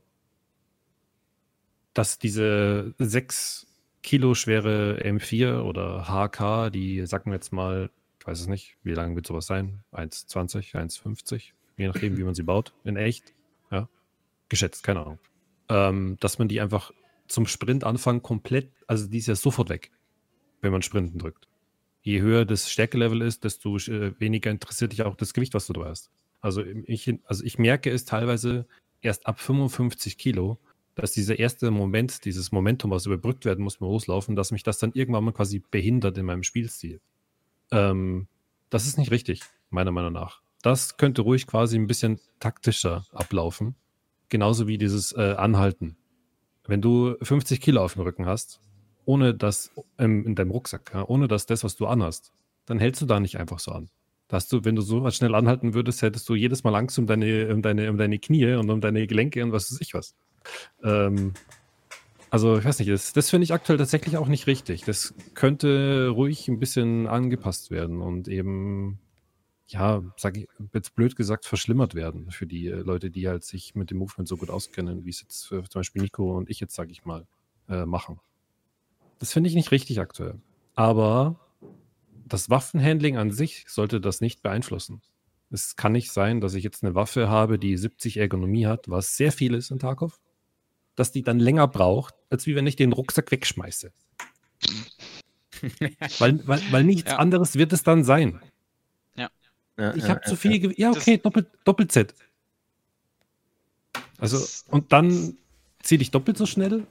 [1.93, 3.67] dass diese 6
[4.03, 7.89] Kilo schwere M4 oder HK, die sagen wir jetzt mal
[8.23, 9.83] ich weiß es nicht, wie lang wird sowas sein?
[9.91, 13.33] 1,20, 1,50, je nachdem, wie man sie baut, in echt.
[13.69, 13.89] Ja,
[14.47, 15.19] geschätzt, keine Ahnung.
[15.67, 16.93] Ähm, dass man die einfach
[17.27, 19.91] zum Sprintanfang komplett, also die ist ja sofort weg,
[20.61, 21.49] wenn man Sprinten drückt.
[22.01, 25.73] Je höher das Stärkelevel ist, desto äh, weniger interessiert dich auch das Gewicht, was du
[25.73, 26.09] da hast.
[26.39, 28.65] Also ich, also ich merke es teilweise
[29.01, 30.59] erst ab 55 Kilo,
[30.95, 34.77] dass dieser erste Moment, dieses Momentum, was überbrückt werden muss beim Loslaufen, dass mich das
[34.79, 37.01] dann irgendwann mal quasi behindert in meinem Spielstil.
[37.71, 38.27] Ähm,
[38.69, 40.41] das ist nicht richtig, meiner Meinung nach.
[40.61, 43.75] Das könnte ruhig quasi ein bisschen taktischer ablaufen.
[44.29, 45.97] Genauso wie dieses äh, Anhalten.
[46.65, 48.61] Wenn du 50 Kilo auf dem Rücken hast,
[49.05, 52.31] ohne das ähm, in deinem Rucksack, ja, ohne dass das, was du anhast,
[52.65, 53.89] dann hältst du da nicht einfach so an.
[54.29, 57.05] Da hast du, wenn du so schnell anhalten würdest, hättest du jedes Mal Angst um
[57.05, 60.15] deine, um deine, um deine Knie und um deine Gelenke und was weiß ich was.
[60.83, 61.33] Ähm,
[62.33, 64.83] also, ich weiß nicht, das, das finde ich aktuell tatsächlich auch nicht richtig.
[64.85, 68.97] Das könnte ruhig ein bisschen angepasst werden und eben,
[69.67, 73.75] ja, sage ich jetzt blöd gesagt, verschlimmert werden für die äh, Leute, die halt sich
[73.75, 76.59] mit dem Movement so gut auskennen, wie es jetzt für, zum Beispiel Nico und ich
[76.59, 77.27] jetzt, sage ich mal,
[77.69, 78.19] äh, machen.
[79.19, 80.41] Das finde ich nicht richtig aktuell.
[80.73, 81.39] Aber
[82.25, 85.03] das Waffenhandling an sich sollte das nicht beeinflussen.
[85.51, 89.15] Es kann nicht sein, dass ich jetzt eine Waffe habe, die 70 Ergonomie hat, was
[89.15, 90.19] sehr viel ist in Tarkov
[90.95, 93.91] dass die dann länger braucht, als wie wenn ich den Rucksack wegschmeiße.
[96.19, 97.17] weil, weil, weil nichts ja.
[97.17, 98.41] anderes wird es dann sein.
[99.15, 99.95] Ja.
[99.95, 100.73] Ich habe zu viel.
[100.79, 102.13] Ja, okay, Doppel, Doppel-Z.
[104.19, 105.35] Also, und dann
[105.81, 106.85] ziehe ich doppelt so schnell?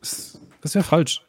[0.00, 1.22] Das, das wäre falsch.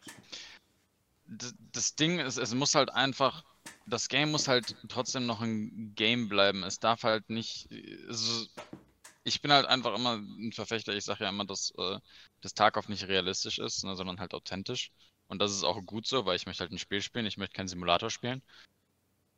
[1.28, 3.44] Das, das Ding ist, es muss halt einfach
[3.90, 6.64] das Game muss halt trotzdem noch ein Game bleiben.
[6.64, 7.70] Es darf halt nicht.
[8.08, 8.46] Also,
[9.24, 12.00] ich bin halt einfach immer ein Verfechter, ich sage ja immer, dass äh,
[12.42, 14.92] das Tarkov nicht realistisch ist, ne, sondern halt authentisch.
[15.28, 17.56] Und das ist auch gut so, weil ich möchte halt ein Spiel spielen, ich möchte
[17.56, 18.42] keinen Simulator spielen.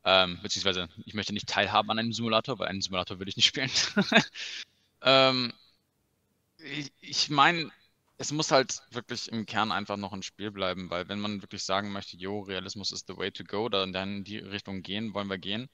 [0.04, 3.48] Ähm, beziehungsweise ich möchte nicht teilhaben an einem Simulator, weil einen Simulator würde ich nicht
[3.48, 3.70] spielen.
[5.02, 5.54] ähm,
[6.58, 7.72] ich, ich meine,
[8.18, 11.64] es muss halt wirklich im Kern einfach noch ein Spiel bleiben, weil wenn man wirklich
[11.64, 15.30] sagen möchte, jo, Realismus ist the way to go, dann in die Richtung gehen, wollen
[15.30, 15.70] wir gehen.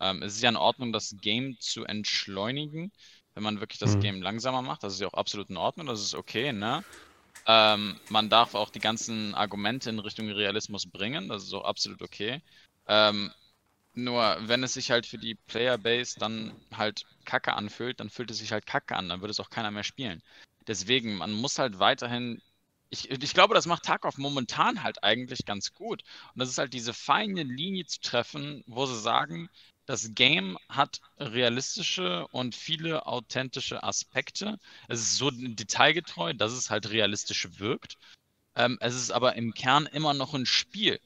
[0.00, 2.92] Ähm, es ist ja in Ordnung, das Game zu entschleunigen,
[3.34, 4.00] wenn man wirklich das mhm.
[4.00, 4.82] Game langsamer macht.
[4.82, 6.84] Das ist ja auch absolut in Ordnung, das ist okay, ne?
[7.46, 12.00] Ähm, man darf auch die ganzen Argumente in Richtung Realismus bringen, das ist auch absolut
[12.00, 12.40] okay.
[12.86, 13.30] Ähm,
[13.94, 18.38] nur wenn es sich halt für die Playerbase dann halt kacke anfühlt, dann fühlt es
[18.38, 20.22] sich halt kacke an, dann wird es auch keiner mehr spielen.
[20.66, 22.40] Deswegen, man muss halt weiterhin.
[22.90, 26.02] Ich, ich glaube, das macht Tarkov momentan halt eigentlich ganz gut.
[26.32, 29.48] Und das ist halt diese feine Linie zu treffen, wo sie sagen,
[29.86, 34.58] das Game hat realistische und viele authentische Aspekte.
[34.88, 37.98] Es ist so detailgetreu, dass es halt realistisch wirkt.
[38.56, 41.00] Ähm, es ist aber im Kern immer noch ein Spiel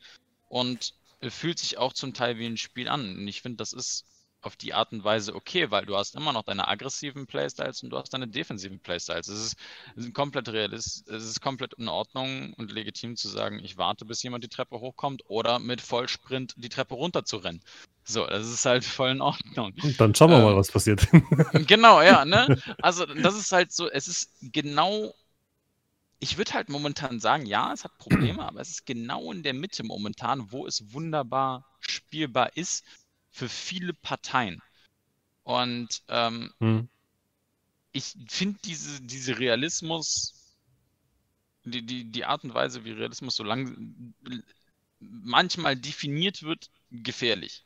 [0.48, 3.16] und fühlt sich auch zum Teil wie ein Spiel an.
[3.18, 4.04] Und ich finde, das ist
[4.40, 7.90] auf die Art und Weise okay, weil du hast immer noch deine aggressiven Playstyles und
[7.90, 9.26] du hast deine defensiven Playstyles.
[9.28, 9.56] Es ist,
[9.96, 14.04] es ist komplett realistisch, es ist komplett in Ordnung und legitim zu sagen, ich warte,
[14.04, 17.60] bis jemand die Treppe hochkommt oder mit Vollsprint die Treppe runter zu rennen.
[18.08, 19.74] So, das ist halt voll in Ordnung.
[19.82, 21.06] Und dann schauen wir ähm, mal, was passiert.
[21.66, 22.58] genau, ja, ne?
[22.82, 25.14] Also, das ist halt so, es ist genau
[26.20, 29.54] ich würde halt momentan sagen, ja, es hat Probleme, aber es ist genau in der
[29.54, 32.84] Mitte momentan, wo es wunderbar spielbar ist
[33.30, 34.60] für viele Parteien.
[35.44, 36.88] Und ähm, hm.
[37.92, 40.56] ich finde diese, diese Realismus,
[41.64, 44.14] die, die, die Art und Weise, wie Realismus so lang
[44.98, 47.64] manchmal definiert wird, gefährlich.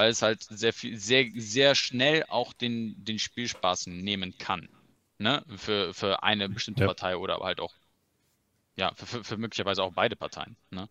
[0.00, 4.70] Weil es halt sehr viel, sehr, sehr schnell auch den, den Spielspaß nehmen kann.
[5.18, 5.44] Ne?
[5.56, 6.86] Für, für eine bestimmte ja.
[6.86, 7.74] Partei oder halt auch,
[8.76, 10.56] ja, für, für, für möglicherweise auch beide Parteien.
[10.70, 10.88] Ne?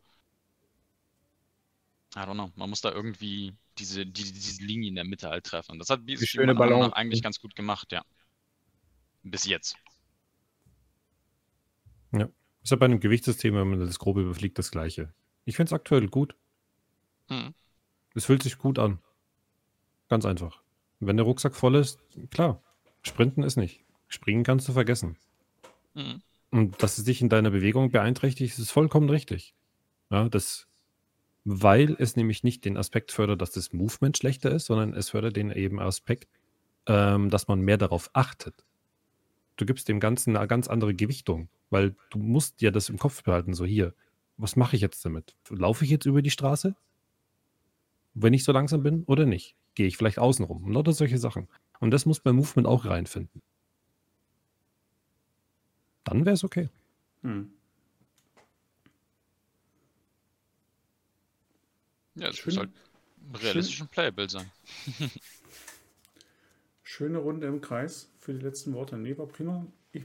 [2.15, 2.51] I don't know.
[2.55, 5.71] Man muss da irgendwie diese, die, diese Linie in der Mitte halt treffen.
[5.71, 6.93] Und das hat BSG schöne Ballon.
[6.93, 8.05] eigentlich ganz gut gemacht, ja.
[9.23, 9.75] Bis jetzt.
[12.11, 12.29] Ja.
[12.61, 15.11] Ist ja bei einem Gewichtssystem, wenn man das grobe überfliegt, das gleiche.
[15.45, 16.35] Ich finde es aktuell gut.
[17.29, 17.55] Hm.
[18.15, 18.99] Es fühlt sich gut an.
[20.07, 20.61] Ganz einfach.
[20.99, 21.99] Wenn der Rucksack voll ist,
[22.31, 22.61] klar,
[23.03, 23.83] sprinten ist nicht.
[24.07, 25.17] Springen kannst du vergessen.
[25.93, 26.21] Mhm.
[26.51, 29.53] Und dass es dich in deiner Bewegung beeinträchtigt, ist vollkommen richtig.
[30.09, 30.67] Ja, das,
[31.45, 35.35] weil es nämlich nicht den Aspekt fördert, dass das Movement schlechter ist, sondern es fördert
[35.35, 36.27] den eben Aspekt,
[36.87, 38.65] ähm, dass man mehr darauf achtet.
[39.57, 43.23] Du gibst dem Ganzen eine ganz andere Gewichtung, weil du musst dir das im Kopf
[43.23, 43.93] behalten, so hier,
[44.37, 45.35] was mache ich jetzt damit?
[45.49, 46.75] Laufe ich jetzt über die Straße?
[48.21, 49.55] Wenn ich so langsam bin oder nicht?
[49.75, 50.63] Gehe ich vielleicht außen rum?
[50.65, 51.47] Und lauter solche Sachen.
[51.79, 53.41] Und das muss beim Movement auch reinfinden.
[56.03, 56.69] Dann wäre es okay.
[57.21, 57.49] Hm.
[62.15, 62.69] Ja, es Schön- muss halt
[63.41, 64.51] realistisch und playable sein.
[66.83, 68.97] Schöne Runde im Kreis für die letzten Worte.
[68.97, 69.65] Nee, war prima.
[69.93, 70.03] Ich,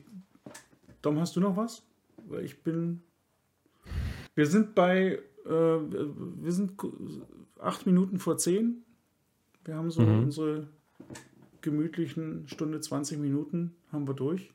[1.02, 1.82] Dom, hast du noch was?
[2.28, 3.02] Weil ich bin.
[4.36, 5.18] Wir sind bei.
[5.44, 6.72] Äh, wir sind
[7.60, 8.84] acht Minuten vor zehn.
[9.64, 10.24] Wir haben so Mhm.
[10.24, 10.68] unsere
[11.60, 14.52] gemütlichen Stunde 20 Minuten haben wir durch.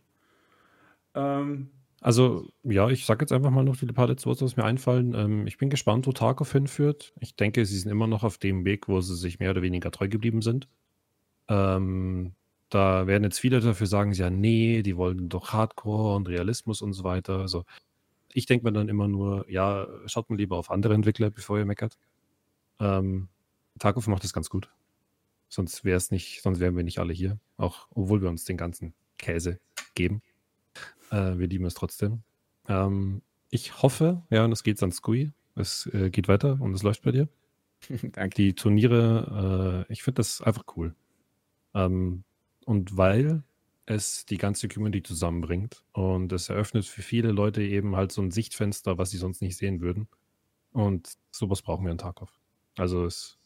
[1.15, 1.69] Ähm,
[2.01, 5.13] Also, ja, ich sage jetzt einfach mal noch die paar letzte Worte, was mir einfallen.
[5.15, 7.13] Ähm, ich bin gespannt, wo Tarkov hinführt.
[7.19, 9.91] Ich denke, sie sind immer noch auf dem Weg, wo sie sich mehr oder weniger
[9.91, 10.69] treu geblieben sind.
[11.49, 12.33] Ähm,
[12.69, 16.93] da werden jetzt viele dafür sagen, ja, nee, die wollen doch Hardcore und Realismus und
[16.93, 17.39] so weiter.
[17.39, 17.65] Also,
[18.33, 21.65] ich denke mir dann immer nur, ja, schaut mal lieber auf andere Entwickler, bevor ihr
[21.65, 21.97] meckert.
[22.79, 23.29] Ähm,
[23.79, 24.69] Tarkov macht das ganz gut.
[25.47, 27.39] Sonst wäre es nicht, sonst wären wir nicht alle hier.
[27.57, 29.59] Auch obwohl wir uns den ganzen Käse
[29.95, 30.21] geben.
[31.11, 32.21] Äh, wir lieben es trotzdem.
[32.67, 35.31] Ähm, ich hoffe, ja, und es geht an Scui.
[35.55, 37.27] Es äh, geht weiter und es läuft bei dir.
[37.89, 38.35] Danke.
[38.35, 40.95] Die Turniere, äh, ich finde das einfach cool.
[41.73, 42.23] Ähm,
[42.65, 43.43] und weil
[43.89, 48.29] es die ganze Community zusammenbringt und es eröffnet für viele Leute eben halt so ein
[48.29, 50.07] Sichtfenster, was sie sonst nicht sehen würden.
[50.71, 52.31] Und sowas brauchen wir an Tarkov.
[52.77, 53.37] Also es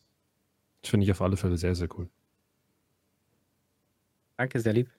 [0.84, 2.10] finde ich auf alle Fälle sehr, sehr cool.
[4.36, 4.90] Danke, sehr lieb.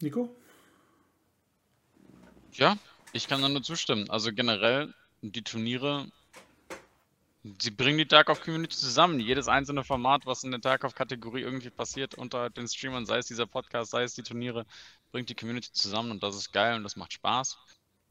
[0.00, 0.28] Nico?
[2.52, 2.78] Ja,
[3.12, 4.08] ich kann da nur zustimmen.
[4.08, 6.06] Also generell, die Turniere,
[7.58, 9.20] sie bringen die Tarkov Community zusammen.
[9.20, 13.26] Jedes einzelne Format, was in der Tarkov Kategorie irgendwie passiert unter den Streamern, sei es
[13.26, 14.66] dieser Podcast, sei es die Turniere,
[15.12, 17.58] bringt die Community zusammen und das ist geil und das macht Spaß.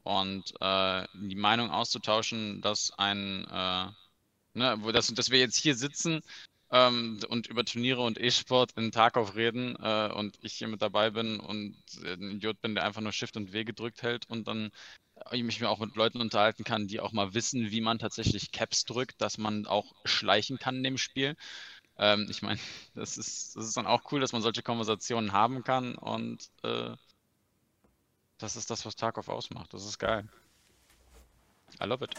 [0.02, 3.86] Und äh, die Meinung auszutauschen, dass ein, äh,
[4.54, 6.22] ne, wo das, dass wir jetzt hier sitzen
[6.70, 11.10] ähm, und über Turniere und E-Sport in Tarkov reden äh, und ich hier mit dabei
[11.10, 14.70] bin und ein Idiot bin, der einfach nur Shift und W gedrückt hält und dann
[15.32, 18.84] ich mich auch mit Leuten unterhalten kann, die auch mal wissen, wie man tatsächlich Caps
[18.84, 21.36] drückt, dass man auch schleichen kann in dem Spiel.
[21.98, 22.60] Ähm, ich meine,
[22.94, 26.94] das ist, das ist dann auch cool, dass man solche Konversationen haben kann und äh,
[28.38, 29.74] das ist das, was Tarkov ausmacht.
[29.74, 30.28] Das ist geil.
[31.82, 32.14] I love it.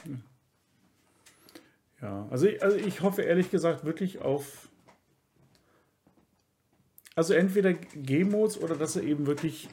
[2.02, 4.70] Ja, also ich, also ich hoffe ehrlich gesagt wirklich auf.
[7.16, 9.68] Also entweder G-Modes oder dass sie eben wirklich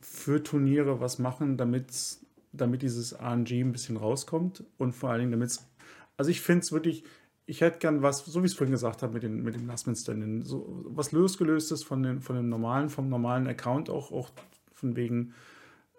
[0.00, 2.18] für Turniere was machen, damit,
[2.56, 5.68] damit dieses RNG ein bisschen rauskommt und vor allen Dingen damit es.
[6.16, 7.04] Also ich finde es wirklich,
[7.46, 9.66] ich hätte gern was, so wie ich es vorhin gesagt habe mit, den, mit dem
[9.66, 14.10] Last Man Standing, so was losgelöstes von, den, von dem normalen, vom normalen Account auch,
[14.10, 14.30] auch
[14.72, 15.34] von wegen,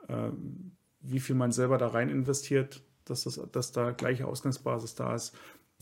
[0.09, 5.15] ähm, wie viel man selber da rein investiert, dass, das, dass da gleiche Ausgangsbasis da
[5.15, 5.35] ist.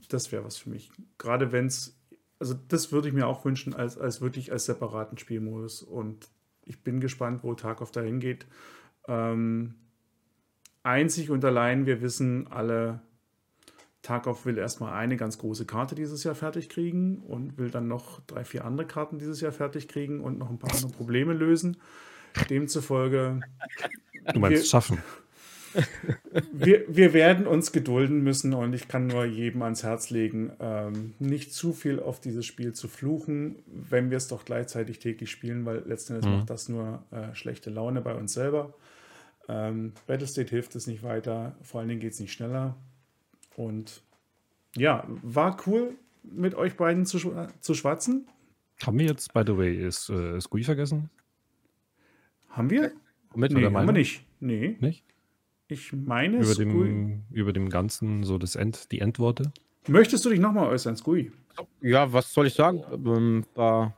[0.09, 0.91] Das wäre was für mich.
[1.17, 1.97] Gerade wenn es,
[2.39, 5.81] also das würde ich mir auch wünschen, als, als wirklich als separaten Spielmodus.
[5.81, 6.27] Und
[6.63, 8.45] ich bin gespannt, wo Tarkov da hingeht.
[9.07, 9.75] Ähm,
[10.85, 13.01] einzig und allein, wir wissen alle,
[14.01, 18.21] Tarkov will erstmal eine ganz große Karte dieses Jahr fertig kriegen und will dann noch
[18.27, 21.77] drei, vier andere Karten dieses Jahr fertig kriegen und noch ein paar andere Probleme lösen.
[22.49, 23.39] Demzufolge,
[24.33, 24.97] Du meinst Wir- schaffen.
[26.53, 31.13] wir, wir werden uns gedulden müssen und ich kann nur jedem ans Herz legen, ähm,
[31.19, 35.65] nicht zu viel auf dieses Spiel zu fluchen, wenn wir es doch gleichzeitig täglich spielen,
[35.65, 36.37] weil letzten Endes Mhm.
[36.37, 38.73] macht das nur äh, schlechte Laune bei uns selber.
[39.47, 42.75] Ähm, Battlestate hilft es nicht weiter, vor allen Dingen geht es nicht schneller.
[43.55, 44.01] Und
[44.75, 47.19] ja, war cool, mit euch beiden zu,
[47.59, 48.27] zu schwatzen.
[48.85, 51.09] Haben wir jetzt, by the way, ist äh, Scui vergessen?
[52.49, 52.91] Haben wir?
[53.35, 54.25] Mit Nee, oder haben wir nicht.
[54.39, 55.03] Nee, Nicht?
[55.67, 59.51] ich meine, Über Skui- dem, über dem Ganzen, so das End, die Endworte?
[59.87, 61.31] Möchtest du dich nochmal äußern, Skui?
[61.81, 62.83] Ja, was soll ich sagen?
[62.91, 63.95] Ähm, war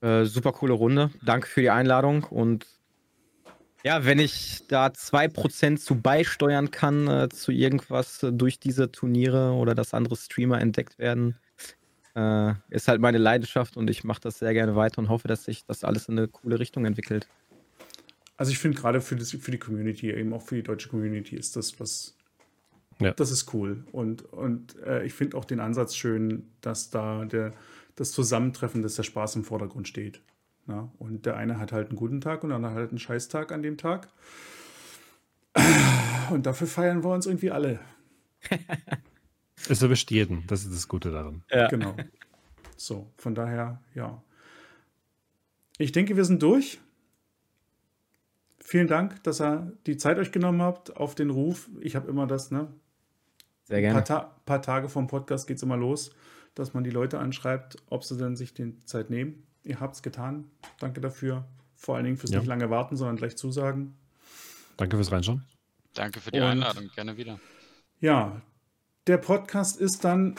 [0.00, 1.10] äh, super coole Runde.
[1.24, 2.66] Danke für die Einladung und
[3.84, 9.52] ja, wenn ich da 2% zu beisteuern kann äh, zu irgendwas äh, durch diese Turniere
[9.52, 11.36] oder dass andere Streamer entdeckt werden,
[12.16, 15.44] äh, ist halt meine Leidenschaft und ich mache das sehr gerne weiter und hoffe, dass
[15.44, 17.28] sich das alles in eine coole Richtung entwickelt.
[18.36, 21.36] Also ich finde gerade für, das- für die Community, eben auch für die deutsche Community,
[21.36, 22.16] ist das was,
[23.00, 23.12] Ja.
[23.12, 23.84] Das ist cool.
[23.92, 27.52] Und, und äh, ich finde auch den Ansatz schön, dass da der,
[27.96, 30.20] das Zusammentreffen, dass der Spaß im Vordergrund steht.
[30.66, 30.90] Na?
[30.98, 33.52] Und der eine hat halt einen guten Tag und der andere hat halt einen Scheißtag
[33.52, 34.08] an dem Tag.
[36.30, 37.80] Und dafür feiern wir uns irgendwie alle.
[39.68, 41.42] Es erwischt jeden, das ist das Gute daran.
[41.50, 41.68] Ja.
[41.68, 41.96] Genau.
[42.76, 44.22] So, von daher, ja.
[45.78, 46.80] Ich denke, wir sind durch.
[48.58, 51.70] Vielen Dank, dass ihr die Zeit euch genommen habt auf den Ruf.
[51.80, 52.68] Ich habe immer das, ne?
[53.64, 53.94] Sehr Ein gerne.
[53.94, 56.10] paar, Ta paar Tage vom Podcast geht es immer los,
[56.54, 59.46] dass man die Leute anschreibt, ob sie denn sich die Zeit nehmen.
[59.64, 60.44] Ihr habt es getan.
[60.78, 61.44] Danke dafür.
[61.74, 62.38] Vor allen Dingen fürs Ja.
[62.38, 63.94] nicht lange warten, sondern gleich zusagen.
[64.76, 65.44] Danke fürs Reinschauen.
[65.94, 66.90] Danke für die Und- Einladung.
[66.94, 67.38] Gerne wieder.
[68.00, 68.40] Ja,
[69.06, 70.34] der Podcast ist dann,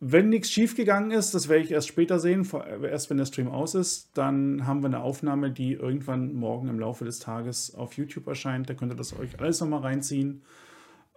[0.00, 3.48] wenn nichts schiefgegangen ist, das werde ich erst später sehen, vor- erst wenn der Stream
[3.48, 7.94] aus ist, dann haben wir eine Aufnahme, die irgendwann morgen im Laufe des Tages auf
[7.96, 8.70] YouTube erscheint.
[8.70, 10.42] Da könnt ihr das euch alles nochmal reinziehen.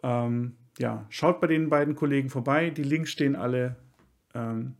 [0.03, 2.69] Ähm, ja, schaut bei den beiden Kollegen vorbei.
[2.71, 3.75] Die Links stehen alle
[4.33, 4.75] ähm,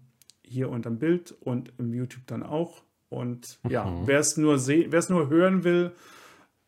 [0.50, 2.84] hier unterm Bild und im YouTube dann auch.
[3.10, 4.08] Und ja, Mhm.
[4.08, 5.92] wer es nur, seh- wer es nur hören will,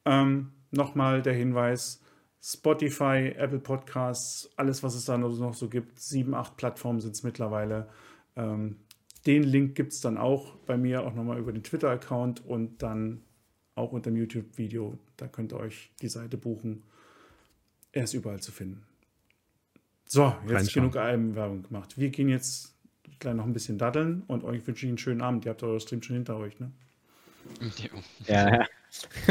[0.05, 2.01] ähm, nochmal der Hinweis:
[2.41, 5.99] Spotify, Apple Podcasts, alles, was es da noch so gibt.
[5.99, 7.87] Sieben, acht Plattformen sind es mittlerweile.
[8.35, 8.77] Ähm,
[9.27, 13.21] den Link gibt es dann auch bei mir, auch nochmal über den Twitter-Account und dann
[13.75, 14.97] auch unter dem YouTube-Video.
[15.17, 16.81] Da könnt ihr euch die Seite buchen.
[17.91, 18.83] Er ist überall zu finden.
[20.05, 21.97] So, jetzt genug Albenwerbung gemacht.
[21.97, 22.70] Wir gehen jetzt
[23.22, 25.45] gleich noch ein bisschen daddeln und euch wünsche ich einen schönen Abend.
[25.45, 26.72] Ihr habt euer Stream schon hinter euch, ne?
[28.27, 28.65] Ja, ja.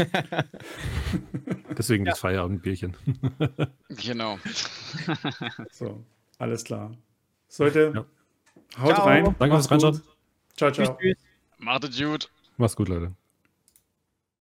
[1.77, 2.95] Deswegen das Feierabendbierchen.
[3.89, 4.39] Genau.
[5.71, 6.03] So,
[6.37, 6.91] alles klar.
[7.57, 8.05] Leute, Ja.
[8.81, 9.05] haut Ciao.
[9.05, 9.35] rein.
[9.39, 10.01] Danke fürs Reinschauen.
[10.57, 10.85] Ciao, ciao.
[10.85, 11.17] Tschüss, tschüss.
[11.59, 12.29] Macht es gut.
[12.57, 13.13] Mach's gut, Leute.